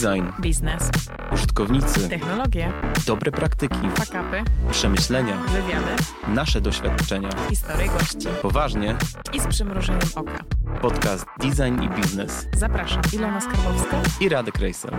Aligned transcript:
Design, 0.00 0.26
biznes, 0.40 0.90
użytkownicy, 1.32 2.08
technologie, 2.08 2.72
dobre 3.06 3.32
praktyki, 3.32 3.76
fakapy, 3.94 4.42
przemyślenia, 4.70 5.36
wywiady, 5.36 5.90
nasze 6.28 6.60
doświadczenia. 6.60 7.28
historie 7.50 7.88
gości 7.88 8.28
Poważnie, 8.42 8.96
i 9.32 9.40
z 9.40 9.46
przymrużeniem 9.46 10.00
oka. 10.14 10.44
podcast 10.82 11.26
Design 11.40 11.82
i 11.82 11.88
Biznes 12.00 12.46
Zapraszam 12.56 13.02
Ilona 13.12 13.40
Skarbowska. 13.40 14.02
i 14.20 14.28
Radek 14.28 14.58
Rejsel. 14.58 14.90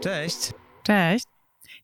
Cześć! 0.00 0.52
Cześć. 0.82 1.24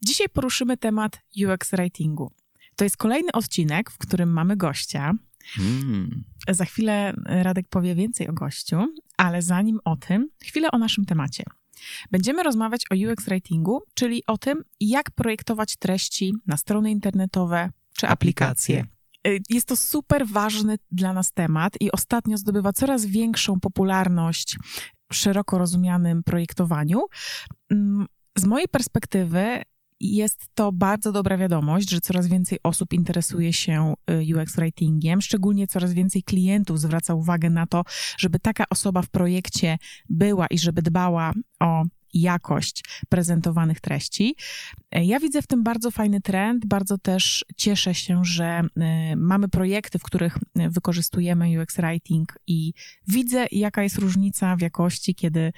Dzisiaj 0.05 0.29
poruszymy 0.29 0.77
temat 0.77 1.19
UX 1.47 1.71
writingu. 1.71 2.33
To 2.77 2.85
jest 2.85 2.97
kolejny 2.97 3.33
odcinek, 3.33 3.91
w 3.91 3.99
którym 3.99 4.33
mamy 4.33 4.57
gościa. 4.57 5.13
Mm. 5.59 6.25
Za 6.49 6.65
chwilę 6.65 7.15
Radek 7.27 7.69
powie 7.69 7.95
więcej 7.95 8.29
o 8.29 8.33
gościu, 8.33 8.77
ale 9.17 9.43
zanim 9.43 9.81
o 9.85 9.97
tym, 9.97 10.29
chwilę 10.43 10.71
o 10.71 10.79
naszym 10.79 11.05
temacie. 11.05 11.45
Będziemy 12.11 12.43
rozmawiać 12.43 12.85
o 12.91 13.13
UX 13.13 13.25
writingu, 13.25 13.83
czyli 13.95 14.23
o 14.27 14.39
tym, 14.39 14.65
jak 14.81 15.11
projektować 15.11 15.77
treści 15.77 16.35
na 16.47 16.57
strony 16.57 16.91
internetowe 16.91 17.71
czy 17.97 18.09
aplikacje. 18.09 18.87
Y, 19.27 19.41
Jest 19.51 19.69
to 19.69 19.77
super 19.77 20.27
ważny 20.27 20.77
dla 20.93 21.13
nas 21.13 21.33
temat 21.33 21.75
i 21.81 21.93
ostatnio 21.93 22.37
zdobywa 22.39 22.73
coraz 22.73 23.07
większą 23.07 23.61
popularność 23.61 24.57
w 25.13 25.15
szeroko 25.15 25.59
rozumianym 25.59 26.23
projektowaniu. 26.23 27.01
Mm, 27.71 28.07
Z 28.39 28.45
mojej 28.45 28.69
perspektywy 28.69 29.63
jest 30.01 30.47
to 30.55 30.73
bardzo 30.73 31.13
dobra 31.13 31.37
wiadomość, 31.37 31.91
że 31.91 32.01
coraz 32.01 32.27
więcej 32.27 32.59
osób 32.63 32.93
interesuje 32.93 33.53
się 33.53 33.95
y, 34.11 34.37
UX 34.37 34.57
writingiem, 34.57 35.21
szczególnie 35.21 35.67
coraz 35.67 35.93
więcej 35.93 36.23
klientów 36.23 36.81
zwraca 36.81 37.15
uwagę 37.15 37.51
na 37.51 37.67
to, 37.67 37.85
żeby 38.19 38.39
taka 38.39 38.65
osoba 38.71 39.03
w 39.03 39.09
projekcie 39.09 39.79
była 40.09 40.47
i 40.47 40.59
żeby 40.59 40.83
dbała 40.83 41.33
o 41.61 41.85
jakość 42.15 42.85
prezentowanych 43.09 43.81
treści. 43.81 44.37
E, 44.91 45.05
Ja 45.05 45.21
widzę 45.21 45.43
w 45.43 45.47
tym 45.47 45.63
bardzo 45.63 45.91
fajny 45.91 46.21
trend, 46.21 46.67
bardzo 46.67 46.99
też 46.99 47.45
cieszę 47.57 47.95
się, 47.95 48.25
że 48.25 48.63
y, 49.13 49.17
mamy 49.17 49.49
projekty, 49.49 49.99
w 49.99 50.03
których 50.03 50.37
y, 50.37 50.71
wykorzystujemy 50.71 51.63
UX 51.63 51.77
writing 51.77 52.39
i 52.47 52.73
widzę, 53.09 53.47
jaka 53.53 53.83
jest 53.83 53.99
różnica 53.99 54.57
w 54.57 54.61
jakości, 54.61 55.15
kiedy 55.15 55.53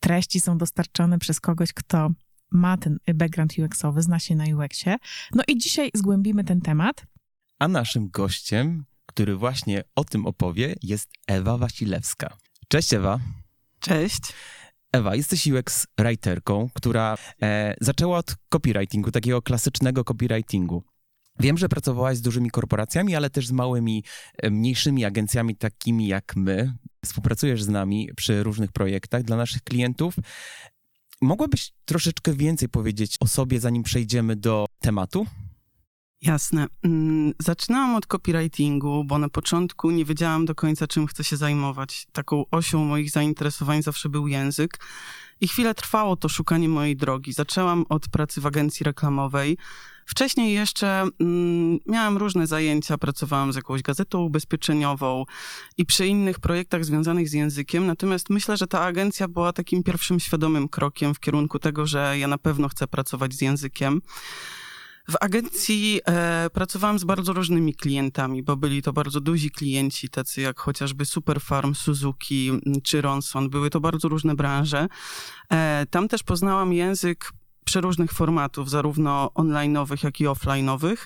treści 0.00 0.40
są 0.40 0.58
dostarczone 0.58 1.18
przez 1.18 1.40
kogoś, 1.40 1.72
kto 1.72 2.10
ma 2.52 2.76
ten 2.76 2.98
background 3.14 3.52
UX-owy, 3.58 4.02
zna 4.02 4.18
się 4.18 4.34
na 4.34 4.44
UX-ie. 4.44 4.96
No 5.34 5.42
i 5.48 5.58
dzisiaj 5.58 5.90
zgłębimy 5.94 6.44
ten 6.44 6.60
temat. 6.60 7.06
A 7.58 7.68
naszym 7.68 8.08
gościem, 8.08 8.84
który 9.06 9.36
właśnie 9.36 9.84
o 9.94 10.04
tym 10.04 10.26
opowie, 10.26 10.74
jest 10.82 11.10
Ewa 11.26 11.58
Wasilewska. 11.58 12.36
Cześć 12.68 12.94
Ewa. 12.94 13.20
Cześć. 13.80 14.22
Ewa, 14.92 15.14
jesteś 15.16 15.46
UX 15.46 15.86
writerką, 15.98 16.68
która 16.74 17.16
e, 17.42 17.74
zaczęła 17.80 18.18
od 18.18 18.36
copywritingu, 18.48 19.10
takiego 19.10 19.42
klasycznego 19.42 20.04
copywritingu. 20.04 20.84
Wiem, 21.40 21.58
że 21.58 21.68
pracowałaś 21.68 22.16
z 22.16 22.22
dużymi 22.22 22.50
korporacjami, 22.50 23.16
ale 23.16 23.30
też 23.30 23.46
z 23.46 23.52
małymi, 23.52 24.04
e, 24.36 24.50
mniejszymi 24.50 25.04
agencjami 25.04 25.56
takimi 25.56 26.06
jak 26.06 26.36
my. 26.36 26.74
Współpracujesz 27.04 27.62
z 27.62 27.68
nami 27.68 28.10
przy 28.16 28.42
różnych 28.42 28.72
projektach 28.72 29.22
dla 29.22 29.36
naszych 29.36 29.62
klientów. 29.62 30.14
Mogłabyś 31.22 31.72
troszeczkę 31.84 32.32
więcej 32.32 32.68
powiedzieć 32.68 33.16
o 33.20 33.26
sobie, 33.26 33.60
zanim 33.60 33.82
przejdziemy 33.82 34.36
do 34.36 34.66
tematu? 34.80 35.26
Jasne. 36.22 36.66
Mm, 36.82 37.32
Zaczynałam 37.38 37.94
od 37.94 38.06
copywritingu, 38.06 39.04
bo 39.04 39.18
na 39.18 39.28
początku 39.28 39.90
nie 39.90 40.04
wiedziałam 40.04 40.44
do 40.44 40.54
końca, 40.54 40.86
czym 40.86 41.06
chcę 41.06 41.24
się 41.24 41.36
zajmować. 41.36 42.06
Taką 42.12 42.44
osią 42.50 42.84
moich 42.84 43.10
zainteresowań 43.10 43.82
zawsze 43.82 44.08
był 44.08 44.28
język. 44.28 44.78
I 45.40 45.48
chwilę 45.48 45.74
trwało 45.74 46.16
to 46.16 46.28
szukanie 46.28 46.68
mojej 46.68 46.96
drogi. 46.96 47.32
Zaczęłam 47.32 47.84
od 47.88 48.08
pracy 48.08 48.40
w 48.40 48.46
agencji 48.46 48.84
reklamowej. 48.84 49.58
Wcześniej 50.12 50.54
jeszcze 50.54 51.04
mm, 51.20 51.78
miałam 51.86 52.16
różne 52.16 52.46
zajęcia, 52.46 52.98
pracowałam 52.98 53.52
z 53.52 53.56
jakąś 53.56 53.82
gazetą 53.82 54.22
ubezpieczeniową 54.22 55.24
i 55.78 55.86
przy 55.86 56.06
innych 56.06 56.40
projektach 56.40 56.84
związanych 56.84 57.28
z 57.28 57.32
językiem. 57.32 57.86
Natomiast 57.86 58.30
myślę, 58.30 58.56
że 58.56 58.66
ta 58.66 58.80
agencja 58.80 59.28
była 59.28 59.52
takim 59.52 59.82
pierwszym 59.82 60.20
świadomym 60.20 60.68
krokiem 60.68 61.14
w 61.14 61.20
kierunku 61.20 61.58
tego, 61.58 61.86
że 61.86 62.18
ja 62.18 62.28
na 62.28 62.38
pewno 62.38 62.68
chcę 62.68 62.86
pracować 62.86 63.34
z 63.34 63.40
językiem. 63.40 64.02
W 65.08 65.14
agencji 65.20 66.00
e, 66.06 66.50
pracowałam 66.52 66.98
z 66.98 67.04
bardzo 67.04 67.32
różnymi 67.32 67.74
klientami, 67.74 68.42
bo 68.42 68.56
byli 68.56 68.82
to 68.82 68.92
bardzo 68.92 69.20
duzi 69.20 69.50
klienci, 69.50 70.08
tacy 70.08 70.40
jak 70.40 70.60
chociażby 70.60 71.04
Superfarm, 71.04 71.74
Suzuki 71.74 72.48
m, 72.48 72.60
czy 72.82 73.00
Ronson. 73.00 73.50
Były 73.50 73.70
to 73.70 73.80
bardzo 73.80 74.08
różne 74.08 74.34
branże. 74.34 74.86
E, 75.52 75.86
tam 75.90 76.08
też 76.08 76.22
poznałam 76.22 76.72
język 76.72 77.32
przeróżnych 77.64 78.12
formatów, 78.12 78.70
zarówno 78.70 79.30
online'owych, 79.34 80.04
jak 80.04 80.20
i 80.20 80.24
offline'owych. 80.24 80.96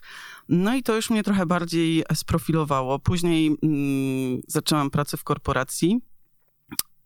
No 0.49 0.75
i 0.75 0.83
to 0.83 0.97
już 0.97 1.11
mnie 1.11 1.23
trochę 1.23 1.47
bardziej 1.47 2.05
sprofilowało. 2.15 2.99
Później 2.99 3.57
mm, 3.63 4.41
zaczęłam 4.49 4.91
pracę 4.91 5.17
w 5.17 5.25
korporacji. 5.25 6.01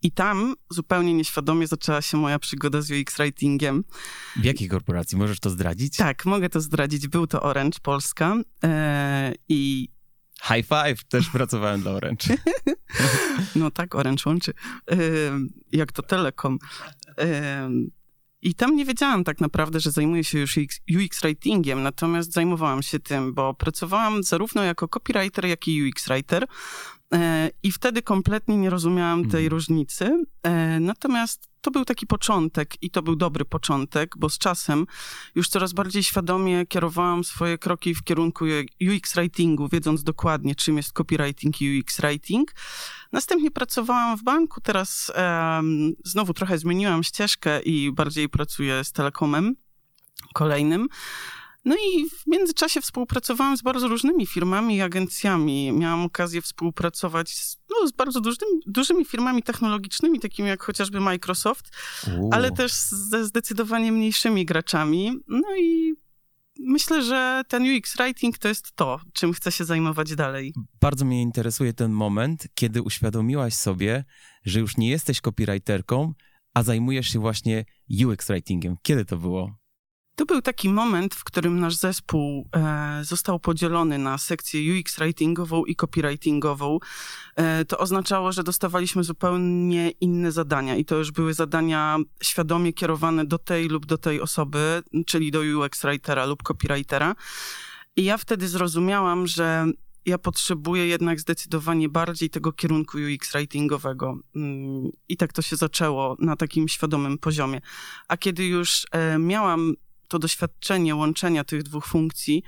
I 0.02 0.12
tam 0.12 0.54
zupełnie 0.70 1.14
nieświadomie 1.14 1.66
zaczęła 1.66 2.02
się 2.02 2.16
moja 2.16 2.38
przygoda 2.38 2.80
z 2.82 2.90
UX 2.90 3.16
writingiem. 3.16 3.84
W 4.36 4.44
jakiej 4.44 4.68
korporacji? 4.68 5.18
Możesz 5.18 5.40
to 5.40 5.50
zdradzić? 5.50 5.96
Tak, 5.96 6.26
mogę 6.26 6.48
to 6.48 6.60
zdradzić. 6.60 7.08
Był 7.08 7.26
to 7.26 7.42
Orange 7.42 7.78
Polska 7.82 8.36
e, 8.64 9.32
i 9.48 9.88
High 10.42 10.66
five! 10.66 11.04
Też 11.08 11.30
pracowałem 11.38 11.80
dla 11.80 11.92
Orange. 11.92 12.36
no 13.56 13.70
tak, 13.70 13.94
Orange 13.94 14.22
łączy. 14.26 14.52
E, 14.90 14.96
jak 15.72 15.92
to 15.92 16.02
Telekom. 16.02 16.58
E, 17.18 17.70
I 18.42 18.54
tam 18.54 18.76
nie 18.76 18.84
wiedziałam 18.84 19.24
tak 19.24 19.40
naprawdę, 19.40 19.80
że 19.80 19.90
zajmuję 19.90 20.24
się 20.24 20.38
już 20.38 20.56
UX, 20.56 20.80
UX 20.96 21.20
writingiem, 21.22 21.82
natomiast 21.82 22.32
zajmowałam 22.32 22.82
się 22.82 22.98
tym, 22.98 23.34
bo 23.34 23.54
pracowałam 23.54 24.22
zarówno 24.22 24.62
jako 24.62 24.88
copywriter, 24.88 25.46
jak 25.46 25.68
i 25.68 25.88
UX 25.88 26.08
writer. 26.08 26.46
E, 27.14 27.50
I 27.62 27.72
wtedy 27.72 28.02
kompletnie 28.02 28.56
nie 28.56 28.70
rozumiałam 28.70 29.20
tej 29.22 29.44
Mhm. 29.44 29.48
różnicy. 29.50 30.24
E, 30.42 30.80
Natomiast 30.80 31.49
to 31.60 31.70
był 31.70 31.84
taki 31.84 32.06
początek 32.06 32.82
i 32.82 32.90
to 32.90 33.02
był 33.02 33.16
dobry 33.16 33.44
początek, 33.44 34.14
bo 34.18 34.28
z 34.28 34.38
czasem 34.38 34.86
już 35.34 35.48
coraz 35.48 35.72
bardziej 35.72 36.02
świadomie 36.02 36.66
kierowałam 36.66 37.24
swoje 37.24 37.58
kroki 37.58 37.94
w 37.94 38.04
kierunku 38.04 38.44
UX 38.94 39.14
writingu, 39.14 39.68
wiedząc 39.68 40.02
dokładnie, 40.02 40.54
czym 40.54 40.76
jest 40.76 40.92
copywriting 40.92 41.62
i 41.62 41.80
UX 41.80 42.00
writing. 42.00 42.54
Następnie 43.12 43.50
pracowałam 43.50 44.18
w 44.18 44.22
banku, 44.22 44.60
teraz 44.60 45.12
em, 45.14 45.92
znowu 46.04 46.34
trochę 46.34 46.58
zmieniłam 46.58 47.02
ścieżkę 47.02 47.62
i 47.62 47.92
bardziej 47.92 48.28
pracuję 48.28 48.84
z 48.84 48.92
telekomem 48.92 49.56
kolejnym. 50.34 50.88
No 51.64 51.76
i 51.76 52.10
w 52.10 52.26
międzyczasie 52.26 52.80
współpracowałam 52.80 53.56
z 53.56 53.62
bardzo 53.62 53.88
różnymi 53.88 54.26
firmami 54.26 54.76
i 54.76 54.80
agencjami. 54.80 55.72
Miałam 55.72 56.04
okazję 56.04 56.42
współpracować 56.42 57.34
z, 57.34 57.56
no, 57.70 57.88
z 57.88 57.92
bardzo 57.92 58.20
dużymi, 58.20 58.52
dużymi 58.66 59.04
firmami 59.04 59.42
technologicznymi, 59.42 60.20
takimi 60.20 60.48
jak 60.48 60.62
chociażby 60.62 61.00
Microsoft, 61.00 61.70
ale 62.32 62.50
też 62.50 62.72
ze 62.72 63.24
zdecydowanie 63.24 63.92
mniejszymi 63.92 64.46
graczami. 64.46 65.12
No 65.28 65.56
i 65.60 65.94
myślę, 66.60 67.02
że 67.02 67.42
ten 67.48 67.76
UX 67.76 67.96
writing 67.96 68.38
to 68.38 68.48
jest 68.48 68.72
to, 68.72 69.00
czym 69.12 69.32
chcę 69.32 69.52
się 69.52 69.64
zajmować 69.64 70.14
dalej. 70.14 70.54
Bardzo 70.80 71.04
mnie 71.04 71.22
interesuje 71.22 71.72
ten 71.72 71.92
moment, 71.92 72.46
kiedy 72.54 72.82
uświadomiłaś 72.82 73.54
sobie, 73.54 74.04
że 74.44 74.60
już 74.60 74.76
nie 74.76 74.90
jesteś 74.90 75.20
copywriterką, 75.20 76.12
a 76.54 76.62
zajmujesz 76.62 77.08
się 77.08 77.18
właśnie 77.18 77.64
UX 78.06 78.26
writingiem. 78.28 78.76
Kiedy 78.82 79.04
to 79.04 79.16
było? 79.16 79.59
To 80.20 80.26
był 80.26 80.42
taki 80.42 80.68
moment, 80.68 81.14
w 81.14 81.24
którym 81.24 81.60
nasz 81.60 81.74
zespół 81.74 82.48
e, 82.56 83.00
został 83.04 83.38
podzielony 83.38 83.98
na 83.98 84.18
sekcję 84.18 84.80
UX 84.80 84.98
writingową 84.98 85.64
i 85.64 85.76
copywritingową. 85.76 86.78
E, 87.36 87.64
to 87.64 87.78
oznaczało, 87.78 88.32
że 88.32 88.44
dostawaliśmy 88.44 89.04
zupełnie 89.04 89.90
inne 89.90 90.32
zadania 90.32 90.76
i 90.76 90.84
to 90.84 90.96
już 90.96 91.10
były 91.10 91.34
zadania 91.34 91.98
świadomie 92.22 92.72
kierowane 92.72 93.24
do 93.24 93.38
tej 93.38 93.68
lub 93.68 93.86
do 93.86 93.98
tej 93.98 94.20
osoby, 94.20 94.82
czyli 95.06 95.30
do 95.30 95.40
UX 95.40 95.82
writera 95.82 96.26
lub 96.26 96.42
copywritera. 96.42 97.14
I 97.96 98.04
ja 98.04 98.16
wtedy 98.16 98.48
zrozumiałam, 98.48 99.26
że 99.26 99.66
ja 100.06 100.18
potrzebuję 100.18 100.86
jednak 100.86 101.20
zdecydowanie 101.20 101.88
bardziej 101.88 102.30
tego 102.30 102.52
kierunku 102.52 102.98
UX 102.98 103.32
writingowego. 103.32 104.18
Mm, 104.36 104.90
I 105.08 105.16
tak 105.16 105.32
to 105.32 105.42
się 105.42 105.56
zaczęło 105.56 106.16
na 106.18 106.36
takim 106.36 106.68
świadomym 106.68 107.18
poziomie. 107.18 107.60
A 108.08 108.16
kiedy 108.16 108.44
już 108.44 108.86
e, 108.90 109.18
miałam 109.18 109.74
to 110.10 110.18
doświadczenie 110.18 110.96
łączenia 110.96 111.44
tych 111.44 111.62
dwóch 111.62 111.86
funkcji, 111.86 112.42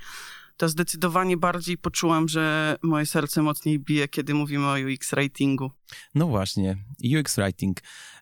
to 0.57 0.69
zdecydowanie 0.69 1.37
bardziej 1.37 1.77
poczułam, 1.77 2.27
że 2.27 2.75
moje 2.81 3.05
serce 3.05 3.41
mocniej 3.41 3.79
bije, 3.79 4.07
kiedy 4.07 4.33
mówimy 4.33 4.67
o 4.67 4.75
UX 4.93 5.11
writingu. 5.11 5.71
No 6.15 6.27
właśnie, 6.27 6.77
UX 7.19 7.35
writing. 7.35 7.77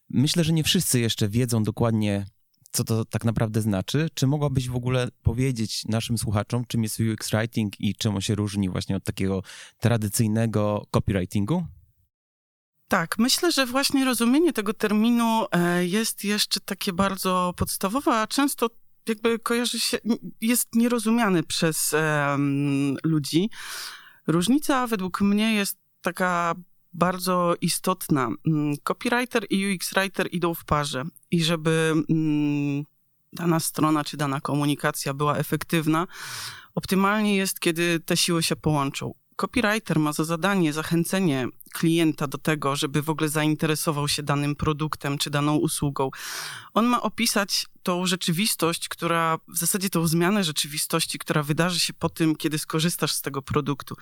Myślę, 0.09 0.43
że 0.43 0.53
nie 0.53 0.63
wszyscy 0.63 0.99
jeszcze 0.99 1.29
wiedzą 1.29 1.63
dokładnie, 1.63 2.25
co 2.71 2.83
to 2.83 3.05
tak 3.05 3.25
naprawdę 3.25 3.61
znaczy. 3.61 4.07
Czy 4.13 4.27
mogłabyś 4.27 4.69
w 4.69 4.75
ogóle 4.75 5.07
powiedzieć 5.23 5.85
naszym 5.85 6.17
słuchaczom, 6.17 6.65
czym 6.67 6.83
jest 6.83 6.99
UX 6.99 7.29
writing 7.31 7.81
i 7.81 7.95
czym 7.95 8.15
on 8.15 8.21
się 8.21 8.35
różni 8.35 8.69
właśnie 8.69 8.95
od 8.95 9.03
takiego 9.03 9.43
tradycyjnego 9.79 10.85
copywritingu? 10.91 11.65
Tak, 12.87 13.17
myślę, 13.19 13.51
że 13.51 13.65
właśnie 13.65 14.05
rozumienie 14.05 14.53
tego 14.53 14.73
terminu 14.73 15.45
e, 15.51 15.85
jest 15.85 16.23
jeszcze 16.23 16.59
takie 16.59 16.93
bardzo 16.93 17.53
podstawowe, 17.57 18.11
a 18.11 18.27
często 18.27 18.69
jakby 19.07 19.39
kojarzy 19.39 19.79
się, 19.79 19.97
jest 20.41 20.75
nierozumiany 20.75 21.43
przez 21.43 21.93
um, 21.93 22.97
ludzi. 23.03 23.49
Różnica 24.27 24.87
według 24.87 25.21
mnie 25.21 25.53
jest 25.53 25.77
taka 26.01 26.55
bardzo 26.93 27.55
istotna. 27.61 28.29
Mm, 28.47 28.75
copywriter 28.83 29.45
i 29.49 29.75
UX 29.75 29.93
writer 29.93 30.27
idą 30.31 30.53
w 30.53 30.65
parze 30.65 31.03
i 31.31 31.43
żeby 31.43 31.93
mm, 32.09 32.83
dana 33.33 33.59
strona 33.59 34.03
czy 34.03 34.17
dana 34.17 34.41
komunikacja 34.41 35.13
była 35.13 35.37
efektywna, 35.37 36.07
optymalnie 36.75 37.35
jest, 37.35 37.59
kiedy 37.59 37.99
te 37.99 38.17
siły 38.17 38.43
się 38.43 38.55
połączą. 38.55 39.13
Copywriter 39.35 39.99
ma 39.99 40.13
za 40.13 40.23
zadanie 40.23 40.73
zachęcenie 40.73 41.47
klienta 41.71 42.27
do 42.27 42.37
tego, 42.37 42.75
żeby 42.75 43.01
w 43.01 43.09
ogóle 43.09 43.29
zainteresował 43.29 44.07
się 44.07 44.23
danym 44.23 44.55
produktem 44.55 45.17
czy 45.17 45.29
daną 45.29 45.55
usługą. 45.55 46.09
On 46.73 46.85
ma 46.85 47.01
opisać 47.01 47.65
tą 47.83 48.05
rzeczywistość, 48.05 48.89
która, 48.89 49.37
w 49.47 49.57
zasadzie 49.57 49.89
tą 49.89 50.07
zmianę 50.07 50.43
rzeczywistości, 50.43 51.19
która 51.19 51.43
wydarzy 51.43 51.79
się 51.79 51.93
po 51.93 52.09
tym, 52.09 52.35
kiedy 52.35 52.59
skorzystasz 52.59 53.13
z 53.13 53.21
tego 53.21 53.41
produktu. 53.41 53.95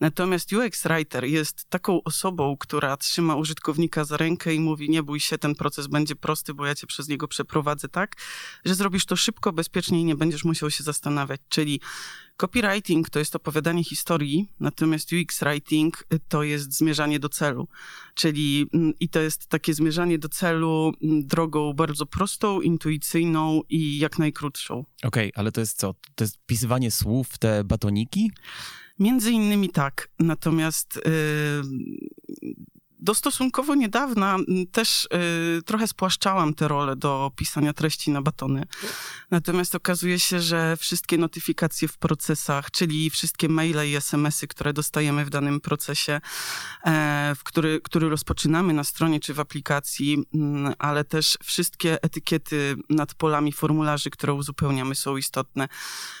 Natomiast 0.00 0.52
UX 0.52 0.82
Writer 0.82 1.24
jest 1.24 1.64
taką 1.64 2.02
osobą, 2.02 2.56
która 2.56 2.96
trzyma 2.96 3.36
użytkownika 3.36 4.04
za 4.04 4.16
rękę 4.16 4.54
i 4.54 4.60
mówi, 4.60 4.90
nie 4.90 5.02
bój 5.02 5.20
się, 5.20 5.38
ten 5.38 5.54
proces 5.54 5.86
będzie 5.86 6.16
prosty, 6.16 6.54
bo 6.54 6.66
ja 6.66 6.74
cię 6.74 6.86
przez 6.86 7.08
niego 7.08 7.28
przeprowadzę 7.28 7.88
tak, 7.88 8.16
że 8.64 8.74
zrobisz 8.74 9.06
to 9.06 9.16
szybko, 9.16 9.52
bezpiecznie 9.52 10.00
i 10.00 10.04
nie 10.04 10.16
będziesz 10.16 10.44
musiał 10.44 10.70
się 10.70 10.84
zastanawiać. 10.84 11.40
Czyli 11.48 11.80
copywriting 12.36 13.10
to 13.10 13.18
jest 13.18 13.36
opowiadanie 13.36 13.84
historii, 13.84 14.48
natomiast 14.60 15.10
UX 15.12 15.40
Writing 15.40 16.06
to 16.28 16.42
jest 16.42 16.72
zmierzanie 16.72 17.18
do 17.18 17.28
celu. 17.28 17.68
Czyli 18.14 18.66
mm, 18.74 18.92
i 19.00 19.08
to 19.08 19.20
jest 19.20 19.46
takie 19.46 19.74
zmierzanie 19.74 20.18
do 20.18 20.28
celu 20.28 20.92
mm, 21.02 21.26
drogą 21.26 21.72
bardzo 21.72 22.06
prostą, 22.06 22.60
intuicyjną 22.60 23.62
i 23.68 23.98
jak 23.98 24.18
najkrótszą. 24.18 24.74
Okej, 24.78 25.08
okay, 25.08 25.32
ale 25.34 25.52
to 25.52 25.60
jest 25.60 25.78
co? 25.78 25.94
To 26.14 26.24
jest 26.24 26.36
wpisywanie 26.36 26.90
słów 26.90 27.28
w 27.28 27.38
te 27.38 27.64
batoniki? 27.64 28.30
Między 28.98 29.30
innymi 29.30 29.70
tak. 29.70 30.08
Natomiast 30.18 30.96
yy, 30.96 32.54
do 32.98 33.14
stosunkowo 33.14 33.74
niedawna 33.74 34.36
też 34.72 35.08
y, 35.58 35.62
trochę 35.62 35.86
spłaszczałam 35.86 36.54
tę 36.54 36.68
rolę 36.68 36.96
do 36.96 37.30
pisania 37.36 37.72
treści 37.72 38.10
na 38.10 38.22
batony. 38.22 38.64
Natomiast 39.30 39.74
okazuje 39.74 40.20
się, 40.20 40.40
że 40.40 40.76
wszystkie 40.76 41.18
notyfikacje 41.18 41.88
w 41.88 41.98
procesach, 41.98 42.70
czyli 42.70 43.10
wszystkie 43.10 43.48
maile 43.48 43.90
i 43.90 43.94
SMS-y, 43.94 44.46
które 44.46 44.72
dostajemy 44.72 45.24
w 45.24 45.30
danym 45.30 45.60
procesie, 45.60 46.20
e, 46.84 47.34
w 47.36 47.44
który, 47.44 47.80
który 47.80 48.08
rozpoczynamy 48.08 48.72
na 48.72 48.84
stronie 48.84 49.20
czy 49.20 49.34
w 49.34 49.40
aplikacji, 49.40 50.24
m, 50.34 50.72
ale 50.78 51.04
też 51.04 51.38
wszystkie 51.44 52.02
etykiety 52.02 52.76
nad 52.90 53.14
polami 53.14 53.52
formularzy, 53.52 54.10
które 54.10 54.34
uzupełniamy, 54.34 54.94
są 54.94 55.16
istotne. 55.16 55.68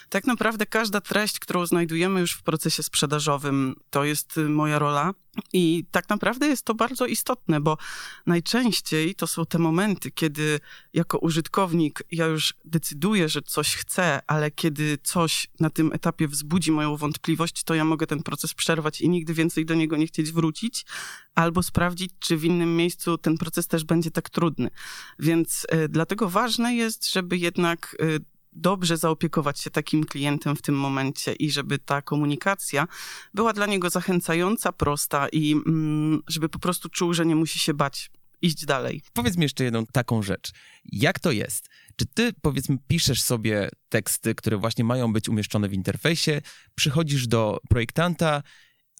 Tak 0.08 0.24
naprawdę 0.24 0.66
każda 0.66 1.00
treść, 1.00 1.38
którą 1.38 1.66
znajdujemy 1.66 2.20
już 2.20 2.32
w 2.32 2.42
procesie 2.42 2.82
sprzedażowym, 2.82 3.74
to 3.90 4.04
jest 4.04 4.40
moja 4.48 4.78
rola. 4.78 5.14
I 5.52 5.84
tak 5.90 6.08
naprawdę 6.08 6.46
jest 6.46 6.64
to 6.64 6.74
bardzo 6.74 7.06
istotne, 7.06 7.60
bo 7.60 7.78
najczęściej 8.26 9.14
to 9.14 9.26
są 9.26 9.46
te 9.46 9.58
momenty, 9.58 10.10
kiedy 10.10 10.60
jako 10.92 11.18
użytkownik 11.18 12.02
ja 12.10 12.26
już 12.26 12.54
decyduję, 12.64 13.28
że 13.28 13.42
coś 13.42 13.74
chcę, 13.74 14.20
ale 14.26 14.50
kiedy 14.50 14.98
coś 15.02 15.48
na 15.60 15.70
tym 15.70 15.92
etapie 15.92 16.28
wzbudzi 16.28 16.72
moją 16.72 16.96
wątpliwość, 16.96 17.64
to 17.64 17.74
ja 17.74 17.84
mogę 17.84 18.06
ten 18.06 18.22
proces 18.22 18.54
przerwać 18.54 19.00
i 19.00 19.08
nigdy 19.08 19.34
więcej 19.34 19.66
do 19.66 19.74
niego 19.74 19.96
nie 19.96 20.06
chcieć 20.06 20.32
wrócić, 20.32 20.86
albo 21.34 21.62
sprawdzić, 21.62 22.12
czy 22.18 22.36
w 22.36 22.44
innym 22.44 22.76
miejscu 22.76 23.18
ten 23.18 23.38
proces 23.38 23.66
też 23.66 23.84
będzie 23.84 24.10
tak 24.10 24.30
trudny. 24.30 24.70
Więc 25.18 25.66
y, 25.74 25.88
dlatego 25.88 26.28
ważne 26.28 26.74
jest, 26.74 27.12
żeby 27.12 27.38
jednak 27.38 27.96
y, 28.02 28.35
dobrze 28.56 28.96
zaopiekować 28.96 29.60
się 29.60 29.70
takim 29.70 30.04
klientem 30.04 30.56
w 30.56 30.62
tym 30.62 30.74
momencie 30.78 31.32
i 31.32 31.50
żeby 31.50 31.78
ta 31.78 32.02
komunikacja 32.02 32.88
była 33.34 33.52
dla 33.52 33.66
niego 33.66 33.90
zachęcająca, 33.90 34.72
prosta 34.72 35.28
i 35.28 35.52
mm, 35.52 36.22
żeby 36.28 36.48
po 36.48 36.58
prostu 36.58 36.88
czuł, 36.88 37.14
że 37.14 37.26
nie 37.26 37.36
musi 37.36 37.58
się 37.58 37.74
bać 37.74 38.10
iść 38.42 38.64
dalej. 38.64 39.02
Powiedz 39.12 39.36
mi 39.36 39.42
jeszcze 39.42 39.64
jedną 39.64 39.86
taką 39.86 40.22
rzecz. 40.22 40.52
Jak 40.84 41.18
to 41.18 41.30
jest? 41.30 41.68
Czy 41.96 42.06
ty, 42.06 42.32
powiedzmy, 42.42 42.76
piszesz 42.88 43.22
sobie 43.22 43.68
teksty, 43.88 44.34
które 44.34 44.56
właśnie 44.56 44.84
mają 44.84 45.12
być 45.12 45.28
umieszczone 45.28 45.68
w 45.68 45.72
interfejsie, 45.72 46.40
przychodzisz 46.74 47.26
do 47.26 47.60
projektanta, 47.68 48.42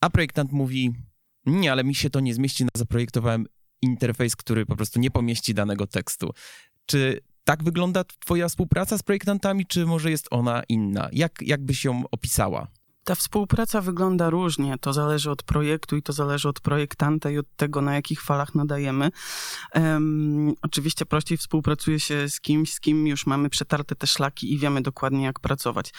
a 0.01 0.09
projektant 0.09 0.51
mówi: 0.51 0.93
Nie, 1.45 1.71
ale 1.71 1.83
mi 1.83 1.95
się 1.95 2.09
to 2.09 2.19
nie 2.19 2.33
zmieści, 2.33 2.65
zaprojektowałem 2.75 3.45
interfejs, 3.81 4.35
który 4.35 4.65
po 4.65 4.75
prostu 4.75 4.99
nie 4.99 5.11
pomieści 5.11 5.53
danego 5.53 5.87
tekstu. 5.87 6.33
Czy 6.85 7.21
tak 7.47 7.63
wygląda 7.63 8.03
Twoja 8.03 8.49
współpraca 8.49 8.97
z 8.97 9.03
projektantami, 9.03 9.65
czy 9.65 9.85
może 9.85 10.11
jest 10.11 10.27
ona 10.31 10.63
inna? 10.69 11.09
Jak, 11.11 11.41
jak 11.41 11.65
byś 11.65 11.85
ją 11.85 12.03
opisała? 12.11 12.67
Ta 13.03 13.15
współpraca 13.15 13.81
wygląda 13.81 14.29
różnie. 14.29 14.77
To 14.81 14.93
zależy 14.93 15.31
od 15.31 15.43
projektu 15.43 15.97
i 15.97 16.01
to 16.01 16.13
zależy 16.13 16.49
od 16.49 16.59
projektanta 16.59 17.29
i 17.29 17.37
od 17.37 17.55
tego, 17.55 17.81
na 17.81 17.95
jakich 17.95 18.21
falach 18.21 18.55
nadajemy. 18.55 19.11
Um, 19.75 20.53
oczywiście 20.61 21.05
prościej 21.05 21.37
współpracuje 21.37 21.99
się 21.99 22.29
z 22.29 22.41
kimś, 22.41 22.73
z 22.73 22.79
kim 22.79 23.07
już 23.07 23.25
mamy 23.25 23.49
przetarte 23.49 23.95
te 23.95 24.07
szlaki 24.07 24.53
i 24.53 24.57
wiemy 24.57 24.81
dokładnie, 24.81 25.23
jak 25.23 25.39
pracować. 25.39 25.93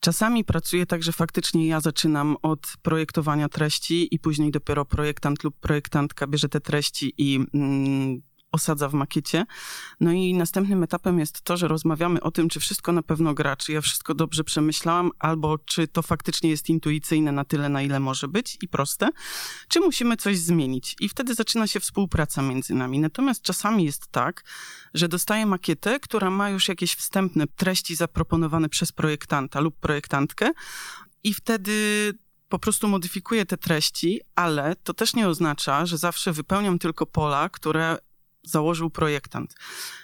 Czasami 0.00 0.44
pracuję 0.44 0.86
tak, 0.86 1.02
że 1.02 1.12
faktycznie 1.12 1.66
ja 1.66 1.80
zaczynam 1.80 2.36
od 2.42 2.72
projektowania 2.82 3.48
treści 3.48 4.14
i 4.14 4.18
później 4.18 4.50
dopiero 4.50 4.84
projektant 4.84 5.44
lub 5.44 5.56
projektantka 5.60 6.26
bierze 6.26 6.48
te 6.48 6.60
treści 6.60 7.14
i 7.18 7.40
mm, 7.54 8.22
osadza 8.52 8.88
w 8.88 8.94
makiecie. 8.94 9.46
No 10.00 10.12
i 10.12 10.34
następnym 10.34 10.82
etapem 10.82 11.18
jest 11.18 11.40
to, 11.42 11.56
że 11.56 11.68
rozmawiamy 11.68 12.20
o 12.20 12.30
tym, 12.30 12.48
czy 12.48 12.60
wszystko 12.60 12.92
na 12.92 13.02
pewno 13.02 13.34
gra, 13.34 13.56
czy 13.56 13.72
ja 13.72 13.80
wszystko 13.80 14.14
dobrze 14.14 14.44
przemyślałam, 14.44 15.10
albo 15.18 15.58
czy 15.58 15.88
to 15.88 16.02
faktycznie 16.02 16.50
jest 16.50 16.68
intuicyjne 16.68 17.32
na 17.32 17.44
tyle, 17.44 17.68
na 17.68 17.82
ile 17.82 18.00
może 18.00 18.28
być 18.28 18.58
i 18.62 18.68
proste, 18.68 19.08
czy 19.68 19.80
musimy 19.80 20.16
coś 20.16 20.38
zmienić. 20.38 20.96
I 21.00 21.08
wtedy 21.08 21.34
zaczyna 21.34 21.66
się 21.66 21.80
współpraca 21.80 22.42
między 22.42 22.74
nami. 22.74 22.98
Natomiast 22.98 23.42
czasami 23.42 23.84
jest 23.84 24.06
tak, 24.06 24.44
że 24.94 25.08
dostaję 25.08 25.46
makietę, 25.46 26.00
która 26.00 26.30
ma 26.30 26.50
już 26.50 26.68
jakieś 26.68 26.94
wstępne 26.94 27.46
treści 27.46 27.96
zaproponowane 27.96 28.68
przez 28.68 28.92
projektanta 28.92 29.60
lub 29.60 29.76
projektantkę 29.76 30.50
i 31.24 31.34
wtedy 31.34 31.72
po 32.48 32.58
prostu 32.58 32.88
modyfikuję 32.88 33.46
te 33.46 33.56
treści, 33.56 34.20
ale 34.34 34.76
to 34.76 34.94
też 34.94 35.14
nie 35.14 35.28
oznacza, 35.28 35.86
że 35.86 35.98
zawsze 35.98 36.32
wypełniam 36.32 36.78
tylko 36.78 37.06
pola, 37.06 37.48
które 37.48 37.98
założył 38.42 38.90
projektant. 38.90 39.54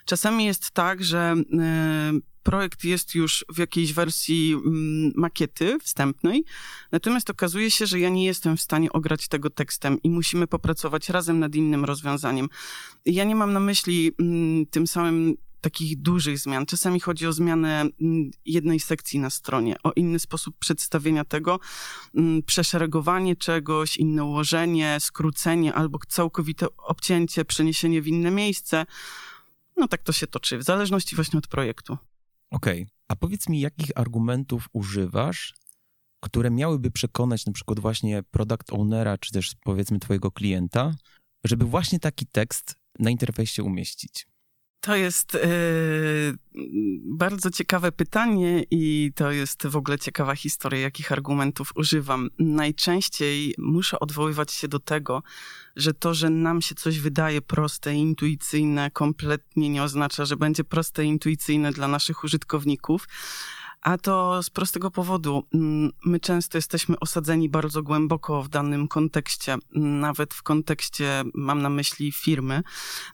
Czasami 0.05 0.45
jest 0.45 0.71
tak, 0.71 1.05
że 1.05 1.35
e, 1.59 2.13
projekt 2.43 2.85
jest 2.85 3.15
już 3.15 3.45
w 3.55 3.59
jakiejś 3.59 3.93
wersji 3.93 4.53
mm, 4.53 5.13
makiety 5.17 5.79
wstępnej, 5.83 6.45
natomiast 6.93 7.31
okazuje 7.31 7.71
się, 7.71 7.87
że 7.87 8.01
ja 8.01 8.09
nie 8.09 8.25
jestem 8.25 8.57
w 8.57 8.61
stanie 8.61 8.93
ograć 8.93 9.29
tego 9.29 9.51
tekstem 9.51 10.03
i 10.03 10.11
musimy 10.11 10.47
popracować 10.47 11.09
razem 11.09 11.39
nad 11.39 11.55
innym 11.55 11.85
rozwiązaniem. 11.85 12.49
Ja 13.07 13.25
nie 13.25 13.37
mam 13.37 13.53
na 13.53 13.61
myśli 13.61 14.13
mm, 14.21 14.67
tym 14.67 14.87
samym 14.87 15.37
takich 15.65 16.03
dużych 16.03 16.39
zmian. 16.39 16.67
Czasami 16.67 17.01
chodzi 17.01 17.27
o 17.27 17.33
zmianę 17.33 17.81
mm, 17.81 18.31
jednej 18.45 18.81
sekcji 18.81 19.19
na 19.19 19.31
stronie, 19.31 19.77
o 19.83 19.93
inny 19.93 20.19
sposób 20.19 20.57
przedstawienia 20.59 21.25
tego, 21.25 21.61
mm, 22.15 22.43
przeszeregowanie 22.43 23.37
czegoś, 23.37 23.97
inne 23.97 24.25
ułożenie, 24.25 24.97
skrócenie 25.01 25.75
albo 25.75 25.99
całkowite 26.09 26.67
obcięcie, 26.77 27.45
przeniesienie 27.45 28.03
w 28.03 28.07
inne 28.07 28.31
miejsce. 28.31 28.87
No 29.77 29.89
tak 29.89 30.03
to 30.03 30.13
się 30.13 30.27
toczy, 30.27 30.59
w 30.59 30.63
zależności 30.63 31.17
właśnie 31.17 31.39
od 31.39 31.47
projektu. 31.47 31.99
Okej, 32.51 32.83
okay. 32.83 32.95
a 33.09 33.17
powiedz 33.17 33.49
mi, 33.49 33.61
jakich 33.61 33.91
argumentów 33.95 34.69
używasz, 34.73 35.55
które 36.21 36.51
miałyby 36.51 36.91
przekonać 36.91 37.47
na 37.47 37.53
przykład 37.53 37.81
właśnie 37.81 38.23
product 38.23 38.73
ownera, 38.73 39.19
czy 39.19 39.33
też 39.33 39.53
powiedzmy 39.65 39.99
twojego 39.99 40.31
klienta, 40.31 40.95
żeby 41.45 41.65
właśnie 41.65 42.01
taki 42.01 42.27
tekst 42.27 42.75
na 42.99 43.11
interfejsie 43.11 43.63
umieścić? 43.63 44.27
To 44.85 44.97
jest 44.97 45.35
e, 45.35 45.39
bardzo 47.05 47.51
ciekawe 47.51 47.93
pytanie 47.93 48.65
i 48.71 49.13
to 49.15 49.31
jest 49.31 49.67
w 49.67 49.77
ogóle 49.77 49.99
ciekawa 49.99 50.37
historia, 50.37 50.81
jakich 50.81 51.13
argumentów 51.13 51.73
używam. 51.77 52.31
Najczęściej 52.39 53.55
muszę 53.59 54.01
odwoływać 54.01 54.53
się 54.53 54.69
do 54.69 54.79
tego, 54.79 55.23
że 55.77 55.95
to, 55.95 56.15
że 56.15 56.31
nam 56.31 56.63
się 56.63 56.75
coś 56.75 56.99
wydaje 56.99 57.43
proste, 57.43 57.95
intuicyjne, 57.95 58.91
kompletnie 58.91 59.69
nie 59.69 59.83
oznacza, 59.83 60.25
że 60.25 60.37
będzie 60.37 60.65
proste 60.65 61.05
intuicyjne 61.05 61.73
dla 61.73 61.89
naszych 61.89 62.25
użytkowników 62.25 63.09
A 63.85 63.99
to 63.99 64.43
z 64.43 64.51
prostego 64.51 64.91
powodu. 64.91 65.43
Mm, 65.55 65.91
my 66.05 66.21
często 66.21 66.59
jesteśmy 66.59 66.99
osadzeni 67.01 67.49
bardzo 67.49 67.83
głęboko 67.83 68.43
w 68.43 68.49
danym 68.49 68.89
kontekście, 68.89 69.57
nawet 69.75 70.35
w 70.35 70.43
kontekście, 70.43 71.23
mam 71.35 71.63
na 71.63 71.71
myśli 71.71 72.13
firmy. 72.13 72.63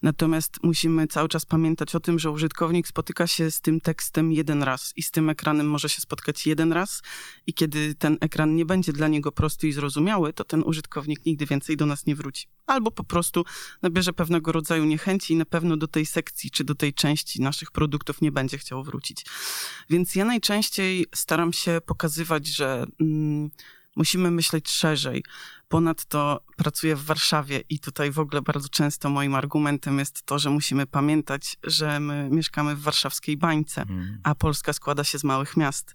Natomiast 0.03 0.59
musimy 0.63 1.07
cały 1.07 1.29
czas 1.29 1.47
pamiętać 1.47 1.95
o 1.95 2.01
tym, 2.01 2.19
że 2.19 2.31
użytkownik 2.31 2.89
spotyka 2.89 3.27
się 3.27 3.51
z 3.51 3.61
tym 3.61 3.81
tekstem 3.81 4.33
jeden 4.33 4.63
raz 4.63 4.93
i 4.97 5.03
z 5.03 5.11
tym 5.11 5.31
ekranem 5.31 5.71
może 5.71 5.89
się 5.89 6.01
spotkać 6.01 6.47
jeden 6.47 6.73
raz. 6.73 7.03
I 7.47 7.55
kiedy 7.55 7.95
ten 7.95 8.17
ekran 8.21 8.55
nie 8.55 8.67
będzie 8.67 8.93
dla 8.93 9.09
niego 9.09 9.33
prosty 9.33 9.69
i 9.69 9.73
zrozumiały, 9.73 10.33
to 10.33 10.45
ten 10.45 10.63
użytkownik 10.63 11.27
nigdy 11.27 11.47
więcej 11.47 11.77
do 11.77 11.87
nas 11.87 12.07
nie 12.07 12.17
wróci. 12.17 12.47
Albo 12.71 12.91
po 12.91 13.05
prostu 13.05 13.45
nabierze 13.83 14.13
pewnego 14.13 14.53
rodzaju 14.53 14.85
niechęci 14.85 15.33
i 15.33 15.37
na 15.37 15.45
pewno 15.45 15.77
do 15.77 15.89
tej 15.89 16.07
sekcji 16.07 16.51
czy 16.51 16.65
do 16.65 16.75
tej 16.75 16.95
części 16.95 17.43
naszych 17.43 17.71
produktów 17.71 18.21
nie 18.21 18.33
będzie 18.33 18.59
chciał 18.59 18.85
wrócić. 18.85 19.27
Więc 19.91 20.15
ja 20.15 20.25
najczęściej 20.25 21.07
staram 21.15 21.53
się 21.53 21.81
pokazywać, 21.87 22.47
że 22.47 22.87
mm, 23.01 23.51
musimy 23.97 24.31
myśleć 24.31 24.71
szerzej. 24.71 25.25
Ponadto 25.71 26.41
pracuję 26.57 26.97
w 26.97 27.05
Warszawie 27.05 27.63
i 27.69 27.79
tutaj 27.79 28.11
w 28.11 28.19
ogóle 28.19 28.43
bardzo 28.43 28.69
często 28.69 29.11
moim 29.11 29.35
argumentem 29.35 29.99
jest 29.99 30.23
to, 30.23 30.39
że 30.39 30.51
musimy 30.51 30.87
pamiętać, 30.87 31.57
że 31.65 32.01
my 32.01 32.29
mieszkamy 32.31 32.77
w 32.77 32.81
warszawskiej 32.81 33.37
bańce, 33.37 33.85
hmm. 33.87 34.21
a 34.23 34.35
Polska 34.35 34.73
składa 34.73 35.05
się 35.05 35.19
z 35.19 35.25
małych 35.25 35.57
miast. 35.57 35.95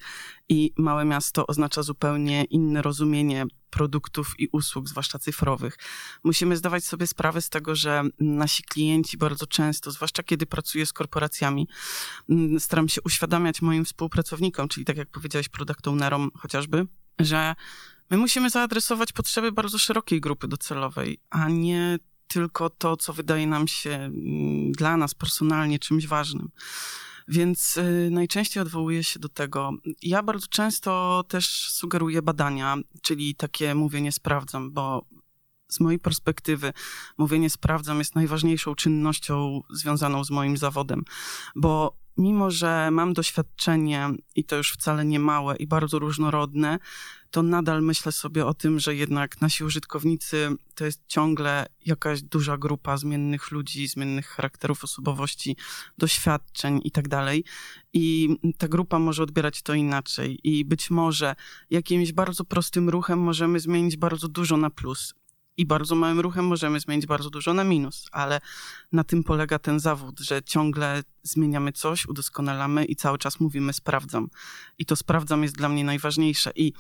I 0.50 0.74
małe 0.77 1.05
miasto 1.05 1.48
oznacza 1.48 1.84
zupełnie 1.84 2.44
inne 2.44 2.82
rozumienie 2.82 3.46
produktów 3.70 4.39
i 4.39 4.48
usług, 4.51 4.89
zwłaszcza 4.89 5.20
cyfrowych. 5.20 5.77
Musimy 6.24 6.58
zdawać 6.58 6.86
sobie 6.86 7.08
sprawę 7.08 7.41
z 7.41 7.50
tego, 7.50 7.75
że 7.75 8.03
nasi 8.20 8.63
klienci 8.63 9.17
bardzo 9.17 9.48
często, 9.48 9.91
zwłaszcza 9.91 10.24
kiedy 10.24 10.46
pracuję 10.46 10.86
z 10.86 10.94
korporacjami, 10.94 11.67
mm, 12.29 12.60
staram 12.60 12.89
się 12.89 13.01
uświadamiać 13.01 13.62
moim 13.62 13.86
współpracownikom, 13.86 14.67
czyli 14.67 14.86
tak 14.86 14.98
jak 14.98 15.10
powiedziałeś, 15.10 15.50
product 15.50 15.88
ownerom 15.88 16.32
chociażby, 16.36 16.88
że 17.20 17.55
my 18.09 18.17
musimy 18.17 18.50
zaadresować 18.50 19.12
potrzeby 19.13 19.51
bardzo 19.51 19.77
szerokiej 19.77 20.21
grupy 20.21 20.47
docelowej, 20.47 21.19
a 21.29 21.50
nie 21.50 22.00
tylko 22.27 22.69
to, 22.69 22.97
co 22.97 23.13
wydaje 23.13 23.47
nam 23.47 23.67
się 23.67 23.91
mm, 23.91 24.71
dla 24.71 24.97
nas 24.97 25.13
personalnie 25.13 25.79
czymś 25.79 26.07
ważnym. 26.07 26.50
Więc 27.27 27.77
y, 27.77 28.09
najczęściej 28.12 28.62
odwołuję 28.63 29.03
się 29.03 29.19
do 29.19 29.29
tego. 29.29 29.71
Ja 30.01 30.24
bardzo 30.24 30.47
często 30.47 31.24
też 31.27 31.71
sugeruję 31.71 32.21
badania, 32.21 32.77
czyli 33.01 33.35
takie 33.35 33.75
mówienie 33.75 34.12
sprawdzam, 34.12 34.71
bo 34.71 35.05
z 35.67 35.79
mojej 35.79 36.00
perspektywy 36.00 36.74
mówienie 37.17 37.50
sprawdzam 37.50 38.00
jest 38.00 38.15
najważniejszą 38.15 38.75
czynnością 38.75 39.62
związaną 39.69 40.24
z 40.24 40.31
moim 40.31 40.57
zawodem, 40.57 41.03
bo 41.55 41.97
mimo, 42.17 42.51
że 42.51 42.91
mam 42.91 43.13
doświadczenie 43.13 44.09
i 44.35 44.43
to 44.43 44.55
już 44.55 44.71
wcale 44.71 45.05
nie 45.05 45.19
małe 45.19 45.55
i 45.55 45.67
bardzo 45.67 46.00
różnorodne, 46.00 46.79
to 47.36 47.44
nadal 47.44 47.82
myślę 47.82 48.12
sobie 48.12 48.46
o 48.46 48.54
tym, 48.54 48.80
że 48.80 48.96
jednak 48.96 49.42
nasi 49.42 49.63
użytkownicy 49.63 50.56
to 50.75 50.86
jest 50.86 51.01
ciągle 51.08 51.65
jakaś 51.86 52.22
duża 52.22 52.58
grupa 52.58 52.98
zmiennych 52.98 53.51
ludzi, 53.51 53.88
zmiennych 53.88 54.27
charakterów, 54.27 54.84
osobowości, 54.84 55.58
doświadczeń 55.98 56.82
i 56.84 56.92
tak 56.92 57.08
dalej. 57.08 57.44
I 57.94 58.38
ta 58.58 58.68
grupa 58.68 59.00
może 59.00 59.24
odbierać 59.24 59.62
to 59.62 59.74
inaczej. 59.74 60.39
I 60.44 60.65
być 60.65 60.89
może 60.89 61.36
jakimś 61.70 62.12
bardzo 62.12 62.46
prostym 62.46 62.89
ruchem 62.89 63.20
możemy 63.20 63.60
zmienić 63.60 63.98
bardzo 63.98 64.27
dużo 64.27 64.58
na 64.58 64.70
plus 64.70 65.13
i 65.57 65.65
bardzo 65.65 65.95
małym 65.95 66.19
ruchem 66.19 66.45
możemy 66.45 66.79
zmienić 66.79 67.05
bardzo 67.05 67.29
dużo 67.29 67.53
na 67.53 67.63
minus, 67.63 68.07
ale 68.12 68.41
na 68.91 69.03
tym 69.03 69.24
polega 69.24 69.59
ten 69.59 69.79
zawód, 69.79 70.19
że 70.19 70.43
ciągle 70.43 71.03
zmieniamy 71.24 71.71
coś, 71.71 72.07
udoskonalamy 72.07 72.85
i 72.85 72.95
cały 72.95 73.17
czas 73.17 73.39
mówimy 73.39 73.74
sprawdzam. 73.74 74.29
I 74.77 74.85
to 74.85 74.95
sprawdzam 74.95 75.43
jest 75.43 75.57
dla 75.57 75.69
mnie 75.69 75.83
najważniejsze 75.83 76.51
i 76.55 76.74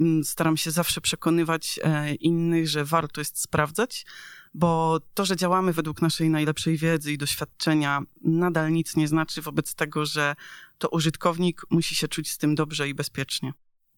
mm, 0.00 0.24
staram 0.24 0.56
się 0.56 0.70
zawsze 0.70 1.00
przekonywać 1.00 1.80
e, 1.82 2.14
innych, 2.14 2.68
że 2.68 2.84
warto 2.84 3.20
jest 3.20 3.40
sprawdzać, 3.40 4.06
bo 4.54 5.00
to, 5.14 5.24
że 5.24 5.36
działamy 5.36 5.72
według 5.72 6.02
naszej 6.02 6.30
najlepszej 6.30 6.76
wiedzy 6.76 7.12
i 7.12 7.18
doświadczenia, 7.18 8.02
nadal 8.24 8.72
nic 8.72 8.96
nie 8.96 9.08
znaczy 9.08 9.42
wobec 9.42 9.74
tego, 9.74 10.06
że 10.06 10.34
to 10.78 10.88
użytkownik 10.88 11.62
musi 11.70 11.94
się 11.94 12.08
czuć 12.08 12.30
z 12.30 12.38
tym 12.38 12.54
dobrze 12.54 12.88
i 12.88 12.94
bezpiecznie. 12.94 13.52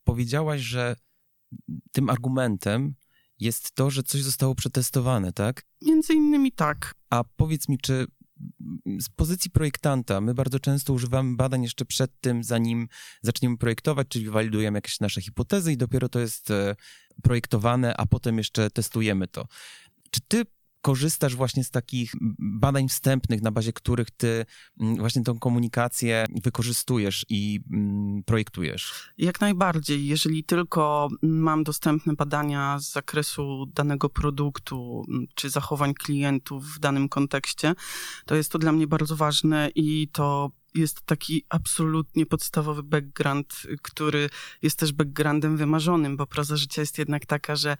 Powiedziałaś, 0.04 0.60
że 0.60 0.96
tym 1.92 2.10
argumentem 2.10 2.94
jest 3.42 3.74
to, 3.74 3.90
że 3.90 4.02
coś 4.02 4.22
zostało 4.22 4.54
przetestowane, 4.54 5.32
tak? 5.32 5.62
Między 5.82 6.14
innymi 6.14 6.52
tak. 6.52 6.94
A 7.10 7.24
powiedz 7.36 7.68
mi, 7.68 7.78
czy 7.78 8.06
z 8.98 9.08
pozycji 9.08 9.50
projektanta 9.50 10.20
my 10.20 10.34
bardzo 10.34 10.60
często 10.60 10.92
używamy 10.92 11.36
badań 11.36 11.62
jeszcze 11.62 11.84
przed 11.84 12.20
tym, 12.20 12.44
zanim 12.44 12.88
zaczniemy 13.22 13.58
projektować, 13.58 14.08
czyli 14.08 14.30
walidujemy 14.30 14.76
jakieś 14.76 15.00
nasze 15.00 15.20
hipotezy 15.20 15.72
i 15.72 15.76
dopiero 15.76 16.08
to 16.08 16.20
jest 16.20 16.50
e, 16.50 16.76
projektowane, 17.22 17.96
a 17.96 18.06
potem 18.06 18.38
jeszcze 18.38 18.70
testujemy 18.70 19.28
to. 19.28 19.46
Czy 20.10 20.20
ty 20.28 20.42
korzystasz 20.82 21.36
właśnie 21.36 21.64
z 21.64 21.70
takich 21.70 22.12
badań 22.38 22.88
wstępnych, 22.88 23.42
na 23.42 23.50
bazie 23.50 23.72
których 23.72 24.10
ty 24.10 24.46
mm, 24.80 24.96
właśnie 24.96 25.22
tą 25.22 25.38
komunikację 25.38 26.26
wykorzystujesz 26.42 27.26
i 27.28 27.60
mm, 27.72 28.22
projektujesz? 28.24 29.12
Jak 29.18 29.40
najbardziej. 29.40 30.06
Jeżeli 30.06 30.44
tylko 30.44 31.08
mam 31.22 31.64
dostępne 31.64 32.14
badania 32.14 32.78
z 32.78 32.92
zakresu 32.92 33.66
danego 33.66 34.08
produktu 34.08 35.04
mm, 35.08 35.26
czy 35.34 35.50
zachowań 35.50 35.94
klientów 35.94 36.64
w 36.66 36.78
danym 36.78 37.08
kontekście, 37.08 37.74
to 38.26 38.34
jest 38.34 38.52
to 38.52 38.58
dla 38.58 38.72
mnie 38.72 38.86
bardzo 38.86 39.16
ważne 39.16 39.70
i 39.74 40.08
to 40.12 40.50
jest 40.74 41.02
taki 41.02 41.44
absolutnie 41.48 42.26
podstawowy 42.26 42.82
background, 42.82 43.62
który 43.82 44.30
jest 44.62 44.78
też 44.78 44.92
backgroundem 44.92 45.56
wymarzonym, 45.56 46.16
bo 46.16 46.26
proza 46.26 46.56
życia 46.56 46.82
jest 46.82 46.98
jednak 46.98 47.26
taka, 47.26 47.56
że 47.56 47.76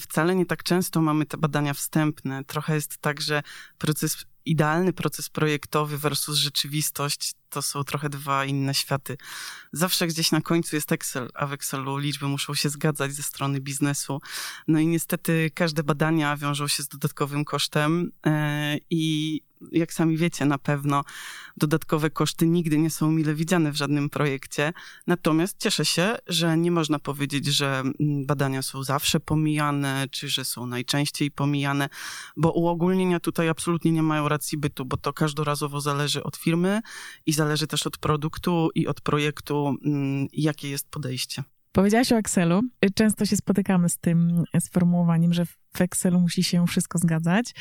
wcale 0.00 0.34
nie 0.34 0.46
tak 0.46 0.62
często 0.62 1.02
mamy 1.02 1.26
te 1.26 1.36
badania 1.36 1.74
wstępne. 1.74 2.44
Trochę 2.44 2.74
jest 2.74 2.98
tak, 2.98 3.20
że 3.20 3.42
proces, 3.78 4.24
idealny 4.44 4.92
proces 4.92 5.28
projektowy 5.28 5.98
versus 5.98 6.38
rzeczywistość 6.38 7.34
to 7.50 7.62
są 7.62 7.84
trochę 7.84 8.08
dwa 8.08 8.44
inne 8.44 8.74
światy. 8.74 9.16
Zawsze 9.72 10.06
gdzieś 10.06 10.32
na 10.32 10.40
końcu 10.40 10.76
jest 10.76 10.92
Excel, 10.92 11.28
a 11.34 11.46
w 11.46 11.52
Excelu 11.52 11.98
liczby 11.98 12.28
muszą 12.28 12.54
się 12.54 12.68
zgadzać 12.68 13.12
ze 13.12 13.22
strony 13.22 13.60
biznesu. 13.60 14.20
No 14.68 14.78
i 14.78 14.86
niestety 14.86 15.50
każde 15.54 15.82
badania 15.82 16.36
wiążą 16.36 16.68
się 16.68 16.82
z 16.82 16.88
dodatkowym 16.88 17.44
kosztem 17.44 18.12
e, 18.26 18.76
i 18.90 19.42
jak 19.72 19.92
sami 19.92 20.16
wiecie, 20.16 20.44
na 20.44 20.58
pewno 20.58 21.04
dodatkowe 21.56 22.10
koszty 22.10 22.46
nigdy 22.46 22.78
nie 22.78 22.90
są 22.90 23.10
mile 23.10 23.34
widziane 23.34 23.72
w 23.72 23.76
żadnym 23.76 24.10
projekcie. 24.10 24.72
Natomiast 25.06 25.58
cieszę 25.58 25.84
się, 25.84 26.16
że 26.26 26.56
nie 26.58 26.70
można 26.70 26.98
powiedzieć, 26.98 27.46
że 27.46 27.80
mm, 27.80 28.26
badania 28.26 28.62
są 28.62 28.82
zawsze 28.82 29.20
pomijane, 29.20 30.06
czy 30.10 30.28
że 30.28 30.44
są 30.44 30.66
najczęściej 30.66 31.30
pomijane, 31.30 31.88
bo 32.36 32.52
uogólnienia 32.52 33.20
tutaj 33.20 33.48
absolutnie 33.48 33.92
nie 33.92 34.02
mają 34.02 34.28
racji 34.28 34.58
bytu, 34.58 34.84
bo 34.84 34.96
to 34.96 35.12
każdorazowo 35.12 35.80
zależy 35.80 36.22
od 36.22 36.36
firmy 36.36 36.80
i 37.26 37.32
zależy 37.32 37.66
też 37.66 37.86
od 37.86 37.98
produktu 37.98 38.68
i 38.74 38.86
od 38.86 39.00
projektu, 39.00 39.76
mm, 39.84 40.26
jakie 40.32 40.70
jest 40.70 40.90
podejście. 40.90 41.42
Powiedziałaś 41.72 42.12
o 42.12 42.16
Excelu. 42.16 42.60
Często 42.94 43.26
się 43.26 43.36
spotykamy 43.36 43.88
z 43.88 43.98
tym 43.98 44.44
sformułowaniem, 44.60 45.34
że 45.34 45.46
w 45.46 45.80
Excelu 45.80 46.20
musi 46.20 46.44
się 46.44 46.66
wszystko 46.66 46.98
zgadzać. 46.98 47.54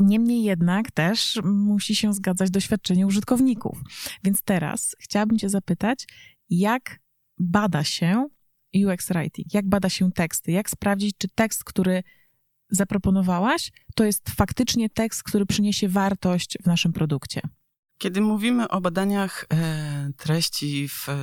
Niemniej 0.00 0.42
jednak 0.42 0.90
też 0.90 1.40
musi 1.44 1.94
się 1.94 2.14
zgadzać 2.14 2.50
doświadczenie 2.50 3.06
użytkowników. 3.06 3.82
Więc 4.24 4.42
teraz 4.42 4.96
chciałabym 5.00 5.38
Cię 5.38 5.48
zapytać, 5.48 6.06
jak 6.50 7.00
bada 7.38 7.84
się 7.84 8.26
UX 8.74 9.08
Writing? 9.08 9.54
Jak 9.54 9.68
bada 9.68 9.88
się 9.88 10.12
teksty? 10.12 10.52
Jak 10.52 10.70
sprawdzić, 10.70 11.14
czy 11.18 11.28
tekst, 11.28 11.64
który 11.64 12.02
zaproponowałaś, 12.70 13.72
to 13.94 14.04
jest 14.04 14.30
faktycznie 14.30 14.90
tekst, 14.90 15.22
który 15.22 15.46
przyniesie 15.46 15.88
wartość 15.88 16.58
w 16.62 16.66
naszym 16.66 16.92
produkcie? 16.92 17.40
Kiedy 17.98 18.20
mówimy 18.20 18.68
o 18.68 18.80
badaniach 18.80 19.46
e, 19.52 20.10
treści 20.16 20.88
w 20.88 21.08
e, 21.08 21.14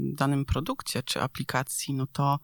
danym 0.00 0.44
produkcie 0.44 1.02
czy 1.02 1.22
aplikacji, 1.22 1.94
no 1.94 2.06
to 2.06 2.38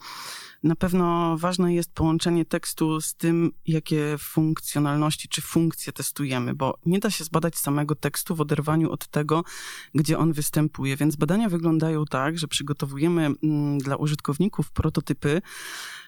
na 0.62 0.76
pewno 0.76 1.36
ważne 1.38 1.74
jest 1.74 1.92
połączenie 1.92 2.44
tekstu 2.44 3.00
z 3.00 3.14
tym, 3.14 3.52
jakie 3.66 4.16
funkcjonalności 4.18 5.28
czy 5.28 5.42
funkcje 5.42 5.92
testujemy, 5.92 6.54
bo 6.54 6.78
nie 6.86 6.98
da 6.98 7.10
się 7.10 7.24
zbadać 7.24 7.56
samego 7.56 7.94
tekstu 7.94 8.36
w 8.36 8.40
oderwaniu 8.40 8.90
od 8.90 9.06
tego, 9.06 9.44
gdzie 9.94 10.18
on 10.18 10.32
występuje. 10.32 10.96
Więc 10.96 11.16
badania 11.16 11.48
wyglądają 11.48 12.04
tak, 12.04 12.38
że 12.38 12.48
przygotowujemy 12.48 13.30
mm, 13.42 13.78
dla 13.78 13.96
użytkowników 13.96 14.70
prototypy, 14.70 15.42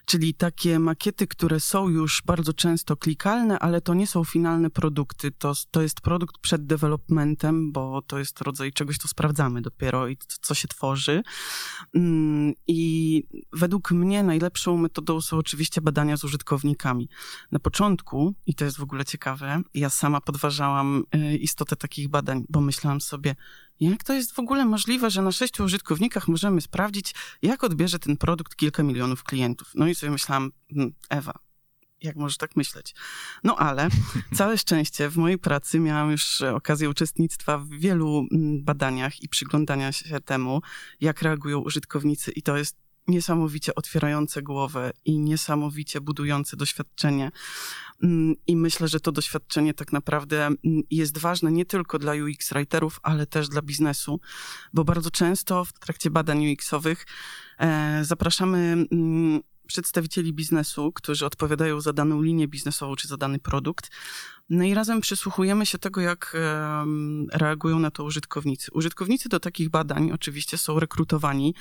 czyli 0.09 0.35
takie 0.35 0.79
makiety, 0.79 1.27
które 1.27 1.61
są 1.61 1.89
już 1.89 2.23
bardzo 2.27 2.53
często 2.53 2.97
klikalne, 2.97 3.59
ale 3.59 3.81
to 3.81 3.95
nie 3.95 4.07
są 4.07 4.25
finalne 4.25 4.71
produkty. 4.71 5.31
To, 5.31 5.53
to 5.71 5.83
jest 5.83 6.01
produkt 6.01 6.39
przed 6.39 6.67
developmentem, 6.67 7.73
bo 7.73 8.03
to 8.03 8.19
jest 8.19 8.41
rodzaj 8.41 8.73
czegoś, 8.73 8.97
co 8.97 9.09
sprawdzamy 9.09 9.63
dopiero 9.63 10.09
i 10.09 10.17
co 10.41 10.55
się 10.55 10.69
tworzy. 10.69 11.23
Mm, 11.95 12.53
I 12.67 13.23
według 13.53 13.91
mnie 13.91 14.23
najlepszą 14.23 14.77
metodą 14.77 15.21
są 15.21 15.37
oczywiście 15.37 15.81
badania 15.81 16.17
z 16.17 16.25
użytkownikami. 16.25 17.09
Na 17.53 17.59
początku, 17.59 18.35
i 18.47 18.55
to 18.55 18.65
jest 18.65 18.77
w 18.77 18.83
ogóle 18.83 19.05
ciekawe, 19.05 19.63
ja 19.75 19.91
sama 19.91 20.21
podważałam 20.21 21.05
y, 21.15 21.37
istotę 21.37 21.77
takich 21.77 22.09
badań, 22.09 22.45
bo 22.49 22.61
myślałam 22.61 23.01
sobie, 23.01 23.35
Jak 23.81 24.05
to 24.05 24.13
jest 24.15 24.33
w 24.33 24.39
ogóle 24.39 24.65
możliwe, 24.65 25.11
że 25.11 25.23
na 25.23 25.33
sześciu 25.33 25.65
użytkownikach 25.65 26.29
możemy 26.29 26.61
sprawdzić, 26.61 27.15
jak 27.43 27.65
odbierze 27.65 27.99
ten 27.99 28.17
produkt 28.17 28.57
kilka 28.57 28.83
milionów 28.83 29.25
klientów? 29.25 29.71
No 29.75 29.87
i 29.87 29.95
sobie 29.95 30.13
myślałam, 30.13 30.53
hmm, 30.71 30.93
Ewa, 31.11 31.39
jak 32.03 32.17
możesz 32.17 32.37
tak 32.37 32.57
myśleć? 32.57 32.95
No 33.45 33.57
ale 33.57 33.89
całe 34.39 34.59
szczęście 34.59 35.09
w 35.09 35.17
mojej 35.17 35.39
pracy 35.39 35.81
miałam 35.81 36.11
już 36.11 36.43
okazję 36.43 36.91
uczestnictwa 36.91 37.59
w 37.59 37.69
wielu 37.69 38.27
mm, 38.33 38.65
badaniach 38.65 39.23
i 39.23 39.29
przyglądania 39.29 39.93
się 39.93 40.21
temu, 40.21 40.63
jak 41.01 41.23
reagują 41.23 41.59
użytkownicy 41.59 42.31
i 42.31 42.43
to 42.43 42.57
jest 42.57 42.77
niesamowicie 43.09 43.75
otwierające 43.75 44.43
głowę 44.43 44.91
i 45.05 45.19
niesamowicie 45.19 46.01
budujące 46.01 46.57
doświadczenie. 46.57 47.31
Mm, 48.03 48.35
I 48.47 48.57
myślę, 48.57 48.89
że 48.89 49.01
to 49.01 49.13
doświadczenie 49.13 49.75
tak 49.75 49.93
naprawdę 49.93 50.47
mm, 50.47 50.59
jest 50.91 51.19
ważne 51.19 51.53
nie 51.53 51.65
tylko 51.65 51.99
dla 51.99 52.13
UX-writerów, 52.13 53.01
ale 53.03 53.27
też 53.27 53.49
dla 53.49 53.63
biznesu, 53.63 54.21
bo 54.75 54.85
bardzo 54.85 55.11
często 55.11 55.65
w 55.65 55.73
trakcie 55.73 56.11
badań 56.11 56.53
UX-owych 56.53 57.07
e, 57.59 58.01
zapraszamy 58.05 58.59
mm, 58.93 59.41
przedstawicieli 59.69 60.33
biznesu, 60.33 60.93
którzy 60.93 61.27
odpowiadają 61.27 61.81
za 61.81 61.93
daną 61.93 62.23
linię 62.23 62.49
biznesową 62.49 62.97
czy 62.97 63.09
za 63.09 63.17
dany 63.17 63.39
produkt. 63.39 63.91
No 64.51 64.65
i 64.65 64.75
razem 64.75 65.01
przysłuchujemy 65.01 65.67
się 65.67 65.79
tego, 65.79 66.01
jak 66.01 66.37
reagują 67.33 67.79
na 67.79 67.91
to 67.91 68.05
użytkownicy. 68.05 68.71
Użytkownicy 68.73 69.29
do 69.29 69.41
takich 69.41 69.69
badań 69.69 70.13
oczywiście 70.13 70.59
są 70.59 70.81
rekrutowani. 70.81 71.55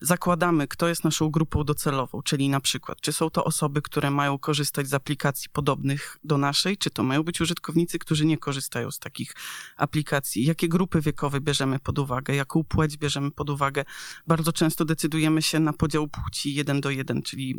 Zakładamy, 0.00 0.68
kto 0.68 0.88
jest 0.88 1.04
naszą 1.04 1.30
grupą 1.30 1.64
docelową, 1.64 2.22
czyli 2.22 2.48
na 2.48 2.60
przykład, 2.60 3.00
czy 3.00 3.12
są 3.12 3.30
to 3.30 3.44
osoby, 3.44 3.82
które 3.82 4.10
mają 4.10 4.38
korzystać 4.38 4.88
z 4.88 4.94
aplikacji 4.94 5.48
podobnych 5.52 6.18
do 6.24 6.38
naszej, 6.38 6.78
czy 6.78 6.90
to 6.90 7.02
mają 7.02 7.22
być 7.22 7.40
użytkownicy, 7.40 7.98
którzy 7.98 8.26
nie 8.26 8.38
korzystają 8.38 8.90
z 8.90 8.98
takich 8.98 9.34
aplikacji. 9.76 10.44
Jakie 10.44 10.68
grupy 10.68 11.00
wiekowe 11.00 11.40
bierzemy 11.40 11.78
pod 11.78 11.98
uwagę, 11.98 12.34
jaką 12.34 12.64
płeć 12.64 12.96
bierzemy 12.96 13.30
pod 13.30 13.50
uwagę. 13.50 13.84
Bardzo 14.26 14.52
często 14.52 14.84
decydujemy 14.84 15.42
się 15.42 15.60
na 15.60 15.72
podział 15.72 16.08
płci 16.08 16.54
1 16.54 16.80
do 16.80 16.90
1, 16.90 17.22
czyli 17.22 17.56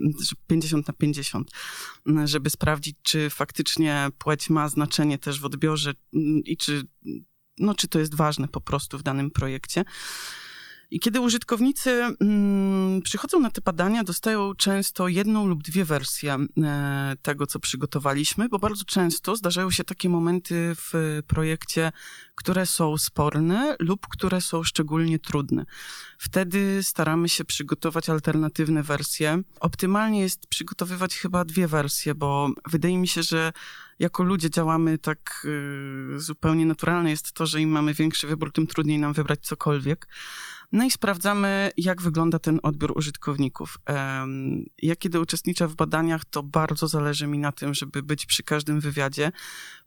50 0.48 0.88
na 0.88 0.94
50, 0.94 1.52
żeby 2.26 2.50
sprawdzić, 2.50 2.98
czy 3.04 3.30
faktycznie 3.30 4.08
płeć 4.18 4.50
ma 4.50 4.70
znaczenie 4.76 5.18
też 5.18 5.42
w 5.42 5.46
odbiorze 5.46 5.94
mm, 6.14 6.44
i 6.44 6.58
czy, 6.58 6.84
no, 7.58 7.76
czy 7.76 7.88
to 7.88 8.00
jest 8.00 8.16
ważne 8.16 8.48
po 8.48 8.62
prostu 8.62 8.98
w 8.98 9.04
danym 9.04 9.32
projekcie. 9.32 9.84
I 10.92 11.00
kiedy 11.00 11.22
użytkownicy 11.22 12.16
mm, 12.20 13.02
przychodzą 13.02 13.40
na 13.40 13.52
te 13.52 13.62
badania, 13.62 14.04
dostają 14.04 14.56
często 14.56 15.08
jedną 15.08 15.48
lub 15.48 15.64
dwie 15.64 15.86
wersje 15.86 16.38
e, 16.64 17.16
tego, 17.22 17.48
co 17.48 17.60
przygotowaliśmy, 17.60 18.50
bo 18.50 18.60
bardzo 18.60 18.86
często 18.86 19.36
zdarzają 19.36 19.72
się 19.72 19.84
takie 19.84 20.10
momenty 20.10 20.76
w 20.76 21.22
projekcie, 21.28 21.92
które 22.36 22.66
są 22.66 22.98
sporne 22.98 23.76
lub 23.80 24.08
które 24.08 24.42
są 24.42 24.64
szczególnie 24.64 25.20
trudne. 25.20 25.66
Wtedy 26.18 26.84
staramy 26.84 27.30
się 27.30 27.46
przygotować 27.46 28.10
alternatywne 28.10 28.84
wersje. 28.84 29.42
Optymalnie 29.60 30.22
jest 30.22 30.48
przygotowywać 30.48 31.16
chyba 31.16 31.46
dwie 31.46 31.68
wersje, 31.68 32.16
bo 32.16 32.50
wydaje 32.70 32.98
mi 32.98 33.08
się, 33.08 33.24
że 33.24 33.54
jako 34.00 34.24
ludzie 34.24 34.50
działamy 34.50 34.98
tak 34.98 35.48
y, 36.16 36.20
zupełnie 36.20 36.66
naturalne 36.66 37.10
jest 37.10 37.32
to, 37.32 37.46
że 37.46 37.62
im 37.62 37.70
mamy 37.70 37.94
większy 37.94 38.28
wybór, 38.28 38.52
tym 38.52 38.68
trudniej 38.68 39.00
nam 39.00 39.14
wybrać 39.14 39.40
cokolwiek. 39.42 40.08
No 40.76 40.84
i 40.84 40.92
sprawdzamy, 40.92 41.72
jak 41.78 42.02
wygląda 42.02 42.40
ten 42.40 42.60
odbiór 42.64 42.98
użytkowników. 42.98 43.78
Ja 44.82 44.96
kiedy 44.96 45.20
uczestniczę 45.20 45.68
w 45.68 45.76
badaniach, 45.76 46.26
to 46.26 46.44
bardzo 46.44 46.88
zależy 46.88 47.28
mi 47.28 47.40
na 47.40 47.52
tym, 47.52 47.74
żeby 47.74 48.04
być 48.04 48.26
przy 48.26 48.44
każdym 48.44 48.80
wywiadzie, 48.80 49.32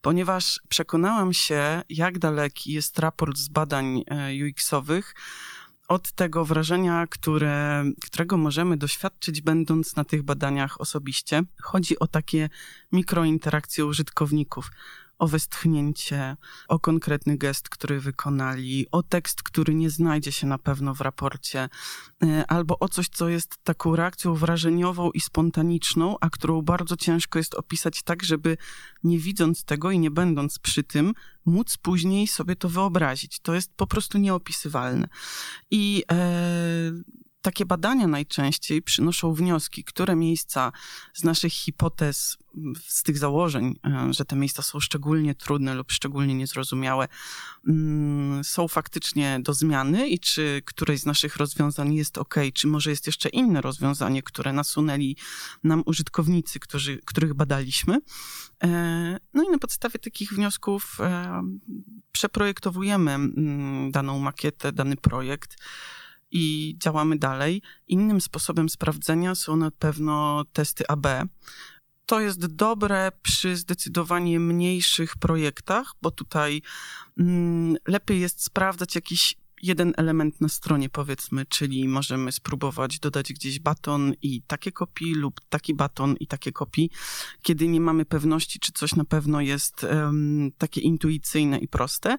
ponieważ 0.03 0.61
przekonałam 0.69 1.33
się, 1.33 1.83
jak 1.89 2.19
daleki 2.19 2.73
jest 2.73 2.99
raport 2.99 3.39
z 3.39 3.49
badań 3.49 4.05
e, 4.07 4.33
UX-owych 4.47 5.15
od 5.89 6.13
tego 6.13 6.45
wrażenia, 6.45 7.07
które, 7.07 7.85
którego 8.05 8.37
możemy 8.37 8.77
doświadczyć, 8.77 9.41
będąc 9.41 9.97
na 9.97 10.05
tych 10.05 10.23
badaniach 10.23 10.81
osobiście. 10.81 11.43
Chodzi 11.63 11.99
o 11.99 12.07
takie 12.07 12.49
mikrointerakcje 12.93 13.87
użytkowników 13.87 14.71
o 15.19 15.29
westchnięcie, 15.29 16.37
o 16.69 16.79
konkretny 16.79 17.39
gest, 17.39 17.69
który 17.69 18.01
wykonali, 18.01 18.87
o 18.93 19.03
tekst, 19.03 19.43
który 19.43 19.75
nie 19.75 19.91
znajdzie 19.91 20.33
się 20.33 20.47
na 20.47 20.59
pewno 20.59 20.95
w 20.95 21.01
raporcie, 21.01 21.69
e, 22.23 22.47
albo 22.47 22.79
o 22.79 22.89
coś, 22.89 23.09
co 23.09 23.29
jest 23.29 23.65
taką 23.65 23.97
reakcją 23.97 24.35
wrażeniową 24.35 25.11
i 25.11 25.21
spontaniczną, 25.21 26.17
a 26.21 26.31
którą 26.31 26.63
bardzo 26.63 26.97
ciężko 26.97 27.39
jest 27.39 27.55
opisać 27.55 28.03
tak, 28.03 28.23
żeby 28.23 28.57
nie 29.05 29.19
widząc 29.19 29.65
tego 29.65 29.91
i 29.91 29.99
nie 29.99 30.11
będąc 30.11 30.59
przy 30.59 30.83
tym, 30.83 31.13
móc 31.47 31.77
później 31.77 32.27
sobie 32.27 32.57
to 32.57 32.69
wyobrazić. 32.69 33.41
To 33.41 33.55
jest 33.55 33.73
po 33.77 33.87
prostu 33.87 34.19
nieopisywalne. 34.19 35.09
I 35.71 36.05
e, 36.13 36.93
takie 37.49 37.67
badania 37.67 38.07
najczęściej 38.07 38.83
przynoszą 38.83 39.35
wnioski, 39.35 39.85
które 39.85 40.17
miejsca 40.17 40.73
z 41.15 41.25
naszych 41.25 41.53
hipotez, 41.53 42.39
z 42.87 43.03
tych 43.03 43.19
założeń, 43.19 43.79
e, 43.85 44.15
że 44.15 44.25
te 44.25 44.37
miejsca 44.37 44.63
są 44.63 44.81
szczególnie 44.81 45.35
trudne 45.35 45.75
lub 45.75 45.93
szczególnie 45.93 46.35
niezrozumiałe, 46.35 47.09
mm, 47.69 48.45
są 48.45 48.69
faktycznie 48.69 49.41
do 49.43 49.55
zmiany 49.55 50.09
i 50.09 50.19
czy 50.19 50.63
któreś 50.65 51.01
z 51.01 51.07
naszych 51.07 51.37
rozwiązań 51.37 51.95
jest 51.95 52.19
ok, 52.19 52.35
czy 52.55 52.67
może 52.67 52.91
jest 52.91 53.07
jeszcze 53.07 53.29
inne 53.29 53.61
rozwiązanie, 53.61 54.23
które 54.23 54.53
nasunęli 54.53 55.17
nam 55.65 55.83
użytkownicy, 55.87 56.61
którzy, 56.61 56.99
których 57.05 57.35
badaliśmy. 57.35 58.01
E, 58.63 59.19
no 59.35 59.43
i 59.43 59.51
na 59.51 59.59
podstawie 59.59 59.99
takich 59.99 60.33
wniosków 60.33 61.01
e, 61.01 61.43
przeprojektowujemy 62.13 63.13
mm, 63.13 63.91
daną 63.91 64.19
makietę, 64.19 64.73
dany 64.73 64.97
projekt 64.97 65.57
i 66.31 66.77
działamy 66.79 67.19
dalej. 67.19 67.63
Innym 67.87 68.21
sposobem 68.21 68.69
sprawdzenia 68.69 69.35
są 69.35 69.57
na 69.57 69.71
pewno 69.71 70.45
testy 70.53 70.89
AB. 70.89 71.07
To 72.07 72.21
jest 72.21 72.47
dobre 72.47 73.13
przy 73.23 73.57
zdecydowanie 73.57 74.41
mniejszych 74.41 75.17
projektach, 75.17 75.95
bo 76.03 76.11
tutaj 76.11 76.63
mm, 77.19 77.77
lepiej 77.87 78.21
jest 78.21 78.45
sprawdzać 78.45 78.95
jakiś 78.95 79.37
jeden 79.63 79.93
element 79.97 80.41
na 80.41 80.49
stronie, 80.49 80.89
powiedzmy, 80.89 81.47
czyli 81.47 81.89
możemy 81.89 82.33
spróbować 82.33 82.99
dodać 82.99 83.33
gdzieś 83.33 83.59
baton 83.61 84.15
i 84.23 84.43
takie 84.43 84.73
kopii 84.73 85.15
lub 85.15 85.41
taki 85.49 85.75
baton 85.75 86.17
i 86.21 86.27
takie 86.27 86.53
kopii, 86.53 86.91
kiedy 87.43 87.69
nie 87.69 87.81
mamy 87.81 88.05
pewności, 88.05 88.61
czy 88.61 88.73
coś 88.73 88.95
na 88.95 89.05
pewno 89.05 89.41
jest 89.41 89.85
um, 89.85 90.51
takie 90.59 90.81
intuicyjne 90.81 91.59
i 91.59 91.69
proste. 91.69 92.19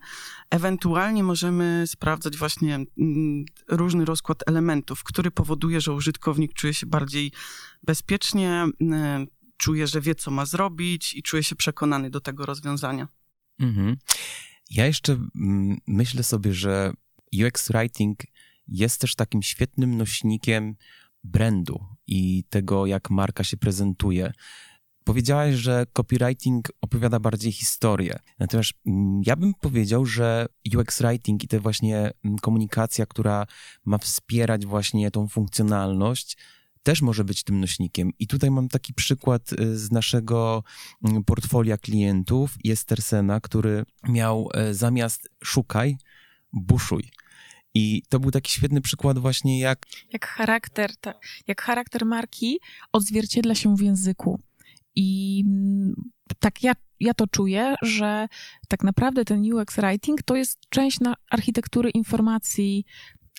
Ewentualnie 0.50 1.24
możemy 1.24 1.84
sprawdzać 1.88 2.38
właśnie 2.38 2.86
um, 2.98 3.46
różny 3.68 4.06
rozkład 4.06 4.44
elementów, 4.48 5.04
który 5.04 5.32
powoduje, 5.32 5.82
że 5.82 5.94
użytkownik 5.94 6.54
czuje 6.54 6.74
się 6.74 6.86
bardziej 6.86 7.32
bezpiecznie, 7.84 8.66
um, 8.80 9.28
czuje, 9.58 9.88
że 9.88 10.02
wie, 10.02 10.16
co 10.16 10.32
ma 10.32 10.46
zrobić 10.46 11.14
i 11.14 11.24
czuje 11.24 11.44
się 11.44 11.56
przekonany 11.56 12.10
do 12.10 12.20
tego 12.20 12.46
rozwiązania. 12.46 13.08
Mhm. 13.60 13.98
Ja 14.70 14.86
jeszcze 14.86 15.14
mm, 15.14 15.78
myślę 15.88 16.24
sobie, 16.24 16.54
że 16.54 16.94
UX 17.46 17.72
Writing 17.72 18.20
jest 18.68 19.02
też 19.02 19.16
takim 19.16 19.42
świetnym 19.42 19.98
nośnikiem 19.98 20.76
brandu 21.24 21.86
i 22.08 22.44
tego, 22.50 22.86
jak 22.86 23.10
marka 23.10 23.44
się 23.44 23.58
prezentuje. 23.58 24.32
Powiedziałaś, 25.04 25.56
że 25.56 25.86
copywriting 25.94 26.68
opowiada 26.82 27.20
bardziej 27.20 27.52
historię. 27.52 28.20
Natomiast 28.40 28.72
mm, 28.86 29.22
ja 29.26 29.36
bym 29.36 29.54
powiedział, 29.54 30.06
że 30.06 30.46
UX 30.78 31.02
writing 31.02 31.44
i 31.44 31.48
te 31.48 31.60
właśnie 31.60 32.12
mm, 32.26 32.38
komunikacja, 32.38 33.06
która 33.06 33.46
ma 33.86 33.98
wspierać 33.98 34.66
właśnie 34.66 35.12
tą 35.12 35.28
funkcjonalność, 35.28 36.38
też 36.84 37.02
może 37.02 37.24
być 37.24 37.44
tym 37.44 37.60
nośnikiem. 37.60 38.12
I 38.20 38.28
tutaj 38.28 38.52
mam 38.52 38.68
taki 38.68 38.94
przykład 38.94 39.54
y, 39.54 39.78
z 39.78 39.92
naszego 39.92 40.64
mm, 41.06 41.24
portfolia 41.24 41.78
klientów, 41.78 42.56
Jestersena, 42.64 43.40
który 43.40 43.86
miał 44.10 44.50
e, 44.54 44.74
zamiast 44.74 45.30
szukaj, 45.44 45.98
buszuj. 46.54 47.12
I 47.80 48.04
to 48.10 48.20
był 48.20 48.32
taki 48.32 48.52
świetny 48.52 48.82
przykład 48.82 49.20
właśnie 49.20 49.60
jak... 49.60 49.86
Jak 50.14 50.28
charakter, 50.28 50.96
ta, 50.96 51.14
jak 51.48 51.62
charakter 51.62 52.06
marki 52.06 52.60
odzwierciedla 52.92 53.56
się 53.56 53.76
w 53.76 53.82
języku. 53.82 54.40
I 54.96 55.44
mm, 55.48 55.96
tak 56.40 56.64
ja, 56.64 56.74
ja 57.00 57.14
to 57.14 57.28
czuję, 57.28 57.76
że 57.82 58.28
tak 58.68 58.84
naprawdę 58.84 59.26
ten 59.26 59.54
UX 59.54 59.76
writing 59.76 60.24
to 60.24 60.36
jest 60.36 60.60
część 60.70 61.00
na 61.00 61.16
architektury 61.30 61.90
informacji, 61.90 62.86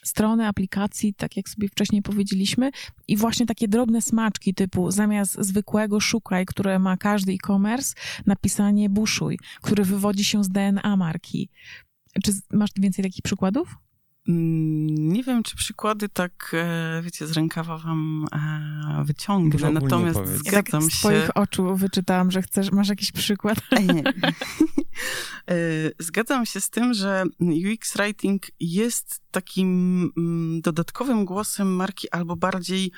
strony, 0.04 0.46
aplikacji, 0.46 1.14
tak 1.14 1.36
jak 1.36 1.48
sobie 1.48 1.68
wcześniej 1.68 2.02
powiedzieliśmy, 2.02 2.70
i 3.08 3.16
właśnie 3.16 3.46
takie 3.46 3.68
drobne 3.68 4.02
smaczki 4.02 4.54
typu 4.54 4.90
zamiast 4.90 5.36
zwykłego 5.40 6.00
szukaj, 6.00 6.46
które 6.46 6.78
ma 6.78 6.96
każdy 6.96 7.32
e-commerce, 7.32 7.94
napisanie 8.26 8.90
buszuj, 8.90 9.38
który 9.62 9.84
wywodzi 9.84 10.24
się 10.24 10.44
z 10.44 10.48
DNA 10.48 10.96
marki. 10.96 11.48
Czy 12.24 12.32
masz 12.52 12.70
więcej 12.76 13.04
takich 13.04 13.22
przykładów? 13.22 13.76
Mm, 14.28 15.12
nie 15.12 15.22
wiem, 15.22 15.42
czy 15.42 15.56
przykłady 15.56 16.08
tak, 16.08 16.52
e, 16.54 17.02
wiecie, 17.04 17.26
z 17.26 17.32
rękawa 17.32 17.78
wam 17.78 18.26
e, 18.32 19.04
wyciągnę. 19.04 19.70
Natomiast 19.70 20.20
powiedz. 20.20 20.44
Ja 20.44 20.52
tak 20.52 20.68
zgadzam 20.68 20.82
z 20.82 20.92
się. 20.92 20.98
twoich 20.98 21.36
oczu 21.36 21.76
wyczytałam, 21.76 22.30
że 22.30 22.42
chcesz, 22.42 22.72
masz 22.72 22.88
jakiś 22.88 23.12
przykład. 23.12 23.58
E, 25.48 25.54
Zgadzam 25.98 26.46
się 26.46 26.60
z 26.60 26.70
tym, 26.70 26.94
że 26.94 27.24
UX 27.40 27.96
Writing 27.96 28.42
jest 28.60 29.22
takim 29.30 30.12
mm, 30.16 30.60
dodatkowym 30.60 31.24
głosem 31.24 31.76
marki 31.76 32.10
albo 32.10 32.36
bardziej 32.36 32.92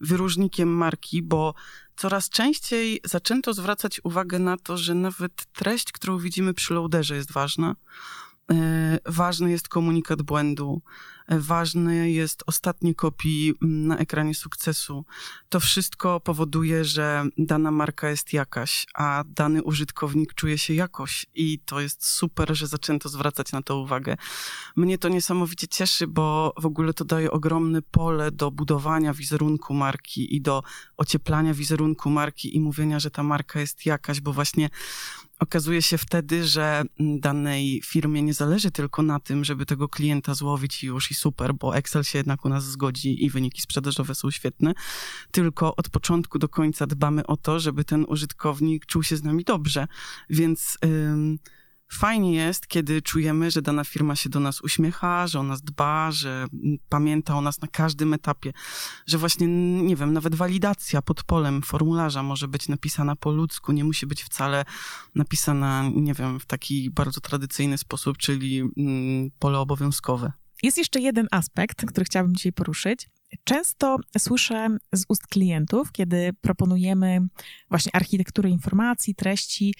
wyróżnikiem 0.00 0.68
marki, 0.68 1.22
bo 1.22 1.54
coraz 1.96 2.28
częściej 2.28 3.00
zaczęto 3.04 3.54
zwracać 3.54 4.00
uwagę 4.04 4.38
na 4.38 4.56
to, 4.56 4.76
że 4.76 4.94
nawet 4.94 5.46
treść, 5.52 5.92
którą 5.92 6.18
widzimy 6.18 6.54
przy 6.54 6.74
loaderze 6.74 7.16
jest 7.16 7.32
ważna. 7.32 7.76
E, 8.50 8.98
Ważny 9.06 9.50
jest 9.50 9.68
komunikat 9.68 10.22
błędu, 10.22 10.82
e, 11.26 11.38
ważny 11.38 12.10
jest 12.10 12.42
ostatnie 12.46 12.94
kopii 12.94 13.54
mm, 13.62 13.86
na 13.86 13.98
ekranie 13.98 14.34
sukcesu. 14.34 15.04
To 15.48 15.60
wszystko 15.60 16.20
powoduje, 16.20 16.84
że 16.84 17.24
dana 17.38 17.70
marka 17.70 18.10
jest 18.10 18.32
jakaś, 18.32 18.86
a 18.94 19.24
dany 19.26 19.62
użytkownik 19.62 20.34
czuje 20.34 20.58
się 20.58 20.74
jakoś 20.74 21.26
i 21.34 21.58
to 21.58 21.80
jest 21.80 22.06
super, 22.06 22.56
że 22.56 22.66
zaczęto 22.66 23.08
zwracać 23.08 23.52
na 23.52 23.62
to 23.62 23.78
uwagę. 23.78 24.16
Mnie 24.76 24.98
to 24.98 25.08
niesamowicie 25.08 25.68
cieszy, 25.68 26.06
bo 26.06 26.54
w 26.58 26.66
ogóle 26.66 26.94
to 26.94 27.04
daje 27.04 27.30
ogromne 27.30 27.82
pole 27.82 28.30
do 28.30 28.50
budowania 28.50 29.14
wizerunku 29.14 29.74
marki 29.74 30.36
i 30.36 30.40
do 30.40 30.62
ocieplania 30.96 31.54
wizerunku 31.54 32.10
marki 32.10 32.56
i 32.56 32.60
mówienia, 32.60 33.00
że 33.00 33.10
ta 33.10 33.22
marka 33.22 33.60
jest 33.60 33.86
jakaś, 33.86 34.20
bo 34.20 34.32
właśnie 34.32 34.70
okazuje 35.38 35.82
się 35.82 35.98
wtedy, 35.98 36.44
że 36.44 36.82
danej 36.98 37.80
firmie 37.84 38.22
nie 38.22 38.34
zależy 38.34 38.70
tylko 38.70 39.02
na 39.02 39.20
tym, 39.20 39.44
żeby 39.44 39.66
tego 39.66 39.88
klienta 39.88 40.34
złowić 40.34 40.84
i 40.84 40.86
już 40.86 41.10
i 41.10 41.14
super, 41.14 41.54
bo 41.54 41.76
Excel 41.76 42.04
się 42.04 42.18
jednak 42.18 42.44
u 42.44 42.48
nas 42.48 42.64
zgodzi 42.64 43.24
i 43.24 43.30
wyniki 43.30 43.60
sprzedażowe 43.60 44.14
są 44.14 44.30
świetne, 44.30 44.74
tylko 45.30 45.76
od 45.76 45.88
początku 45.88 46.38
do 46.38 46.48
końca 46.48 46.86
dbamy 46.86 47.26
o 47.26 47.36
to, 47.36 47.60
żeby 47.60 47.84
ten 47.84 48.04
użytkownik 48.08 48.86
czuł 48.86 49.02
się 49.02 49.16
z 49.16 49.22
nami 49.22 49.44
dobrze. 49.44 49.86
Więc 50.30 50.78
ym, 50.84 51.38
fajnie 51.88 52.34
jest, 52.34 52.66
kiedy 52.66 53.02
czujemy, 53.02 53.50
że 53.50 53.62
dana 53.62 53.84
firma 53.84 54.16
się 54.16 54.28
do 54.28 54.40
nas 54.40 54.60
uśmiecha, 54.60 55.26
że 55.26 55.40
o 55.40 55.42
nas 55.42 55.62
dba, 55.62 56.10
że 56.10 56.46
pamięta 56.88 57.34
o 57.36 57.40
nas 57.40 57.60
na 57.60 57.68
każdym 57.68 58.14
etapie, 58.14 58.52
że 59.06 59.18
właśnie, 59.18 59.46
nie 59.82 59.96
wiem, 59.96 60.12
nawet 60.12 60.34
walidacja 60.34 61.02
pod 61.02 61.24
polem 61.24 61.62
formularza 61.62 62.22
może 62.22 62.48
być 62.48 62.68
napisana 62.68 63.16
po 63.16 63.30
ludzku, 63.30 63.72
nie 63.72 63.84
musi 63.84 64.06
być 64.06 64.22
wcale 64.22 64.64
napisana, 65.14 65.90
nie 65.94 66.14
wiem, 66.14 66.40
w 66.40 66.46
taki 66.46 66.90
bardzo 66.90 67.20
tradycyjny 67.20 67.78
sposób, 67.78 68.18
czyli 68.18 68.60
mm, 68.60 69.30
pole 69.38 69.58
obowiązkowe. 69.58 70.32
Jest 70.62 70.78
jeszcze 70.78 71.00
jeden 71.00 71.26
aspekt, 71.30 71.86
który 71.86 72.04
chciałabym 72.04 72.34
dzisiaj 72.34 72.52
poruszyć. 72.52 73.08
Często 73.44 73.96
słyszę 74.18 74.76
z 74.92 75.04
ust 75.08 75.26
klientów, 75.26 75.92
kiedy 75.92 76.30
proponujemy 76.40 77.20
właśnie 77.70 77.94
architekturę 77.94 78.50
informacji, 78.50 79.14
treści, 79.14 79.74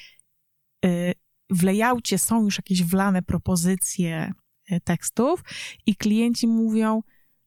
y, 0.85 1.13
w 1.51 1.63
layoutie 1.63 2.19
są 2.19 2.45
już 2.45 2.57
jakieś 2.57 2.83
wlane 2.83 3.23
propozycje 3.23 4.33
y, 4.73 4.81
tekstów 4.81 5.45
i 5.87 5.97
klienci 5.97 6.47
mówią, 6.49 7.03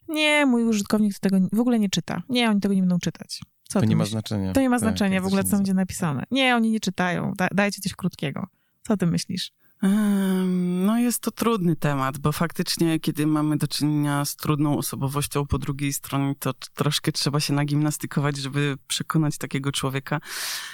nie, 0.07 0.45
mój 0.45 0.63
użytkownik 0.63 1.19
tego 1.19 1.37
w 1.53 1.59
ogóle 1.59 1.79
nie 1.79 1.89
czyta. 1.89 2.23
Nie, 2.29 2.49
oni 2.49 2.59
tego 2.61 2.73
nie 2.75 2.81
będą 2.81 2.99
czytać. 2.99 3.41
Co 3.69 3.79
To 3.79 3.85
nie 3.85 3.95
ma 3.95 3.99
myślisz? 3.99 4.11
znaczenia. 4.11 4.53
To 4.53 4.61
nie 4.61 4.69
ma 4.69 4.75
Tak, 4.75 4.89
znaczenia 4.89 5.21
w 5.21 5.25
ogóle, 5.25 5.43
co 5.43 5.55
będzie 5.57 5.73
napisane. 5.73 6.23
Nie, 6.31 6.55
oni 6.55 6.71
nie 6.71 6.79
czytają. 6.79 7.33
Da, 7.37 7.47
dajcie 7.51 7.81
coś 7.81 7.93
krótkiego. 7.93 8.47
Co 8.81 8.97
ty 8.97 9.05
myślisz? 9.05 9.51
No 9.81 10.99
jest 10.99 11.21
to 11.21 11.31
trudny 11.31 11.75
temat, 11.75 12.17
bo 12.17 12.31
faktycznie, 12.31 12.99
kiedy 12.99 13.27
mamy 13.27 13.57
do 13.57 13.67
czynienia 13.67 14.25
z 14.25 14.35
trudną 14.35 14.77
osobowością 14.77 15.45
po 15.45 15.57
drugiej 15.57 15.93
stronie, 15.93 16.35
to 16.39 16.53
troszkę 16.53 17.11
trzeba 17.11 17.39
się 17.39 17.53
nagimnastykować, 17.53 18.37
żeby 18.37 18.77
przekonać 18.87 19.37
takiego 19.37 19.71
człowieka. 19.71 20.19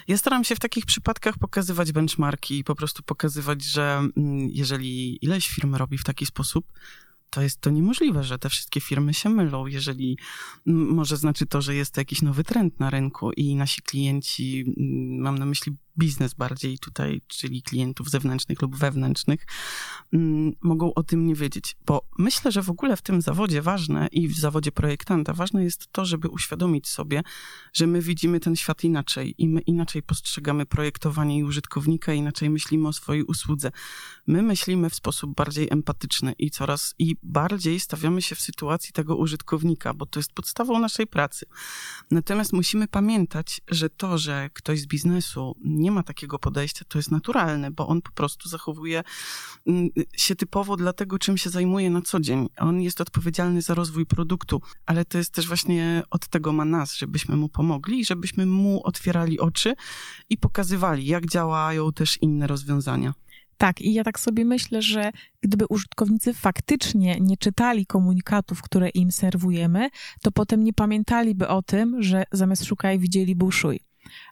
Ja 0.08 0.18
staram 0.18 0.44
się 0.44 0.56
w 0.56 0.60
takich 0.60 0.86
przypadkach 0.86 1.38
pokazywać 1.38 1.92
benchmarki 1.92 2.60
i 2.60 2.64
po 2.64 2.76
prostu 2.76 3.04
pokazywać, 3.04 3.64
że 3.64 4.02
mm, 4.18 4.50
jeżeli 4.50 5.26
ileś 5.26 5.48
firm 5.48 5.76
robi 5.76 5.98
w 5.98 6.04
taki 6.04 6.26
sposób, 6.26 6.66
to 7.30 7.42
jest 7.42 7.62
to 7.62 7.70
niemożliwe, 7.70 8.24
że 8.24 8.40
te 8.40 8.50
wszystkie 8.50 8.82
firmy 8.82 9.14
się 9.14 9.30
mylą. 9.30 9.68
Jeżeli 9.68 10.18
może 10.66 11.18
znaczy 11.18 11.46
to, 11.46 11.62
że 11.62 11.76
jest 11.76 11.94
to 11.94 12.02
jakiś 12.02 12.22
nowy 12.22 12.44
trend 12.44 12.80
na 12.80 12.90
rynku 12.90 13.32
i 13.32 13.56
nasi 13.56 13.82
klienci, 13.82 14.64
m, 14.78 15.22
mam 15.22 15.38
na 15.38 15.46
myśli 15.46 15.76
biznes 15.98 16.34
bardziej 16.34 16.80
tutaj, 16.80 17.22
czyli 17.28 17.62
klientów 17.62 18.10
zewnętrznych 18.10 18.62
lub 18.62 18.76
wewnętrznych, 18.76 19.48
m, 20.14 20.52
mogą 20.62 20.94
o 20.94 21.04
tym 21.04 21.28
nie 21.28 21.36
wiedzieć. 21.36 21.78
Bo 21.86 22.02
myślę, 22.18 22.52
że 22.52 22.62
w 22.62 22.70
ogóle 22.70 22.98
w 22.98 23.02
tym 23.02 23.22
zawodzie 23.22 23.62
ważne 23.62 24.08
i 24.12 24.28
w 24.28 24.40
zawodzie 24.40 24.72
projektanta 24.72 25.34
ważne 25.34 25.64
jest 25.64 25.88
to, 25.92 26.06
żeby 26.06 26.30
uświadomić 26.30 26.88
sobie, 26.88 27.24
że 27.74 27.88
my 27.88 28.02
widzimy 28.02 28.40
ten 28.40 28.56
świat 28.56 28.84
inaczej 28.84 29.36
i 29.38 29.48
my 29.48 29.62
inaczej 29.62 30.04
postrzegamy 30.04 30.66
projektowanie 30.66 31.38
i 31.38 31.44
użytkownika, 31.44 32.14
inaczej 32.14 32.50
myślimy 32.50 32.88
o 32.88 32.94
swojej 32.94 33.24
usłudze. 33.24 33.72
My 34.28 34.42
myślimy 34.42 34.90
w 34.90 34.96
sposób 34.96 35.36
bardziej 35.36 35.68
empatyczny 35.72 36.34
i 36.40 36.52
coraz 36.52 36.96
i 37.00 37.16
bardziej 37.24 37.80
stawiamy 37.80 38.22
się 38.22 38.36
w 38.36 38.42
sytuacji 38.42 38.94
tego 38.94 39.16
użytkownika, 39.16 39.94
bo 39.94 40.06
to 40.06 40.20
jest 40.20 40.34
podstawą 40.34 40.80
naszej 40.80 41.08
pracy. 41.08 41.46
Natomiast 42.12 42.54
musimy 42.54 42.88
pamiętać, 42.88 43.62
że 43.68 43.90
to, 43.90 44.18
że 44.18 44.50
ktoś 44.54 44.80
z 44.80 44.88
biznesu 44.88 45.56
nie 45.64 45.85
ma 45.92 46.04
takiego 46.04 46.40
podejścia, 46.40 46.86
to 46.88 47.00
jest 47.00 47.12
naturalne, 47.12 47.72
bo 47.72 47.88
on 47.88 48.02
po 48.02 48.12
prostu 48.12 48.50
zachowuje 48.50 49.04
mm, 49.68 49.90
się 50.18 50.36
typowo 50.36 50.78
dla 50.78 50.94
tego, 50.94 51.20
czym 51.20 51.38
się 51.38 51.50
zajmuje 51.50 51.90
na 51.90 52.02
co 52.02 52.20
dzień. 52.20 52.50
On 52.58 52.82
jest 52.82 53.02
odpowiedzialny 53.02 53.62
za 53.62 53.74
rozwój 53.74 54.06
produktu, 54.06 54.62
ale 54.86 55.06
to 55.06 55.18
jest 55.18 55.34
też 55.34 55.48
właśnie 55.48 56.04
od 56.10 56.28
tego 56.28 56.54
ma 56.54 56.66
nas, 56.66 56.94
żebyśmy 56.94 57.36
mu 57.36 57.50
pomogli 57.50 58.06
żebyśmy 58.06 58.46
mu 58.46 58.82
otwierali 58.84 59.40
oczy 59.40 59.76
i 60.30 60.38
pokazywali, 60.38 61.06
jak 61.06 61.26
działają 61.26 61.94
też 61.94 62.18
inne 62.22 62.48
rozwiązania. 62.48 63.14
Tak, 63.58 63.82
i 63.82 63.94
ja 63.94 64.04
tak 64.04 64.20
sobie 64.20 64.46
myślę, 64.46 64.82
że 64.82 65.12
gdyby 65.42 65.66
użytkownicy 65.70 66.34
faktycznie 66.34 67.18
nie 67.20 67.38
czytali 67.38 67.86
komunikatów, 67.86 68.62
które 68.62 68.90
im 68.90 69.12
serwujemy, 69.12 69.90
to 70.22 70.32
potem 70.32 70.64
nie 70.64 70.74
pamiętaliby 70.74 71.48
o 71.48 71.62
tym, 71.62 72.04
że 72.04 72.24
zamiast 72.32 72.66
szukaj 72.66 73.00
widzieli 73.00 73.36
buszuj. 73.36 73.80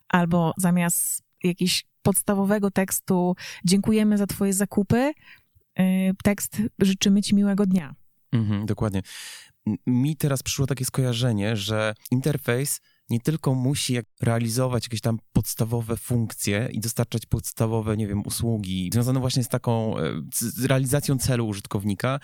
Albo 0.09 0.53
zamiast 0.57 1.22
jakiegoś 1.43 1.86
podstawowego 2.01 2.71
tekstu 2.71 3.36
dziękujemy 3.65 4.17
za 4.17 4.27
twoje 4.27 4.53
zakupy, 4.53 5.13
y, 5.79 5.84
tekst 6.23 6.62
życzymy 6.79 7.21
ci 7.21 7.36
miłego 7.36 7.65
dnia. 7.65 7.95
Mhm, 8.32 8.65
dokładnie. 8.65 9.01
Mi 9.88 10.15
teraz 10.15 10.43
przyszło 10.43 10.67
takie 10.67 10.86
skojarzenie, 10.86 11.56
że 11.56 11.93
interfejs 12.12 12.79
nie 13.10 13.19
tylko 13.19 13.56
musi 13.56 13.97
realizować 14.21 14.86
jakieś 14.86 15.01
tam 15.01 15.19
podstawowe 15.34 15.97
funkcje 15.97 16.69
i 16.71 16.79
dostarczać 16.79 17.25
podstawowe, 17.25 17.97
nie 17.97 18.08
wiem, 18.08 18.23
usługi 18.25 18.89
związane 18.93 19.19
właśnie 19.19 19.43
z 19.43 19.47
taką 19.47 19.97
e, 19.97 20.21
z 20.34 20.65
realizacją 20.65 21.17
celu 21.17 21.47
użytkownika, 21.47 22.19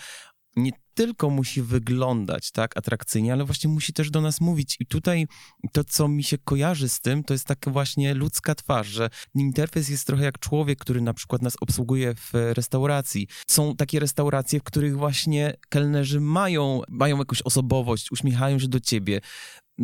nie 0.64 0.72
tylko 0.94 1.30
musi 1.30 1.62
wyglądać 1.62 2.52
tak 2.52 2.78
atrakcyjnie, 2.78 3.34
ale 3.34 3.46
właśnie 3.46 3.70
musi 3.70 3.94
też 3.94 4.12
do 4.12 4.22
nas 4.22 4.42
mówić. 4.42 4.76
I 4.80 4.86
tutaj 4.86 5.28
to, 5.72 5.84
co 5.84 6.08
mi 6.08 6.24
się 6.24 6.38
kojarzy 6.38 6.90
z 6.90 7.00
tym, 7.00 7.24
to 7.24 7.34
jest 7.34 7.46
taka 7.46 7.72
właśnie 7.72 8.14
ludzka 8.14 8.56
twarz, 8.56 8.88
że 8.88 9.10
interfejs 9.36 9.90
jest 9.90 10.08
trochę 10.08 10.24
jak 10.24 10.40
człowiek, 10.40 10.80
który 10.80 11.02
na 11.02 11.14
przykład 11.14 11.42
nas 11.42 11.54
obsługuje 11.62 12.16
w 12.16 12.32
restauracji. 12.34 13.28
Są 13.48 13.76
takie 13.76 14.00
restauracje, 14.00 14.60
w 14.60 14.64
których 14.64 14.98
właśnie 14.98 15.54
kelnerzy 15.70 16.20
mają, 16.20 16.82
mają 16.90 17.18
jakąś 17.18 17.42
osobowość, 17.42 18.12
uśmiechają 18.12 18.60
się 18.60 18.68
do 18.68 18.80
ciebie, 18.80 19.22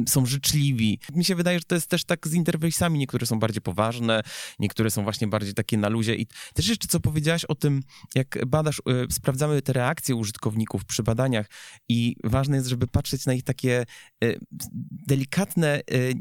są 0.08 0.26
życzliwi. 0.26 1.00
Mi 1.16 1.26
się 1.26 1.36
wydaje, 1.36 1.60
że 1.60 1.66
to 1.66 1.76
jest 1.76 1.88
też 1.88 2.04
tak 2.04 2.28
z 2.28 2.34
interfejsami. 2.34 3.00
Niektóre 3.00 3.26
są 3.26 3.40
bardziej 3.40 3.62
poważne, 3.62 4.22
niektóre 4.60 4.92
są 4.92 5.04
właśnie 5.04 5.28
bardziej 5.28 5.54
takie 5.54 5.78
na 5.78 5.90
luzie. 5.90 6.16
I 6.16 6.28
też 6.54 6.68
jeszcze 6.68 6.88
co 6.88 7.00
powiedziałaś 7.00 7.46
o 7.46 7.56
tym, 7.56 7.84
jak 8.16 8.46
badasz, 8.48 8.80
y, 8.80 9.14
sprawdzamy 9.14 9.62
te 9.62 9.74
reakcje 9.74 10.16
użytkowników 10.16 10.86
przy 10.86 11.04
badaniach 11.04 11.50
i 11.90 12.16
ważne 12.24 12.58
jest, 12.58 12.70
żeby 12.70 12.88
patrzeć 12.88 13.26
na 13.26 13.34
ich 13.34 13.44
takie 13.44 13.86
y, 14.24 14.40
delikatne 15.08 15.80
y, 15.80 16.14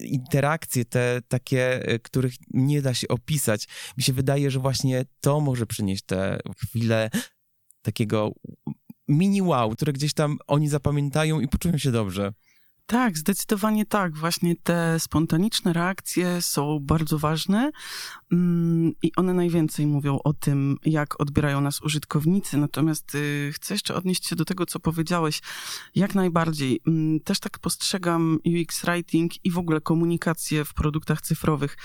interakcje, 0.00 0.84
te 0.84 1.20
takie, 1.28 1.80
których 2.02 2.34
nie 2.50 2.82
da 2.82 2.94
się 2.94 3.08
opisać. 3.08 3.68
Mi 3.96 4.02
się 4.02 4.12
wydaje, 4.12 4.50
że 4.50 4.60
właśnie 4.60 5.04
to 5.20 5.40
może 5.40 5.66
przynieść 5.66 6.04
te 6.04 6.38
chwile 6.56 7.10
takiego 7.82 8.32
mini 9.08 9.42
wow, 9.42 9.70
które 9.70 9.92
gdzieś 9.92 10.14
tam 10.14 10.38
oni 10.46 10.68
zapamiętają 10.68 11.40
i 11.40 11.48
poczują 11.48 11.78
się 11.78 11.92
dobrze. 11.92 12.32
Tak, 12.86 13.18
zdecydowanie 13.18 13.86
tak. 13.86 14.16
Właśnie 14.16 14.56
te 14.56 15.00
spontaniczne 15.00 15.72
reakcje 15.72 16.42
są 16.42 16.78
bardzo 16.82 17.18
ważne 17.18 17.70
mm, 18.32 18.92
i 19.02 19.12
one 19.16 19.34
najwięcej 19.34 19.86
mówią 19.86 20.18
o 20.24 20.32
tym, 20.32 20.76
jak 20.84 21.20
odbierają 21.20 21.60
nas 21.60 21.82
użytkownicy. 21.82 22.56
Natomiast 22.56 23.14
y, 23.14 23.50
chcę 23.54 23.74
jeszcze 23.74 23.94
odnieść 23.94 24.26
się 24.26 24.36
do 24.36 24.44
tego, 24.44 24.66
co 24.66 24.80
powiedziałeś. 24.80 25.40
Jak 25.94 26.14
najbardziej. 26.14 26.80
Mm, 26.86 27.20
Też 27.20 27.40
tak 27.40 27.58
postrzegam 27.58 28.38
UX 28.44 28.82
writing 28.84 29.44
i 29.44 29.50
w 29.50 29.58
ogóle 29.58 29.80
komunikację 29.80 30.64
w 30.64 30.74
produktach 30.74 31.20
cyfrowych. 31.20 31.76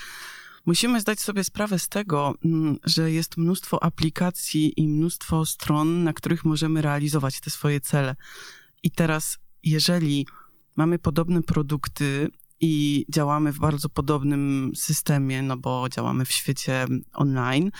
Musimy 0.66 1.00
zdać 1.00 1.20
sobie 1.20 1.44
sprawę 1.44 1.78
z 1.78 1.88
tego, 1.88 2.34
mm, 2.44 2.76
że 2.84 3.12
jest 3.12 3.36
mnóstwo 3.36 3.82
aplikacji 3.82 4.80
i 4.80 4.88
mnóstwo 4.88 5.46
stron, 5.46 6.04
na 6.04 6.12
których 6.12 6.44
możemy 6.44 6.82
realizować 6.82 7.40
te 7.40 7.50
swoje 7.50 7.80
cele. 7.80 8.16
I 8.82 8.90
teraz, 8.90 9.38
jeżeli 9.62 10.26
mamy 10.76 10.98
podobne 10.98 11.42
produkty 11.42 12.28
i 12.60 13.06
działamy 13.08 13.52
w 13.52 13.58
bardzo 13.58 13.88
podobnym 13.88 14.72
systemie, 14.74 15.42
no 15.42 15.56
bo 15.56 15.88
działamy 15.88 16.24
w 16.24 16.32
świecie 16.32 16.86
online, 17.12 17.70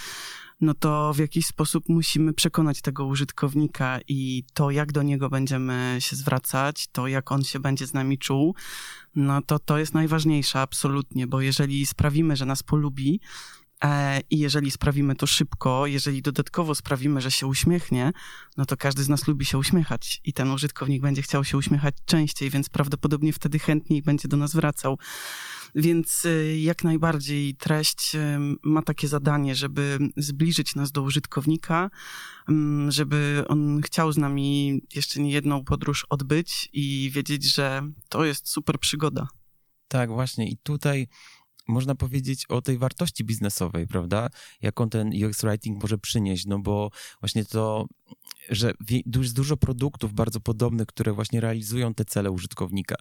no 0.60 0.74
to 0.74 1.12
w 1.14 1.18
jakiś 1.18 1.46
sposób 1.46 1.88
musimy 1.88 2.32
przekonać 2.32 2.80
tego 2.80 3.06
użytkownika 3.06 3.98
i 4.08 4.44
to, 4.54 4.70
jak 4.70 4.92
do 4.92 5.02
niego 5.02 5.30
będziemy 5.30 5.96
się 5.98 6.16
zwracać, 6.16 6.86
to 6.92 7.06
jak 7.06 7.32
on 7.32 7.44
się 7.44 7.60
będzie 7.60 7.86
z 7.86 7.94
nami 7.94 8.18
czuł, 8.18 8.54
no 9.16 9.42
to 9.42 9.58
to 9.58 9.78
jest 9.78 9.94
najważniejsze 9.94 10.60
absolutnie, 10.60 11.26
bo 11.26 11.40
jeżeli 11.40 11.86
sprawimy, 11.86 12.36
że 12.36 12.46
nas 12.46 12.62
polubi, 12.62 13.20
i 14.30 14.38
jeżeli 14.38 14.70
sprawimy 14.70 15.16
to 15.16 15.26
szybko, 15.26 15.86
jeżeli 15.86 16.22
dodatkowo 16.22 16.74
sprawimy, 16.74 17.20
że 17.20 17.30
się 17.30 17.46
uśmiechnie, 17.46 18.12
no 18.56 18.66
to 18.66 18.76
każdy 18.76 19.04
z 19.04 19.08
nas 19.08 19.28
lubi 19.28 19.44
się 19.44 19.58
uśmiechać 19.58 20.20
i 20.24 20.32
ten 20.32 20.50
użytkownik 20.50 21.02
będzie 21.02 21.22
chciał 21.22 21.44
się 21.44 21.58
uśmiechać 21.58 21.94
częściej, 22.04 22.50
więc 22.50 22.68
prawdopodobnie 22.68 23.32
wtedy 23.32 23.58
chętniej 23.58 24.02
będzie 24.02 24.28
do 24.28 24.36
nas 24.36 24.54
wracał. 24.54 24.98
Więc 25.74 26.24
y, 26.24 26.58
jak 26.58 26.84
najbardziej 26.84 27.54
treść 27.54 28.14
y, 28.14 28.18
ma 28.62 28.82
takie 28.82 29.08
zadanie, 29.08 29.54
żeby 29.54 29.98
zbliżyć 30.16 30.74
nas 30.74 30.92
do 30.92 31.02
użytkownika, 31.02 31.90
mm, 32.48 32.90
żeby 32.90 33.44
on 33.48 33.80
chciał 33.82 34.12
z 34.12 34.18
nami 34.18 34.80
jeszcze 34.94 35.20
nie 35.20 35.30
jedną 35.30 35.64
podróż 35.64 36.06
odbyć 36.08 36.68
i 36.72 37.10
wiedzieć, 37.14 37.54
że 37.54 37.82
to 38.08 38.24
jest 38.24 38.48
super 38.48 38.78
przygoda. 38.78 39.28
Tak, 39.88 40.10
właśnie. 40.10 40.50
I 40.50 40.56
tutaj 40.56 41.08
można 41.68 41.94
powiedzieć 41.94 42.46
o 42.46 42.62
tej 42.62 42.78
wartości 42.78 43.24
biznesowej, 43.24 43.86
prawda? 43.86 44.28
Jaką 44.62 44.90
ten 44.90 45.24
UX 45.24 45.42
Writing 45.42 45.82
może 45.82 45.98
przynieść, 45.98 46.46
no 46.46 46.58
bo 46.58 46.90
właśnie 47.20 47.44
to, 47.44 47.86
że 48.48 48.72
jest 49.16 49.34
dużo 49.34 49.56
produktów 49.56 50.12
bardzo 50.12 50.40
podobnych, 50.40 50.86
które 50.86 51.12
właśnie 51.12 51.40
realizują 51.40 51.94
te 51.94 52.04
cele 52.04 52.30
użytkownika, 52.30 52.96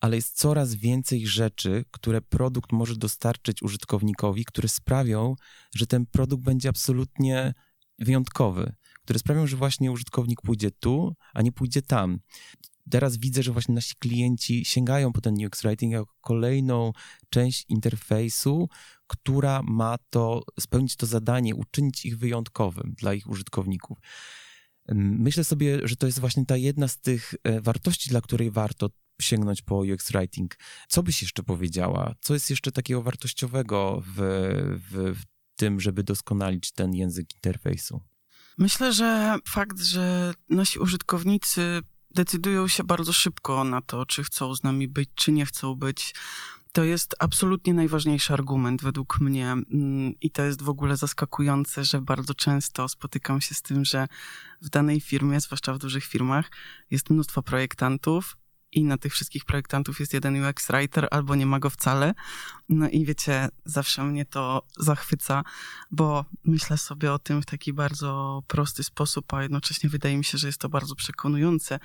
ale 0.00 0.16
jest 0.16 0.36
coraz 0.36 0.74
więcej 0.74 1.26
rzeczy, 1.26 1.84
które 1.90 2.20
produkt 2.20 2.72
może 2.72 2.96
dostarczyć 2.96 3.62
użytkownikowi, 3.62 4.44
które 4.44 4.68
sprawią, 4.68 5.34
że 5.74 5.86
ten 5.86 6.06
produkt 6.06 6.44
będzie 6.44 6.68
absolutnie 6.68 7.54
wyjątkowy, 7.98 8.72
które 9.04 9.18
sprawią, 9.18 9.46
że 9.46 9.56
właśnie 9.56 9.92
użytkownik 9.92 10.42
pójdzie 10.42 10.70
tu, 10.70 11.16
a 11.34 11.42
nie 11.42 11.52
pójdzie 11.52 11.82
tam. 11.82 12.20
Teraz 12.90 13.16
widzę, 13.16 13.42
że 13.42 13.52
właśnie 13.52 13.74
nasi 13.74 13.94
klienci 13.94 14.64
sięgają 14.64 15.12
po 15.12 15.20
ten 15.20 15.46
UX 15.46 15.62
Writing 15.62 15.92
jako 15.92 16.14
kolejną 16.20 16.92
część 17.30 17.64
interfejsu, 17.68 18.68
która 19.06 19.62
ma 19.62 19.96
to 20.10 20.42
spełnić 20.60 20.96
to 20.96 21.06
zadanie, 21.06 21.54
uczynić 21.54 22.06
ich 22.06 22.18
wyjątkowym 22.18 22.94
dla 22.98 23.14
ich 23.14 23.30
użytkowników. 23.30 23.98
Myślę 24.94 25.44
sobie, 25.44 25.88
że 25.88 25.96
to 25.96 26.06
jest 26.06 26.18
właśnie 26.18 26.46
ta 26.46 26.56
jedna 26.56 26.88
z 26.88 26.98
tych 26.98 27.34
e, 27.44 27.60
wartości, 27.60 28.10
dla 28.10 28.20
której 28.20 28.50
warto 28.50 28.90
sięgnąć 29.20 29.62
po 29.62 29.78
UX 29.78 30.12
Writing. 30.12 30.56
Co 30.88 31.02
byś 31.02 31.22
jeszcze 31.22 31.42
powiedziała? 31.42 32.14
Co 32.20 32.34
jest 32.34 32.50
jeszcze 32.50 32.72
takiego 32.72 33.02
wartościowego 33.02 34.02
w, 34.06 34.14
w, 34.90 35.18
w 35.20 35.22
tym, 35.56 35.80
żeby 35.80 36.02
doskonalić 36.02 36.72
ten 36.72 36.94
język 36.94 37.34
interfejsu? 37.34 38.00
Myślę, 38.58 38.92
że 38.92 39.36
fakt, 39.48 39.80
że 39.80 40.34
nasi 40.48 40.78
użytkownicy 40.78 41.80
decydują 42.14 42.68
się 42.68 42.84
bardzo 42.84 43.12
szybko 43.12 43.64
na 43.64 43.80
to, 43.80 44.06
czy 44.06 44.24
chcą 44.24 44.54
z 44.54 44.62
nami 44.62 44.88
być, 44.88 45.10
czy 45.14 45.32
nie 45.32 45.46
chcą 45.46 45.74
być. 45.74 46.14
To 46.72 46.84
jest 46.84 47.14
absolutnie 47.18 47.74
najważniejszy 47.74 48.32
argument 48.32 48.82
według 48.82 49.20
mnie 49.20 49.52
mm, 49.52 50.14
i 50.20 50.30
to 50.30 50.42
jest 50.42 50.62
w 50.62 50.68
ogóle 50.68 50.96
zaskakujące, 50.96 51.84
że 51.84 52.00
bardzo 52.00 52.34
często 52.34 52.88
spotykam 52.88 53.40
się 53.40 53.54
z 53.54 53.62
tym, 53.62 53.84
że 53.84 54.08
w 54.62 54.68
danej 54.68 55.00
firmie, 55.00 55.40
zwłaszcza 55.40 55.74
w 55.74 55.78
dużych 55.78 56.04
firmach, 56.04 56.50
jest 56.90 57.10
mnóstwo 57.10 57.42
projektantów, 57.42 58.36
i 58.72 58.84
na 58.84 58.98
tych 58.98 59.12
wszystkich 59.12 59.44
projektantów 59.44 60.00
jest 60.00 60.14
jeden 60.14 60.44
UX 60.44 60.66
writer 60.66 61.08
albo 61.10 61.34
nie 61.34 61.46
ma 61.46 61.58
go 61.58 61.70
wcale. 61.70 62.14
No 62.68 62.88
i 62.88 63.04
wiecie, 63.04 63.48
zawsze 63.64 64.04
mnie 64.04 64.24
to 64.24 64.62
zachwyca, 64.78 65.44
bo 65.90 66.24
myślę 66.44 66.78
sobie 66.78 67.12
o 67.12 67.18
tym 67.18 67.42
w 67.42 67.46
taki 67.46 67.72
bardzo 67.72 68.42
prosty 68.46 68.84
sposób, 68.84 69.34
a 69.34 69.42
jednocześnie 69.42 69.90
wydaje 69.90 70.16
mi 70.16 70.24
się, 70.24 70.38
że 70.38 70.46
jest 70.46 70.60
to 70.60 70.68
bardzo 70.68 70.94
przekonujące. 70.94 71.78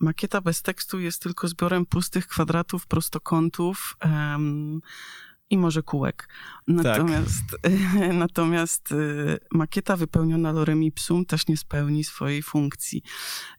Makieta 0.00 0.40
bez 0.40 0.62
tekstu 0.62 1.00
jest 1.00 1.22
tylko 1.22 1.48
zbiorem 1.48 1.86
pustych 1.86 2.26
kwadratów, 2.26 2.86
prostokątów. 2.86 3.96
I 5.50 5.58
może 5.58 5.82
kółek. 5.82 6.28
Natomiast, 6.66 7.44
tak. 7.62 7.72
natomiast 8.12 8.92
y, 8.92 9.38
makieta 9.52 9.96
wypełniona 9.96 10.52
lorem 10.52 10.82
ipsum 10.82 11.26
też 11.26 11.46
nie 11.46 11.56
spełni 11.56 12.04
swojej 12.04 12.42
funkcji. 12.42 13.02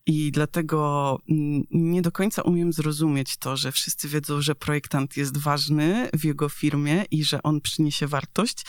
I 0.05 0.31
dlatego 0.31 1.17
mm, 1.29 1.63
nie 1.71 2.01
do 2.01 2.11
końca 2.11 2.41
umiem 2.41 2.73
zrozumieć 2.73 3.37
to, 3.37 3.57
że 3.57 3.71
wszyscy 3.71 4.09
wiedzą, 4.09 4.41
że 4.41 4.55
projektant 4.55 5.17
jest 5.17 5.37
ważny 5.37 6.09
w 6.13 6.25
jego 6.25 6.49
firmie 6.49 7.03
i 7.11 7.23
że 7.23 7.43
on 7.43 7.61
przyniesie 7.61 8.07
wartość, 8.07 8.65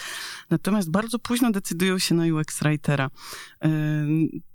natomiast 0.49 0.91
bardzo 0.91 1.19
późno 1.19 1.51
decydują 1.51 1.99
się 1.99 2.15
na 2.15 2.23
UX 2.23 2.59
writera. 2.59 3.09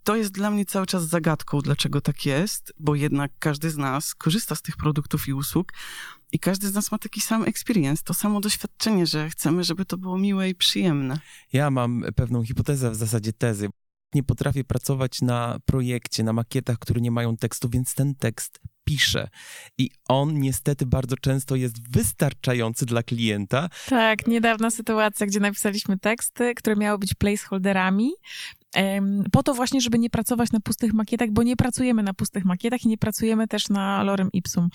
To 0.05 0.17
jest 0.17 0.33
dla 0.33 0.51
mnie 0.51 0.67
cały 0.67 0.87
czas 0.87 1.09
zagadką, 1.09 1.61
dlaczego 1.61 2.01
tak 2.01 2.27
jest, 2.27 2.73
bo 2.79 2.95
jednak 2.95 3.33
każdy 3.39 3.71
z 3.71 3.77
nas 3.77 4.15
korzysta 4.15 4.55
z 4.55 4.63
tych 4.63 4.77
produktów 4.77 5.29
i 5.29 5.33
usług, 5.33 5.73
i 6.33 6.39
każdy 6.39 6.69
z 6.69 6.75
nas 6.75 6.93
ma 6.93 6.99
taki 6.99 7.21
sam 7.21 7.45
experience, 7.45 8.03
to 8.05 8.15
samo 8.15 8.41
doświadczenie, 8.41 9.07
że 9.07 9.31
chcemy, 9.31 9.65
żeby 9.65 9.85
to 9.85 9.99
było 9.99 10.19
miłe 10.19 10.49
i 10.49 10.55
przyjemne. 10.55 11.21
Ja 11.53 11.71
mam 11.71 12.05
pewną 12.17 12.45
hipotezę, 12.45 12.91
w 12.91 12.97
zasadzie 12.97 13.33
tezy. 13.33 13.69
Nie 14.15 14.23
potrafię 14.23 14.65
pracować 14.65 15.23
na 15.23 15.59
projekcie, 15.65 16.23
na 16.23 16.33
makietach, 16.33 16.79
które 16.79 17.01
nie 17.01 17.11
mają 17.11 17.37
tekstu, 17.37 17.69
więc 17.69 17.95
ten 17.95 18.15
tekst 18.15 18.61
pisze. 18.85 19.29
I 19.79 19.91
on 20.09 20.41
niestety 20.41 20.87
bardzo 20.87 21.17
często 21.17 21.57
jest 21.57 21.93
wystarczający 21.93 22.87
dla 22.87 23.03
klienta. 23.03 23.69
Tak, 23.89 24.27
niedawna 24.27 24.71
sytuacja, 24.71 25.27
gdzie 25.27 25.41
napisaliśmy 25.41 25.99
teksty, 25.99 26.55
które 26.55 26.77
miały 26.77 26.99
być 26.99 27.15
placeholderami, 27.15 28.11
po 29.33 29.43
to 29.43 29.55
właśnie, 29.55 29.81
żeby 29.81 29.99
nie 29.99 30.11
pracować 30.11 30.53
na 30.53 30.61
pustych 30.61 30.93
makietach, 30.93 31.31
bo 31.31 31.43
nie 31.43 31.57
pracujemy 31.57 32.03
na 32.03 32.15
pustych 32.15 32.45
makietach 32.45 32.85
i 32.85 32.89
nie 32.89 32.99
pracujemy 32.99 33.49
też 33.49 33.69
na 33.69 34.03
lorem 34.03 34.29
ipsum. 34.33 34.69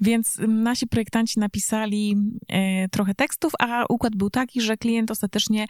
Więc 0.00 0.38
nasi 0.48 0.86
projektanci 0.86 1.40
napisali 1.40 2.16
e, 2.48 2.88
trochę 2.88 3.14
tekstów, 3.14 3.52
a 3.58 3.84
układ 3.88 4.16
był 4.16 4.30
taki, 4.30 4.60
że 4.60 4.76
klient 4.76 5.10
ostatecznie 5.10 5.66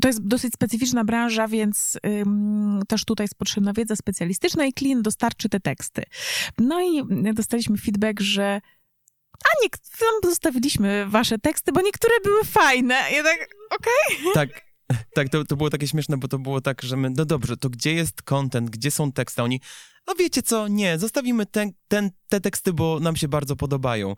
to 0.00 0.08
jest 0.08 0.26
dosyć 0.26 0.54
specyficzna 0.54 1.04
branża, 1.04 1.48
więc 1.48 1.98
też 2.88 3.04
tutaj 3.04 3.24
jest 3.24 3.34
potrzebna 3.34 3.72
wiedza 3.72 3.96
specjalistyczna 3.96 4.66
i 4.66 4.72
klient 4.72 5.02
dostarczy 5.02 5.48
te 5.48 5.60
teksty. 5.60 6.02
No 6.58 6.82
i 6.82 7.02
dostaliśmy 7.34 7.76
feedback, 7.78 8.20
że 8.20 8.60
a 9.32 9.62
nie, 9.62 9.68
zostawiliśmy 10.24 11.06
wasze 11.08 11.38
teksty, 11.38 11.72
bo 11.72 11.80
niektóre 11.80 12.14
były 12.24 12.44
fajne. 12.44 12.94
Ja 12.94 13.22
tak, 13.22 13.48
okej. 13.70 14.20
Okay. 14.20 14.32
Tak, 14.34 14.71
tak, 15.14 15.28
to, 15.28 15.44
to 15.44 15.56
było 15.56 15.70
takie 15.70 15.88
śmieszne, 15.88 16.16
bo 16.16 16.28
to 16.28 16.38
było 16.38 16.60
tak, 16.60 16.82
że 16.82 16.96
my, 16.96 17.10
no 17.10 17.24
dobrze, 17.24 17.56
to 17.56 17.70
gdzie 17.70 17.94
jest 17.94 18.22
content, 18.22 18.70
gdzie 18.70 18.90
są 18.90 19.12
teksty? 19.12 19.42
Oni, 19.42 19.60
no 20.06 20.14
wiecie 20.14 20.42
co, 20.42 20.68
nie, 20.68 20.98
zostawimy 20.98 21.46
ten, 21.46 21.72
ten, 21.88 22.10
te 22.28 22.40
teksty, 22.40 22.72
bo 22.72 23.00
nam 23.00 23.16
się 23.16 23.28
bardzo 23.28 23.56
podobają. 23.56 24.16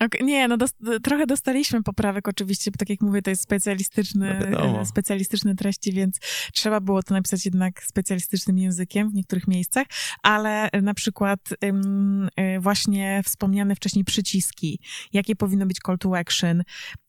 Okay, 0.00 0.22
nie, 0.22 0.48
no 0.48 0.56
dos 0.56 0.70
trochę 1.02 1.26
dostaliśmy 1.26 1.82
poprawek 1.82 2.28
oczywiście, 2.28 2.70
bo 2.70 2.76
tak 2.78 2.90
jak 2.90 3.00
mówię, 3.00 3.22
to 3.22 3.30
jest 3.30 3.42
specjalistyczny, 3.42 4.50
no 4.50 4.86
specjalistyczne 4.86 5.54
treści, 5.54 5.92
więc 5.92 6.18
trzeba 6.54 6.80
było 6.80 7.02
to 7.02 7.14
napisać 7.14 7.44
jednak 7.44 7.82
specjalistycznym 7.82 8.58
językiem 8.58 9.10
w 9.10 9.14
niektórych 9.14 9.48
miejscach, 9.48 9.86
ale 10.22 10.68
na 10.82 10.94
przykład 10.94 11.40
ym, 11.64 12.28
y, 12.40 12.60
właśnie 12.60 13.22
wspomniane 13.24 13.76
wcześniej 13.76 14.04
przyciski, 14.04 14.80
jakie 15.12 15.36
powinno 15.36 15.66
być 15.66 15.78
call 15.86 15.98
to 15.98 16.18
action, 16.18 16.62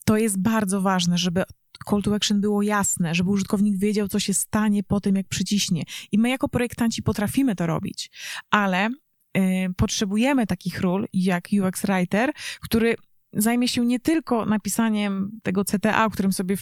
to 0.06 0.18
jest 0.18 0.40
bardzo 0.40 0.82
ważne, 0.82 1.18
żeby 1.18 1.44
call 1.90 2.02
to 2.02 2.16
action 2.16 2.42
było 2.42 2.62
jasne, 2.62 3.16
żeby 3.16 3.30
użytkownik 3.30 3.78
wiedział, 3.78 4.08
co 4.08 4.20
się 4.20 4.34
stanie 4.34 4.84
po 4.84 5.02
tym, 5.02 5.16
jak 5.16 5.28
przyciśnie. 5.28 5.84
I 6.12 6.18
my 6.18 6.30
jako 6.30 6.50
projektanci 6.50 7.04
potrafimy 7.04 7.56
to 7.56 7.68
robić, 7.68 8.12
ale 8.50 8.90
y, 9.38 9.42
potrzebujemy 9.78 10.48
takich 10.48 10.82
ról 10.82 11.08
jak 11.14 11.48
UX 11.68 11.82
Writer, 11.82 12.32
który 12.62 12.96
zajmie 13.34 13.68
się 13.68 13.86
nie 13.86 14.00
tylko 14.00 14.46
napisaniem 14.46 15.40
tego 15.44 15.64
CTA, 15.64 16.06
o 16.06 16.10
którym 16.10 16.34
sobie 16.34 16.56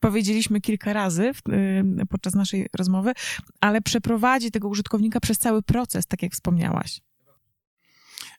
powiedzieliśmy 0.00 0.60
kilka 0.60 0.92
razy 0.92 1.32
w, 1.34 1.52
y, 2.02 2.06
podczas 2.06 2.34
naszej 2.34 2.66
rozmowy, 2.78 3.12
ale 3.60 3.80
przeprowadzi 3.80 4.50
tego 4.50 4.68
użytkownika 4.68 5.20
przez 5.20 5.38
cały 5.38 5.62
proces, 5.62 6.06
tak 6.06 6.22
jak 6.22 6.32
wspomniałaś. 6.32 7.00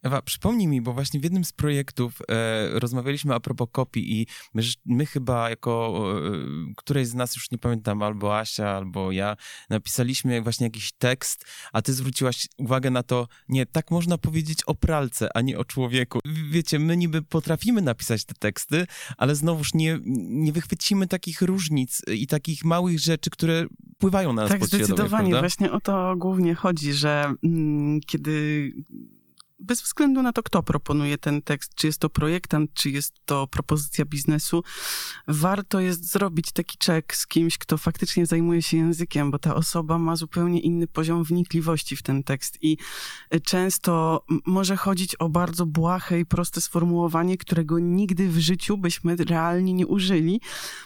Ewa, 0.03 0.21
przypomnij 0.21 0.67
mi, 0.67 0.81
bo 0.81 0.93
właśnie 0.93 1.19
w 1.19 1.23
jednym 1.23 1.45
z 1.45 1.51
projektów 1.51 2.19
e, 2.29 2.79
rozmawialiśmy 2.79 3.35
a 3.35 3.39
propos 3.39 3.67
kopii 3.71 4.21
i 4.21 4.27
my, 4.53 4.61
my 4.85 5.05
chyba 5.05 5.49
jako 5.49 6.03
e, 6.17 6.73
któreś 6.77 7.07
z 7.07 7.13
nas, 7.13 7.35
już 7.35 7.51
nie 7.51 7.57
pamiętam, 7.57 8.01
albo 8.01 8.39
Asia, 8.39 8.69
albo 8.69 9.11
ja, 9.11 9.37
napisaliśmy 9.69 10.41
właśnie 10.41 10.67
jakiś 10.67 10.91
tekst, 10.91 11.45
a 11.73 11.81
ty 11.81 11.93
zwróciłaś 11.93 12.47
uwagę 12.57 12.91
na 12.91 13.03
to, 13.03 13.27
nie, 13.49 13.65
tak 13.65 13.91
można 13.91 14.17
powiedzieć 14.17 14.59
o 14.65 14.75
pralce, 14.75 15.29
a 15.33 15.41
nie 15.41 15.57
o 15.57 15.65
człowieku. 15.65 16.19
Wiecie, 16.49 16.79
my 16.79 16.97
niby 16.97 17.21
potrafimy 17.21 17.81
napisać 17.81 18.25
te 18.25 18.33
teksty, 18.33 18.87
ale 19.17 19.35
znowuż 19.35 19.73
nie, 19.73 19.99
nie 20.29 20.51
wychwycimy 20.51 21.07
takich 21.07 21.41
różnic 21.41 22.01
i 22.07 22.27
takich 22.27 22.65
małych 22.65 22.99
rzeczy, 22.99 23.29
które 23.29 23.65
wpływają 23.95 24.33
na 24.33 24.41
nas 24.41 24.51
Tak, 24.51 24.65
zdecydowanie. 24.65 25.39
Właśnie 25.39 25.71
o 25.71 25.81
to 25.81 26.15
głównie 26.17 26.55
chodzi, 26.55 26.93
że 26.93 27.33
mm, 27.43 27.99
kiedy 28.07 28.71
bez 29.61 29.81
względu 29.81 30.21
na 30.21 30.33
to, 30.33 30.43
kto 30.43 30.63
proponuje 30.63 31.17
ten 31.17 31.41
tekst, 31.41 31.75
czy 31.75 31.87
jest 31.87 31.99
to 31.99 32.09
projektant, 32.09 32.73
czy 32.73 32.89
jest 32.89 33.15
to 33.25 33.47
propozycja 33.47 34.05
biznesu, 34.05 34.63
warto 35.27 35.79
jest 35.79 36.11
zrobić 36.11 36.51
taki 36.51 36.77
check 36.85 37.15
z 37.15 37.27
kimś, 37.27 37.57
kto 37.57 37.77
faktycznie 37.77 38.25
zajmuje 38.25 38.61
się 38.61 38.77
językiem, 38.77 39.31
bo 39.31 39.39
ta 39.39 39.55
osoba 39.55 39.97
ma 39.97 40.15
zupełnie 40.15 40.59
inny 40.59 40.87
poziom 40.87 41.23
wnikliwości 41.23 41.95
w 41.95 42.03
ten 42.03 42.23
tekst 42.23 42.57
i 42.61 42.77
e, 43.29 43.39
często 43.39 44.23
może 44.45 44.77
chodzić 44.77 45.15
o 45.15 45.29
bardzo 45.29 45.65
błahe 45.65 46.19
i 46.19 46.25
proste 46.25 46.61
sformułowanie, 46.61 47.37
którego 47.37 47.79
nigdy 47.79 48.29
w 48.29 48.39
życiu 48.39 48.77
byśmy 48.77 49.15
realnie 49.15 49.73
nie 49.73 49.87
użyli, 49.87 50.41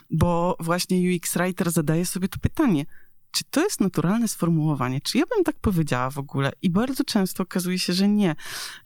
bo 0.09 0.57
właśnie 0.59 1.15
UX 1.15 1.33
Writer 1.33 1.71
zadaje 1.71 2.05
sobie 2.05 2.27
to 2.27 2.39
pytanie– 2.39 2.85
czy 3.35 3.43
to 3.43 3.63
jest 3.63 3.81
naturalne 3.81 4.27
sformułowanie? 4.27 5.01
Czy 5.01 5.17
ja 5.17 5.23
bym 5.35 5.43
tak 5.43 5.59
powiedziała 5.59 6.09
w 6.09 6.17
ogóle? 6.17 6.51
I 6.61 6.69
bardzo 6.69 7.03
często 7.03 7.43
okazuje 7.43 7.79
się, 7.79 7.93
że 7.93 8.07
nie. 8.07 8.35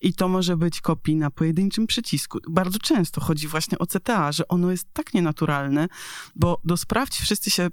I 0.02 0.14
to 0.14 0.28
może 0.28 0.58
być 0.58 0.82
kopii 0.82 1.16
na 1.16 1.32
pojedynczym 1.32 1.88
przycisku. 1.88 2.40
Bardzo 2.50 2.80
często 2.80 3.22
chodzi 3.22 3.48
właśnie 3.48 3.78
o 3.78 3.86
CTA, 3.86 4.32
że 4.32 4.48
ono 4.48 4.72
jest 4.72 4.88
tak 4.94 5.14
nienaturalne, 5.14 5.88
bo 6.36 6.62
do 6.64 6.78
sprawdź 6.78 7.20
wszyscy 7.20 7.50
się 7.50 7.70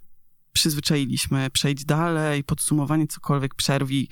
przyzwyczailiśmy, 0.52 1.50
przejdź 1.50 1.84
dalej, 1.84 2.44
podsumowanie 2.44 3.06
cokolwiek, 3.06 3.54
przerwij 3.54 4.08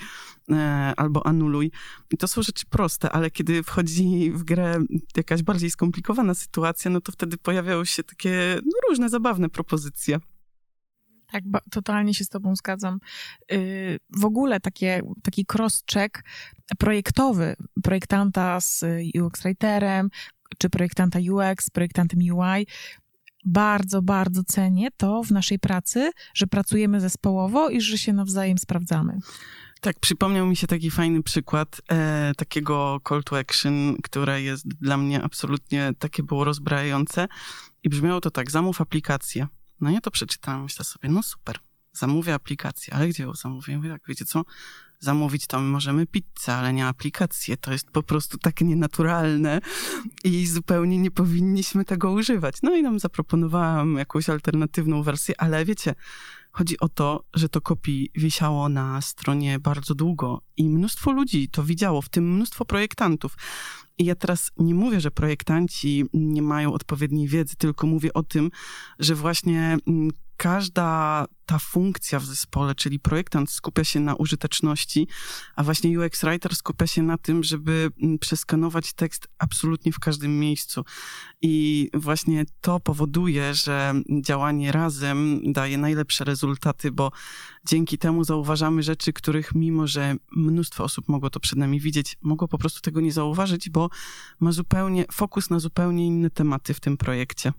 e, 0.50 0.92
albo 0.96 1.26
anuluj. 1.26 1.70
I 2.10 2.16
to 2.16 2.28
są 2.28 2.42
rzeczy 2.42 2.66
proste, 2.66 3.12
ale 3.12 3.30
kiedy 3.30 3.62
wchodzi 3.62 4.32
w 4.34 4.44
grę 4.44 4.84
jakaś 5.16 5.42
bardziej 5.42 5.70
skomplikowana 5.70 6.34
sytuacja, 6.34 6.90
no 6.90 7.00
to 7.00 7.12
wtedy 7.12 7.36
pojawiają 7.36 7.84
się 7.84 8.02
takie 8.02 8.60
no, 8.64 8.72
różne 8.88 9.08
zabawne 9.08 9.48
propozycje. 9.48 10.20
Tak, 11.34 11.44
totalnie 11.70 12.14
się 12.14 12.24
z 12.24 12.28
Tobą 12.28 12.56
zgadzam. 12.56 12.98
Y, 13.52 13.98
w 14.10 14.24
ogóle 14.24 14.60
takie, 14.60 15.00
taki 15.22 15.46
cross-check 15.52 16.22
projektowy 16.78 17.56
projektanta 17.82 18.60
z 18.60 18.84
UX-writerem, 19.14 20.08
czy 20.58 20.70
projektanta 20.70 21.18
UX, 21.18 21.70
projektantem 21.70 22.20
UI, 22.20 22.66
bardzo, 23.44 24.02
bardzo 24.02 24.44
cenię 24.44 24.88
to 24.96 25.22
w 25.22 25.30
naszej 25.30 25.58
pracy, 25.58 26.10
że 26.34 26.46
pracujemy 26.46 27.00
zespołowo 27.00 27.70
i 27.70 27.80
że 27.80 27.98
się 27.98 28.12
nawzajem 28.12 28.58
sprawdzamy. 28.58 29.18
Tak, 29.80 30.00
przypomniał 30.00 30.46
mi 30.46 30.56
się 30.56 30.66
taki 30.66 30.90
fajny 30.90 31.22
przykład 31.22 31.80
e, 31.90 32.32
takiego 32.36 33.00
call 33.08 33.24
to 33.24 33.38
action, 33.38 33.96
które 34.02 34.42
jest 34.42 34.68
dla 34.68 34.96
mnie 34.96 35.22
absolutnie 35.22 35.92
takie 35.98 36.22
było 36.22 36.44
rozbrajające 36.44 37.28
i 37.82 37.88
brzmiało 37.88 38.20
to 38.20 38.30
tak, 38.30 38.50
zamów 38.50 38.80
aplikację. 38.80 39.46
No 39.80 39.90
ja 39.90 40.00
to 40.00 40.10
przeczytałam, 40.10 40.62
myślę 40.62 40.84
sobie, 40.84 41.08
no 41.08 41.22
super, 41.22 41.58
zamówię 41.92 42.34
aplikację, 42.34 42.94
ale 42.94 43.08
gdzie 43.08 43.22
ją 43.22 43.34
zamówię? 43.34 43.76
Mówię 43.76 43.90
tak, 43.90 44.02
wiecie 44.08 44.24
co, 44.24 44.44
zamówić 45.00 45.46
to 45.46 45.60
my 45.60 45.68
możemy 45.68 46.06
pizzę, 46.06 46.54
ale 46.54 46.72
nie 46.72 46.86
aplikację, 46.86 47.56
to 47.56 47.72
jest 47.72 47.90
po 47.90 48.02
prostu 48.02 48.38
tak 48.38 48.60
nienaturalne 48.60 49.60
i 50.24 50.46
zupełnie 50.46 50.98
nie 50.98 51.10
powinniśmy 51.10 51.84
tego 51.84 52.10
używać. 52.10 52.56
No 52.62 52.76
i 52.76 52.82
nam 52.82 52.98
zaproponowałam 52.98 53.96
jakąś 53.96 54.28
alternatywną 54.28 55.02
wersję, 55.02 55.34
ale 55.40 55.64
wiecie, 55.64 55.94
Chodzi 56.56 56.80
o 56.80 56.88
to, 56.88 57.24
że 57.34 57.48
to 57.48 57.60
kopii 57.60 58.10
wisiało 58.14 58.68
na 58.68 59.00
stronie 59.00 59.58
bardzo 59.58 59.94
długo 59.94 60.42
i 60.56 60.68
mnóstwo 60.68 61.12
ludzi 61.12 61.48
to 61.48 61.62
widziało, 61.62 62.02
w 62.02 62.08
tym 62.08 62.34
mnóstwo 62.34 62.64
projektantów. 62.64 63.36
I 63.98 64.04
ja 64.04 64.14
teraz 64.14 64.50
nie 64.56 64.74
mówię, 64.74 65.00
że 65.00 65.10
projektanci 65.10 66.04
nie 66.12 66.42
mają 66.42 66.72
odpowiedniej 66.72 67.28
wiedzy, 67.28 67.56
tylko 67.56 67.86
mówię 67.86 68.12
o 68.12 68.22
tym, 68.22 68.50
że 68.98 69.14
właśnie 69.14 69.76
mm, 69.86 70.10
każda 70.36 71.26
ta 71.46 71.58
funkcja 71.58 72.20
w 72.20 72.24
zespole, 72.24 72.74
czyli 72.74 73.00
projektant 73.00 73.50
skupia 73.50 73.84
się 73.84 74.00
na 74.00 74.14
użyteczności, 74.14 75.08
a 75.56 75.64
właśnie 75.64 76.00
UX 76.00 76.24
Writer 76.24 76.56
skupia 76.56 76.86
się 76.86 77.02
na 77.02 77.18
tym, 77.18 77.44
żeby 77.44 77.90
mm, 78.02 78.18
przeskanować 78.18 78.92
tekst 78.92 79.28
absolutnie 79.38 79.92
w 79.92 79.98
każdym 79.98 80.38
miejscu. 80.38 80.84
I 81.42 81.90
właśnie 81.94 82.44
to 82.60 82.80
powoduje, 82.80 83.54
że 83.54 83.94
działanie 84.22 84.72
razem 84.72 85.40
daje 85.52 85.78
najlepsze 85.78 86.24
rezultaty, 86.24 86.92
bo 86.92 87.10
dzięki 87.66 87.98
temu 87.98 88.24
zauważamy 88.24 88.82
rzeczy, 88.82 89.12
których 89.12 89.54
mimo, 89.54 89.86
że 89.86 90.14
mnóstwo 90.36 90.84
osób 90.84 91.08
mogło 91.08 91.30
to 91.30 91.40
przed 91.40 91.58
nami 91.58 91.80
widzieć, 91.80 92.16
mogło 92.22 92.48
po 92.48 92.58
prostu 92.58 92.80
tego 92.80 93.00
nie 93.00 93.12
zauważyć, 93.12 93.70
bo 93.70 93.90
ma 94.40 94.52
zupełnie 94.52 95.04
fokus 95.12 95.50
na 95.50 95.58
zupełnie 95.58 96.06
inne 96.06 96.30
tematy 96.30 96.74
w 96.74 96.80
tym 96.80 96.96
projekcie. 96.96 97.52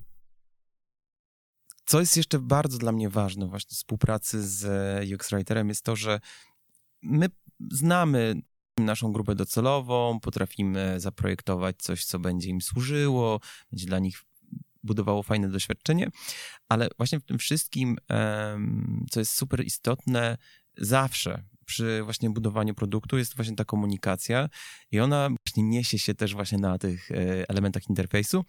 Co 1.85 1.99
jest 1.99 2.17
jeszcze 2.17 2.39
bardzo 2.39 2.77
dla 2.77 2.91
mnie 2.91 3.09
ważne 3.09 3.47
właśnie 3.47 3.75
współpracy 3.75 4.47
z 4.47 4.65
UX 5.13 5.29
Writerem 5.29 5.69
jest 5.69 5.83
to, 5.83 5.95
że 5.95 6.19
my 7.01 7.29
znamy 7.71 8.41
naszą 8.79 9.11
grupę 9.11 9.35
docelową, 9.35 10.19
potrafimy 10.19 10.99
zaprojektować 10.99 11.75
coś, 11.77 12.05
co 12.05 12.19
będzie 12.19 12.49
im 12.49 12.61
służyło, 12.61 13.39
będzie 13.71 13.85
dla 13.85 13.99
nich 13.99 14.23
budowało 14.83 15.23
fajne 15.23 15.49
doświadczenie, 15.49 16.09
ale 16.69 16.87
właśnie 16.97 17.19
w 17.19 17.25
tym 17.25 17.37
wszystkim, 17.37 17.97
co 19.11 19.19
jest 19.19 19.31
super 19.31 19.65
istotne, 19.65 20.37
zawsze 20.77 21.43
przy 21.65 22.01
właśnie 22.03 22.29
budowaniu 22.29 22.75
produktu 22.75 23.17
jest 23.17 23.35
właśnie 23.35 23.55
ta 23.55 23.65
komunikacja 23.65 24.49
i 24.91 24.99
ona 24.99 25.29
właśnie 25.29 25.63
niesie 25.63 25.99
się 25.99 26.13
też 26.15 26.33
właśnie 26.33 26.57
na 26.57 26.77
tych 26.77 27.11
e, 27.11 27.49
elementach 27.49 27.89
interfejsu, 27.89 28.45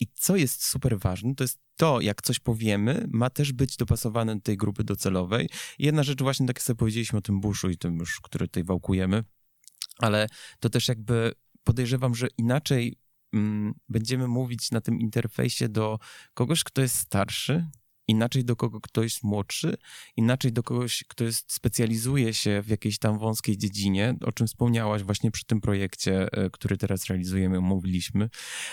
i 0.00 0.06
co 0.14 0.36
jest 0.36 0.64
super 0.64 0.98
ważne, 0.98 1.34
to 1.34 1.44
jest 1.44 1.58
to, 1.76 2.00
jak 2.00 2.22
coś 2.22 2.38
powiemy, 2.38 3.06
ma 3.08 3.30
też 3.30 3.52
być 3.52 3.76
dopasowane 3.76 4.34
do 4.34 4.42
tej 4.42 4.56
grupy 4.56 4.84
docelowej. 4.84 5.48
Jedna 5.78 6.02
rzecz, 6.02 6.22
właśnie 6.22 6.46
tak 6.46 6.56
jak 6.56 6.62
sobie 6.62 6.76
powiedzieliśmy 6.76 7.18
o 7.18 7.22
tym 7.22 7.40
buszu 7.40 7.70
i 7.70 7.78
tym 7.78 7.98
już, 7.98 8.20
który 8.20 8.48
tutaj 8.48 8.64
wałkujemy, 8.64 9.24
ale 9.98 10.26
to 10.60 10.70
też 10.70 10.88
jakby 10.88 11.32
podejrzewam, 11.64 12.14
że 12.14 12.28
inaczej 12.38 12.98
mm, 13.32 13.74
będziemy 13.88 14.28
mówić 14.28 14.70
na 14.70 14.80
tym 14.80 15.00
interfejsie 15.00 15.68
do 15.68 15.98
kogoś, 16.34 16.64
kto 16.64 16.82
jest 16.82 16.96
starszy, 16.96 17.66
inaczej 18.10 18.44
do 18.44 18.56
kogo 18.56 18.80
ktoś 18.80 19.22
młodszy, 19.22 19.76
inaczej 20.16 20.52
do 20.52 20.62
kogoś, 20.62 21.04
kto 21.08 21.24
jest, 21.24 21.52
specjalizuje 21.52 22.34
się 22.34 22.62
w 22.62 22.68
jakiejś 22.68 22.98
tam 22.98 23.18
wąskiej 23.18 23.58
dziedzinie, 23.58 24.14
o 24.20 24.32
czym 24.32 24.46
wspomniałaś 24.46 25.02
właśnie 25.02 25.30
przy 25.30 25.44
tym 25.44 25.60
projekcie, 25.60 26.32
e, 26.32 26.50
który 26.50 26.76
teraz 26.76 27.06
realizujemy, 27.06 27.60
mówiliśmy, 27.60 28.28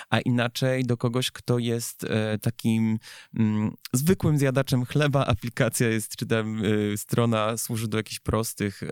a 0.10 0.20
inaczej 0.20 0.84
do 0.84 0.98
kogoś, 0.98 1.32
kto 1.32 1.60
jest 1.60 2.04
e, 2.04 2.38
takim 2.40 3.00
mm, 3.34 3.72
zwykłym 3.94 4.38
zjadaczem 4.38 4.86
chleba, 4.86 5.26
aplikacja 5.36 5.90
jest, 5.90 6.16
czy 6.16 6.26
tam 6.26 6.66
y, 6.66 6.98
strona 6.98 7.58
służy 7.58 7.88
do 7.88 7.98
jakichś 7.98 8.20
prostych 8.20 8.84
y, 8.84 8.90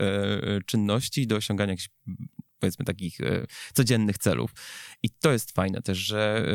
czynności, 0.65 1.27
do 1.27 1.35
osiągania 1.35 1.73
jakichś 1.73 1.89
powiedzmy 2.59 2.85
takich 2.85 3.19
y, 3.19 3.45
codziennych 3.73 4.17
celów. 4.17 4.51
I 5.03 5.09
to 5.09 5.31
jest 5.31 5.51
fajne 5.51 5.81
też, 5.81 5.97
że 5.97 6.45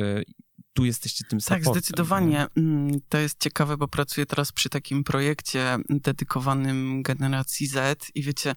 tu 0.72 0.84
jesteście 0.84 1.24
tym 1.24 1.40
supportem. 1.40 1.64
Tak, 1.64 1.74
zdecydowanie. 1.74 2.46
Mm, 2.56 3.00
to 3.08 3.18
jest 3.18 3.40
ciekawe, 3.40 3.76
bo 3.76 3.88
pracuję 3.88 4.26
teraz 4.26 4.52
przy 4.52 4.68
takim 4.68 5.04
projekcie 5.04 5.78
dedykowanym 5.88 7.02
generacji 7.02 7.66
Z 7.66 8.10
i 8.14 8.22
wiecie, 8.22 8.54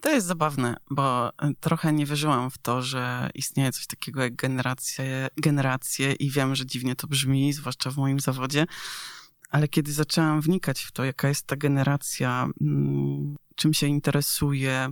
to 0.00 0.10
jest 0.10 0.26
zabawne, 0.26 0.76
bo 0.90 1.30
trochę 1.60 1.92
nie 1.92 2.06
wierzyłam 2.06 2.50
w 2.50 2.58
to, 2.58 2.82
że 2.82 3.30
istnieje 3.34 3.72
coś 3.72 3.86
takiego 3.86 4.22
jak 4.22 4.36
generacje, 4.36 5.28
generacje 5.36 6.12
i 6.12 6.30
wiem, 6.30 6.54
że 6.54 6.66
dziwnie 6.66 6.96
to 6.96 7.06
brzmi, 7.06 7.52
zwłaszcza 7.52 7.90
w 7.90 7.96
moim 7.96 8.20
zawodzie, 8.20 8.66
ale 9.50 9.68
kiedy 9.68 9.92
zaczęłam 9.92 10.40
wnikać 10.40 10.82
w 10.82 10.92
to, 10.92 11.04
jaka 11.04 11.28
jest 11.28 11.46
ta 11.46 11.56
generacja, 11.56 12.48
mm, 12.60 13.36
czym 13.54 13.74
się 13.74 13.86
interesuje, 13.86 14.88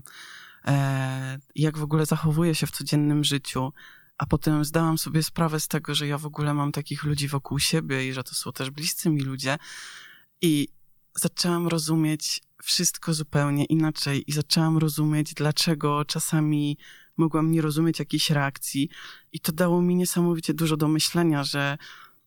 e, 0.64 1.38
jak 1.54 1.78
w 1.78 1.82
ogóle 1.82 2.06
zachowuje 2.06 2.54
się 2.54 2.66
w 2.66 2.70
codziennym 2.70 3.24
życiu, 3.24 3.72
a 4.18 4.26
potem 4.26 4.64
zdałam 4.64 4.98
sobie 4.98 5.22
sprawę 5.22 5.60
z 5.60 5.68
tego, 5.68 5.94
że 5.94 6.06
ja 6.06 6.18
w 6.18 6.26
ogóle 6.26 6.54
mam 6.54 6.72
takich 6.72 7.04
ludzi 7.04 7.28
wokół 7.28 7.58
siebie 7.58 8.08
i 8.08 8.12
że 8.12 8.24
to 8.24 8.34
są 8.34 8.52
też 8.52 8.70
bliscy 8.70 9.10
mi 9.10 9.20
ludzie. 9.20 9.56
I 10.40 10.68
zaczęłam 11.14 11.68
rozumieć 11.68 12.42
wszystko 12.62 13.14
zupełnie 13.14 13.64
inaczej 13.64 14.24
i 14.26 14.32
zaczęłam 14.32 14.78
rozumieć, 14.78 15.34
dlaczego 15.34 16.04
czasami 16.04 16.78
mogłam 17.16 17.52
nie 17.52 17.62
rozumieć 17.62 17.98
jakiejś 17.98 18.30
reakcji. 18.30 18.88
I 19.32 19.40
to 19.40 19.52
dało 19.52 19.82
mi 19.82 19.96
niesamowicie 19.96 20.54
dużo 20.54 20.76
do 20.76 20.88
myślenia, 20.88 21.44
że 21.44 21.78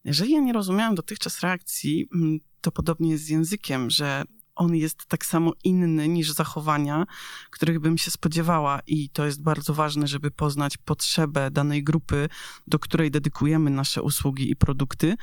jeżeli 0.05 0.31
ja 0.31 0.39
nie 0.39 0.53
rozumiałam 0.53 0.95
dotychczas 0.95 1.39
reakcji, 1.39 2.09
mm, 2.15 2.39
to 2.61 2.71
podobnie 2.71 3.11
jest 3.11 3.23
z 3.23 3.29
językiem, 3.29 3.89
że 3.89 4.23
on 4.57 4.75
jest 4.75 5.05
tak 5.05 5.25
samo 5.25 5.53
inny 5.63 6.07
niż 6.07 6.31
zachowania, 6.31 7.05
których 7.49 7.79
bym 7.79 7.97
się 7.97 8.11
spodziewała, 8.11 8.79
i 8.87 9.09
to 9.09 9.25
jest 9.25 9.43
bardzo 9.43 9.73
ważne, 9.73 10.07
żeby 10.07 10.31
poznać 10.31 10.77
potrzebę 10.77 11.51
danej 11.51 11.83
grupy, 11.83 12.29
do 12.67 12.79
której 12.79 13.11
dedykujemy 13.11 13.69
nasze 13.69 14.01
usługi 14.01 14.51
i 14.51 14.55
produkty, 14.55 15.15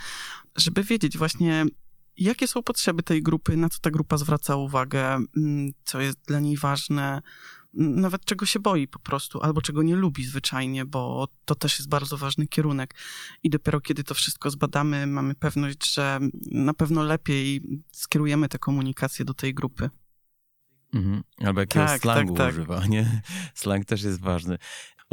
żeby 0.57 0.83
wiedzieć 0.83 1.18
właśnie, 1.18 1.64
jakie 2.16 2.49
są 2.49 2.62
potrzeby 2.62 3.03
tej 3.03 3.23
grupy, 3.23 3.57
na 3.57 3.68
co 3.68 3.79
ta 3.81 3.90
grupa 3.90 4.16
zwraca 4.16 4.57
uwagę, 4.57 5.18
mm, 5.37 5.70
co 5.85 6.01
jest 6.01 6.18
dla 6.26 6.41
niej 6.41 6.57
ważne, 6.57 7.22
nawet 7.77 8.25
czego 8.25 8.47
się 8.47 8.61
boi 8.61 8.89
po 8.89 8.99
prostu, 8.99 9.43
albo 9.43 9.62
czego 9.62 9.83
nie 9.83 9.97
lubi 9.97 10.25
zwyczajnie, 10.25 10.85
bo 10.85 11.29
to 11.45 11.55
też 11.55 11.79
jest 11.79 11.89
bardzo 11.89 12.16
ważny 12.16 12.47
kierunek. 12.47 12.95
I 13.43 13.51
dopiero 13.51 13.81
kiedy 13.81 14.05
to 14.05 14.14
wszystko 14.14 14.51
zbadamy, 14.51 15.07
mamy 15.07 15.35
pewność, 15.35 15.95
że 15.95 16.20
na 16.51 16.75
pewno 16.75 17.03
lepiej 17.03 17.62
skierujemy 17.93 18.49
tę 18.49 18.59
komunikację 18.59 19.25
do 19.25 19.35
tej 19.35 19.55
grupy. 19.55 19.91
Mhm. 20.95 21.22
Albo 21.45 21.61
jakiegoś 21.61 21.89
Tak, 21.89 22.03
slangu 22.03 22.35
tak, 22.35 22.47
tak. 22.47 22.55
używa, 22.55 22.87
nie? 22.87 23.22
Slang 23.55 23.85
też 23.85 24.03
jest 24.03 24.20
ważny. 24.20 24.59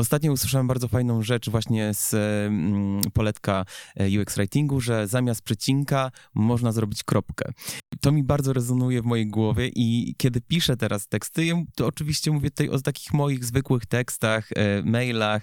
Ostatnio 0.02 0.32
usłyszałem 0.32 0.68
bardzo 0.68 0.88
fajną 0.88 1.24
rzecz 1.24 1.50
właśnie 1.50 1.94
z 1.94 2.14
mm, 2.14 3.02
poletka 3.14 3.66
e, 3.96 4.22
UX 4.22 4.36
Writingu, 4.36 4.82
że 4.82 5.08
zamiast 5.08 5.42
przecinka 5.42 6.12
można 6.36 6.72
zrobić 6.72 7.04
kropkę. 7.04 7.52
To 8.02 8.12
mi 8.12 8.24
bardzo 8.24 8.54
rezonuje 8.54 9.02
w 9.02 9.06
mojej 9.06 9.28
głowie 9.28 9.70
i 9.76 10.16
kiedy 10.18 10.42
piszę 10.42 10.78
teraz 10.78 11.08
teksty, 11.08 11.52
to 11.76 11.88
oczywiście 11.88 12.32
mówię 12.32 12.50
tutaj 12.50 12.70
o 12.70 12.80
takich 12.80 13.14
moich 13.14 13.46
zwykłych 13.46 13.86
tekstach, 13.86 14.50
e, 14.56 14.84
mailach 14.84 15.42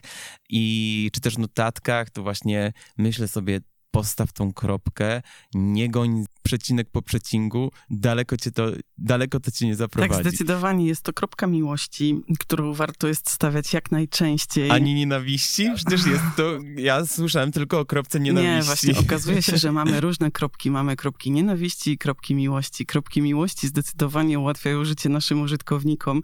i 0.49 1.11
czy 1.13 1.21
też 1.21 1.39
notatkach, 1.39 2.11
to 2.11 2.23
właśnie 2.23 2.73
myślę 2.97 3.29
sobie 3.29 3.61
postaw 3.91 4.33
tą 4.33 4.53
kropkę, 4.53 5.23
nie 5.55 5.91
goń 5.91 6.25
przecinek 6.43 6.91
po 6.91 7.03
przecinku, 7.03 7.73
daleko, 7.91 8.37
cię 8.37 8.51
to, 8.51 8.67
daleko 8.99 9.41
to 9.41 9.51
cię 9.51 9.67
nie 9.67 9.73
Tak, 9.73 9.79
zaprowadzi. 9.79 10.29
zdecydowanie 10.29 10.87
jest 10.87 11.03
to 11.03 11.13
kropka 11.13 11.47
miłości, 11.47 12.21
którą 12.39 12.75
warto 12.75 13.09
jest 13.09 13.31
stawiać 13.31 13.73
jak 13.73 13.91
najczęściej. 13.91 14.71
Ani 14.71 14.95
nienawiści? 14.95 15.71
Przecież 15.75 16.07
jest 16.07 16.25
to. 16.37 16.59
Ja 16.77 17.07
słyszałem 17.07 17.53
tylko 17.53 17.81
o 17.81 17.85
kropce 17.85 18.21
nienawiści. 18.21 18.57
Nie, 18.57 18.63
właśnie 18.63 18.99
okazuje 19.07 19.43
się, 19.43 19.57
że 19.57 19.73
mamy 19.73 20.01
różne 20.01 20.31
kropki. 20.31 20.71
Mamy 20.71 20.97
kropki 20.97 21.31
nienawiści 21.31 21.91
i 21.91 21.99
kropki 21.99 22.35
miłości. 22.35 22.87
Kropki 22.87 23.23
miłości 23.23 23.69
zdecydowanie 23.69 24.39
ułatwiają 24.39 24.85
życie 24.85 25.09
naszym 25.09 25.41
użytkownikom. 25.43 26.23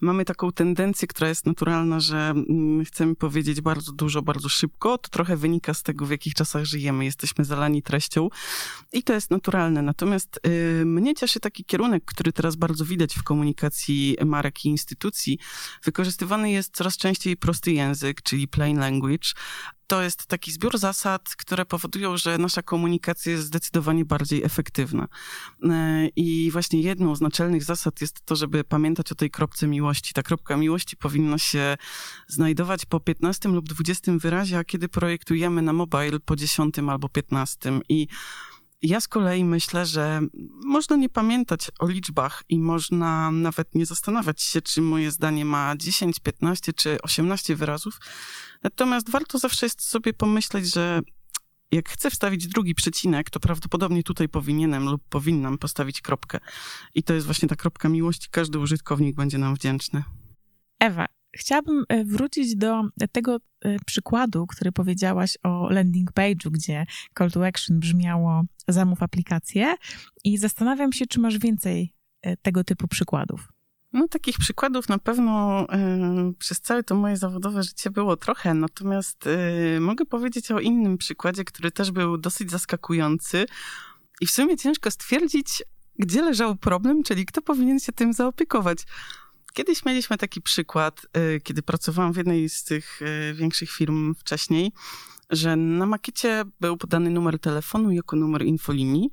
Mamy 0.00 0.24
taką 0.24 0.52
tendencję, 0.52 1.08
która 1.08 1.28
jest 1.28 1.46
naturalna, 1.46 2.00
że 2.00 2.16
mm, 2.16 2.84
chcemy 2.84 3.14
powiedzieć 3.14 3.60
bardzo 3.60 3.92
dużo, 3.92 4.22
bardzo 4.22 4.48
szybko. 4.48 4.98
To 4.98 5.08
trochę 5.08 5.36
wynika 5.36 5.74
z 5.74 5.82
tego, 5.82 6.06
w 6.06 6.10
jakich 6.10 6.34
czasach 6.34 6.64
żyjemy. 6.64 7.01
Jesteśmy 7.04 7.44
zalani 7.44 7.82
treścią 7.82 8.28
i 8.92 9.02
to 9.02 9.12
jest 9.12 9.30
naturalne. 9.30 9.82
Natomiast 9.82 10.40
y, 10.46 10.82
mnie 10.84 11.14
cieszy 11.14 11.40
taki 11.40 11.64
kierunek, 11.64 12.04
który 12.04 12.32
teraz 12.32 12.56
bardzo 12.56 12.84
widać 12.84 13.14
w 13.14 13.22
komunikacji 13.22 14.16
marek 14.24 14.64
i 14.64 14.68
instytucji. 14.68 15.38
Wykorzystywany 15.84 16.50
jest 16.50 16.76
coraz 16.76 16.96
częściej 16.96 17.36
prosty 17.36 17.72
język, 17.72 18.22
czyli 18.22 18.48
plain 18.48 18.78
language 18.78 19.28
to 19.92 20.02
jest 20.02 20.26
taki 20.26 20.52
zbiór 20.52 20.78
zasad, 20.78 21.36
które 21.36 21.64
powodują, 21.64 22.16
że 22.16 22.38
nasza 22.38 22.62
komunikacja 22.62 23.32
jest 23.32 23.44
zdecydowanie 23.44 24.04
bardziej 24.04 24.44
efektywna. 24.44 25.08
E, 25.64 26.08
I 26.16 26.50
właśnie 26.50 26.80
jedną 26.80 27.14
z 27.14 27.20
naczelnych 27.20 27.64
zasad 27.64 28.00
jest 28.00 28.24
to, 28.24 28.36
żeby 28.36 28.64
pamiętać 28.64 29.12
o 29.12 29.14
tej 29.14 29.30
kropce 29.30 29.66
miłości. 29.66 30.14
Ta 30.14 30.22
kropka 30.22 30.56
miłości 30.56 30.96
powinna 30.96 31.38
się 31.38 31.76
znajdować 32.28 32.86
po 32.86 33.00
15 33.00 33.48
lub 33.48 33.68
20 33.68 34.12
wyrazie, 34.16 34.58
a 34.58 34.64
kiedy 34.64 34.88
projektujemy 34.88 35.62
na 35.62 35.72
mobile 35.72 36.20
po 36.20 36.36
10 36.36 36.78
albo 36.78 37.08
15. 37.08 37.80
I 37.88 38.08
ja 38.82 39.00
z 39.00 39.08
kolei 39.08 39.44
myślę, 39.44 39.86
że 39.86 40.20
można 40.64 40.96
nie 40.96 41.08
pamiętać 41.08 41.70
o 41.78 41.86
liczbach 41.88 42.42
i 42.48 42.58
można 42.58 43.30
nawet 43.30 43.74
nie 43.74 43.86
zastanawiać 43.86 44.42
się, 44.42 44.62
czy 44.62 44.82
moje 44.82 45.10
zdanie 45.10 45.44
ma 45.44 45.76
10, 45.76 46.18
15 46.20 46.72
czy 46.72 47.02
18 47.02 47.56
wyrazów. 47.56 48.00
Natomiast 48.62 49.10
warto 49.10 49.38
zawsze 49.38 49.66
jest 49.66 49.88
sobie 49.88 50.12
pomyśleć, 50.12 50.74
że 50.74 51.00
jak 51.72 51.88
chcę 51.88 52.10
wstawić 52.10 52.46
drugi 52.46 52.74
przecinek, 52.74 53.30
to 53.30 53.40
prawdopodobnie 53.40 54.02
tutaj 54.02 54.28
powinienem 54.28 54.84
lub 54.84 55.02
powinnam 55.08 55.58
postawić 55.58 56.00
kropkę. 56.00 56.38
I 56.94 57.02
to 57.02 57.14
jest 57.14 57.26
właśnie 57.26 57.48
ta 57.48 57.56
kropka 57.56 57.88
miłości. 57.88 58.28
Każdy 58.30 58.58
użytkownik 58.58 59.16
będzie 59.16 59.38
nam 59.38 59.54
wdzięczny. 59.54 60.04
Ewa, 60.80 61.06
chciałabym 61.32 61.84
e, 61.88 62.04
wrócić 62.04 62.56
do 62.56 62.82
tego 63.12 63.36
e, 63.36 63.76
przykładu, 63.86 64.46
który 64.46 64.72
powiedziałaś 64.72 65.38
o 65.42 65.70
landing 65.70 66.12
page'u, 66.12 66.50
gdzie 66.50 66.86
call 67.18 67.30
to 67.30 67.46
action 67.46 67.78
brzmiało 67.78 68.42
zamów 68.68 69.02
aplikację 69.02 69.74
i 70.24 70.38
zastanawiam 70.38 70.92
się, 70.92 71.06
czy 71.06 71.20
masz 71.20 71.38
więcej 71.38 71.94
e, 72.22 72.36
tego 72.36 72.64
typu 72.64 72.88
przykładów. 72.88 73.48
No, 73.92 74.08
takich 74.08 74.38
przykładów 74.38 74.88
na 74.88 74.98
pewno 74.98 75.62
y, 76.30 76.34
przez 76.38 76.60
całe 76.60 76.82
to 76.82 76.94
moje 76.94 77.16
zawodowe 77.16 77.62
życie 77.62 77.90
było 77.90 78.16
trochę, 78.16 78.54
natomiast 78.54 79.26
y, 79.26 79.80
mogę 79.80 80.04
powiedzieć 80.04 80.50
o 80.50 80.60
innym 80.60 80.98
przykładzie, 80.98 81.44
który 81.44 81.70
też 81.70 81.90
był 81.90 82.18
dosyć 82.18 82.50
zaskakujący 82.50 83.46
i 84.20 84.26
w 84.26 84.30
sumie 84.30 84.56
ciężko 84.56 84.90
stwierdzić, 84.90 85.62
gdzie 85.98 86.22
leżał 86.22 86.56
problem, 86.56 87.02
czyli 87.02 87.26
kto 87.26 87.42
powinien 87.42 87.80
się 87.80 87.92
tym 87.92 88.12
zaopiekować. 88.12 88.78
Kiedyś 89.52 89.84
mieliśmy 89.84 90.18
taki 90.18 90.42
przykład, 90.42 91.06
y, 91.16 91.40
kiedy 91.40 91.62
pracowałam 91.62 92.12
w 92.12 92.16
jednej 92.16 92.48
z 92.48 92.64
tych 92.64 93.00
większych 93.34 93.70
firm 93.70 94.14
wcześniej, 94.14 94.72
że 95.30 95.56
na 95.56 95.86
makiecie 95.86 96.44
był 96.60 96.76
podany 96.76 97.10
numer 97.10 97.38
telefonu 97.38 97.90
jako 97.92 98.16
numer 98.16 98.42
infolinii 98.42 99.10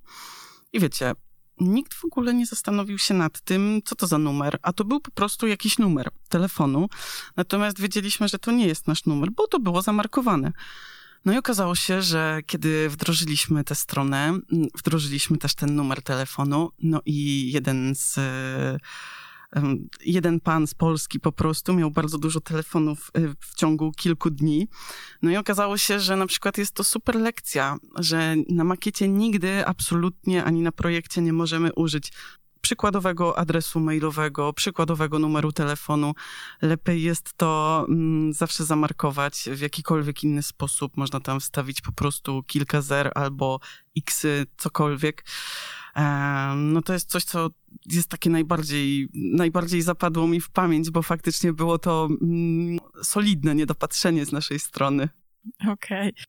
i 0.73 0.79
wiecie, 0.79 1.13
nikt 1.59 1.93
w 1.93 2.05
ogóle 2.05 2.33
nie 2.33 2.45
zastanowił 2.45 2.97
się 2.97 3.13
nad 3.13 3.41
tym, 3.41 3.81
co 3.85 3.95
to 3.95 4.07
za 4.07 4.17
numer, 4.17 4.57
a 4.61 4.73
to 4.73 4.85
był 4.85 4.99
po 4.99 5.11
prostu 5.11 5.47
jakiś 5.47 5.77
numer 5.77 6.09
telefonu. 6.29 6.89
Natomiast 7.35 7.81
wiedzieliśmy, 7.81 8.27
że 8.27 8.39
to 8.39 8.51
nie 8.51 8.67
jest 8.67 8.87
nasz 8.87 9.05
numer, 9.05 9.29
bo 9.31 9.47
to 9.47 9.59
było 9.59 9.81
zamarkowane. 9.81 10.51
No 11.25 11.33
i 11.33 11.37
okazało 11.37 11.75
się, 11.75 12.01
że 12.01 12.39
kiedy 12.45 12.89
wdrożyliśmy 12.89 13.63
tę 13.63 13.75
stronę, 13.75 14.39
wdrożyliśmy 14.77 15.37
też 15.37 15.55
ten 15.55 15.75
numer 15.75 16.01
telefonu, 16.01 16.71
no 16.79 17.01
i 17.05 17.51
jeden 17.51 17.95
z 17.95 18.19
jeden 20.05 20.39
pan 20.39 20.67
z 20.67 20.73
Polski 20.73 21.19
po 21.19 21.31
prostu 21.31 21.73
miał 21.73 21.91
bardzo 21.91 22.17
dużo 22.17 22.41
telefonów 22.41 23.11
y, 23.17 23.35
w 23.39 23.55
ciągu 23.55 23.91
kilku 23.91 24.29
dni. 24.29 24.67
No 25.21 25.31
i 25.31 25.37
okazało 25.37 25.77
się, 25.77 25.99
że 25.99 26.15
na 26.15 26.27
przykład 26.27 26.57
jest 26.57 26.71
to 26.71 26.83
super 26.83 27.15
lekcja, 27.15 27.77
że 27.95 28.35
na 28.49 28.63
makiecie 28.63 29.07
nigdy 29.07 29.65
absolutnie 29.65 30.43
ani 30.43 30.61
na 30.61 30.71
projekcie 30.71 31.21
nie 31.21 31.33
możemy 31.33 31.73
użyć 31.73 32.11
przykładowego 32.61 33.37
adresu 33.37 33.79
mailowego, 33.79 34.53
przykładowego 34.53 35.19
numeru 35.19 35.51
telefonu. 35.51 36.13
Lepiej 36.61 37.01
jest 37.01 37.33
to 37.37 37.85
mm, 37.89 38.33
zawsze 38.33 38.65
zamarkować 38.65 39.49
w 39.51 39.59
jakikolwiek 39.59 40.23
inny 40.23 40.43
sposób. 40.43 40.97
Można 40.97 41.19
tam 41.19 41.39
wstawić 41.39 41.81
po 41.81 41.91
prostu 41.91 42.43
kilka 42.43 42.81
zer 42.81 43.11
albo 43.15 43.59
x, 43.97 44.25
cokolwiek. 44.57 45.25
No 46.55 46.81
to 46.81 46.93
jest 46.93 47.09
coś, 47.09 47.23
co 47.23 47.49
jest 47.85 48.07
takie 48.07 48.29
najbardziej, 48.29 49.09
najbardziej 49.13 49.81
zapadło 49.81 50.27
mi 50.27 50.41
w 50.41 50.49
pamięć, 50.49 50.89
bo 50.89 51.01
faktycznie 51.01 51.53
było 51.53 51.77
to 51.77 52.07
mm, 52.21 52.79
solidne 53.03 53.55
niedopatrzenie 53.55 54.25
z 54.25 54.31
naszej 54.31 54.59
strony. 54.59 55.09
Okej. 55.67 56.13
Okay. 56.13 56.23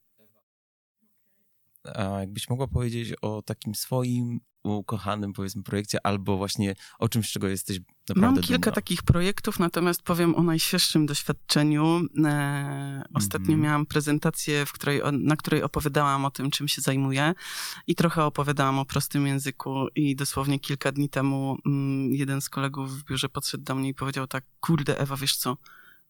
A 1.95 2.21
jakbyś 2.21 2.49
mogła 2.49 2.69
powiedzieć 2.69 3.15
o 3.23 3.43
takim 3.43 3.75
swoim 3.75 4.41
ukochanym, 4.65 5.33
powiedzmy, 5.33 5.63
projekcie, 5.63 6.07
albo 6.07 6.37
właśnie 6.37 6.75
o 6.99 7.09
czymś, 7.09 7.33
czego 7.33 7.49
jesteś 7.49 7.81
naprawdę 8.09 8.41
Mam 8.41 8.49
kilka 8.49 8.59
dumna. 8.59 8.75
takich 8.75 9.03
projektów, 9.03 9.59
natomiast 9.59 10.03
powiem 10.03 10.35
o 10.35 10.43
najświeższym 10.43 11.07
doświadczeniu. 11.07 12.01
E, 12.25 13.05
ostatnio 13.15 13.49
mm 13.49 13.61
miałam 13.61 13.87
prezentację, 13.87 14.67
w 14.67 14.73
której, 14.73 15.01
na 15.13 15.37
której 15.37 15.63
opowiadałam 15.63 16.25
o 16.25 16.31
tym, 16.31 16.51
czym 16.51 16.69
się 16.69 16.83
zajmuję 16.83 17.35
i 17.87 17.95
trochę 17.95 18.25
opowiadałam 18.25 18.79
o 18.79 18.85
prostym 18.85 19.27
języku 19.27 19.87
i 19.95 20.17
dosłownie 20.17 20.61
kilka 20.61 20.93
dni 20.93 21.09
temu 21.09 21.57
mm, 21.67 22.15
jeden 22.15 22.41
z 22.41 22.49
kolegów 22.49 23.01
w 23.01 23.05
biurze 23.05 23.29
podszedł 23.29 23.65
do 23.65 23.75
mnie 23.75 23.89
i 23.89 23.95
powiedział 23.95 24.27
tak, 24.27 24.45
kurde 24.61 24.99
Ewa, 24.99 25.17
wiesz 25.17 25.37
co, 25.37 25.57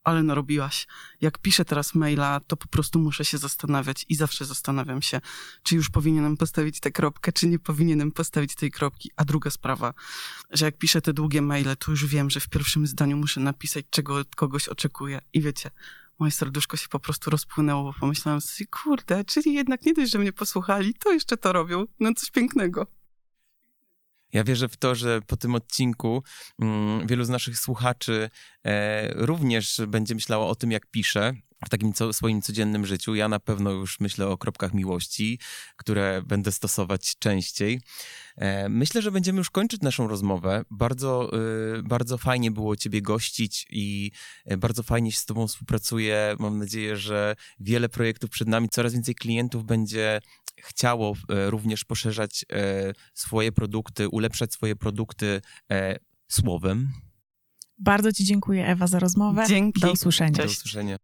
ale 0.05 0.23
narobiłaś. 0.23 0.87
Jak 1.21 1.39
piszę 1.39 1.65
teraz 1.65 1.95
maila, 1.95 2.41
to 2.47 2.57
po 2.57 2.69
prostu 2.69 2.99
muszę 2.99 3.25
się 3.25 3.39
zastanawiać 3.39 4.07
i 4.09 4.15
zawsze 4.15 4.45
zastanawiam 4.45 5.03
się, 5.03 5.21
czy 5.63 5.77
już 5.77 5.91
powinienem 5.91 6.37
postawić 6.37 6.81
tę 6.81 6.91
kropkę, 6.91 7.33
czy 7.33 7.47
nie 7.47 7.59
powinienem 7.59 8.13
postawić 8.13 8.55
tej 8.55 8.71
kropki. 8.71 9.11
A 9.17 9.25
druga 9.25 9.51
sprawa, 9.51 9.95
że 10.51 10.65
jak 10.65 10.79
piszę 10.79 11.01
te 11.01 11.13
długie 11.13 11.43
maile, 11.43 11.77
to 11.79 11.91
już 11.91 12.07
wiem, 12.07 12.31
że 12.31 12.41
w 12.41 12.49
pierwszym 12.49 12.87
zdaniu 12.87 13.17
muszę 13.17 13.41
napisać, 13.41 13.85
czego 13.91 14.17
od 14.17 14.37
kogoś 14.37 14.69
oczekuję. 14.69 15.21
I 15.33 15.41
wiecie, 15.41 15.71
moje 16.19 16.33
serduszko 16.33 16.77
się 16.77 16.89
po 16.89 17.01
prostu 17.01 17.31
rozpłynęło, 17.31 17.83
bo 17.83 17.93
pomyślałam 18.01 18.41
sobie, 18.41 18.67
kurde, 18.67 19.25
czyli 19.25 19.55
jednak 19.55 19.87
nie 19.87 19.95
dość, 19.95 20.13
że 20.13 20.19
mnie 20.19 20.33
posłuchali, 20.33 20.95
to 20.95 21.13
jeszcze 21.13 21.37
to 21.37 21.53
robią. 21.53 21.85
No 22.01 22.15
coś 22.15 22.31
pięknego. 22.31 23.00
Ja 24.33 24.45
wierzę 24.45 24.69
w 24.69 24.77
to, 24.77 24.95
że 24.95 25.23
po 25.27 25.37
tym 25.37 25.55
odcinku 25.55 26.23
mm, 26.63 27.07
wielu 27.07 27.25
z 27.25 27.29
naszych 27.29 27.59
słuchaczy 27.59 28.31
e, 28.65 29.09
również 29.15 29.81
będzie 29.89 30.15
myślało 30.15 30.49
o 30.49 30.55
tym, 30.55 30.71
jak 30.71 30.87
pisze 30.87 31.35
w 31.67 31.69
takim 31.69 31.93
co, 31.93 32.13
swoim 32.13 32.43
codziennym 32.43 32.87
życiu. 32.87 33.15
Ja 33.15 33.29
na 33.29 33.41
pewno 33.41 33.71
już 33.71 34.01
myślę 34.01 34.29
o 34.29 34.39
kropkach 34.39 34.75
miłości, 34.75 35.39
które 35.77 36.23
będę 36.27 36.53
stosować 36.53 37.19
częściej. 37.19 37.81
E, 38.37 38.69
myślę, 38.69 39.03
że 39.03 39.13
będziemy 39.13 39.39
już 39.39 39.51
kończyć 39.51 39.81
naszą 39.81 40.09
rozmowę. 40.09 40.65
Bardzo, 40.71 41.31
y, 41.79 41.83
bardzo 41.83 42.19
fajnie 42.19 42.51
było 42.51 42.77
Ciebie 42.77 43.03
gościć 43.03 43.67
i 43.71 44.11
e, 44.45 44.57
bardzo 44.57 44.83
fajnie 44.83 45.13
się 45.13 45.19
z 45.19 45.25
Tobą 45.25 45.49
współpracuję. 45.49 46.37
Mam 46.39 46.59
nadzieję, 46.59 46.97
że 46.97 47.37
wiele 47.61 47.89
projektów 47.89 48.31
przed 48.31 48.49
nami, 48.49 48.69
coraz 48.69 48.93
więcej 48.93 49.15
klientów 49.15 49.65
będzie 49.65 50.21
chciało 50.63 51.15
e, 51.29 51.51
również 51.51 51.85
poszerzać 51.85 52.45
swoje 53.15 53.53
produkty, 53.53 54.09
ulepszać 54.09 54.53
swoje 54.53 54.77
produkty 54.77 55.41
słowem. 56.29 56.89
Bardzo 57.79 58.13
Ci 58.13 58.25
dziękuję, 58.25 58.67
Ewa, 58.67 58.87
za 58.87 58.99
rozmowę. 58.99 59.45
Dzięki. 59.49 59.81
Do 59.81 59.93
usłyszenia. 59.93 60.37
Cześć. 60.37 60.49
Do 60.49 60.61
usłyszenia. 60.61 60.97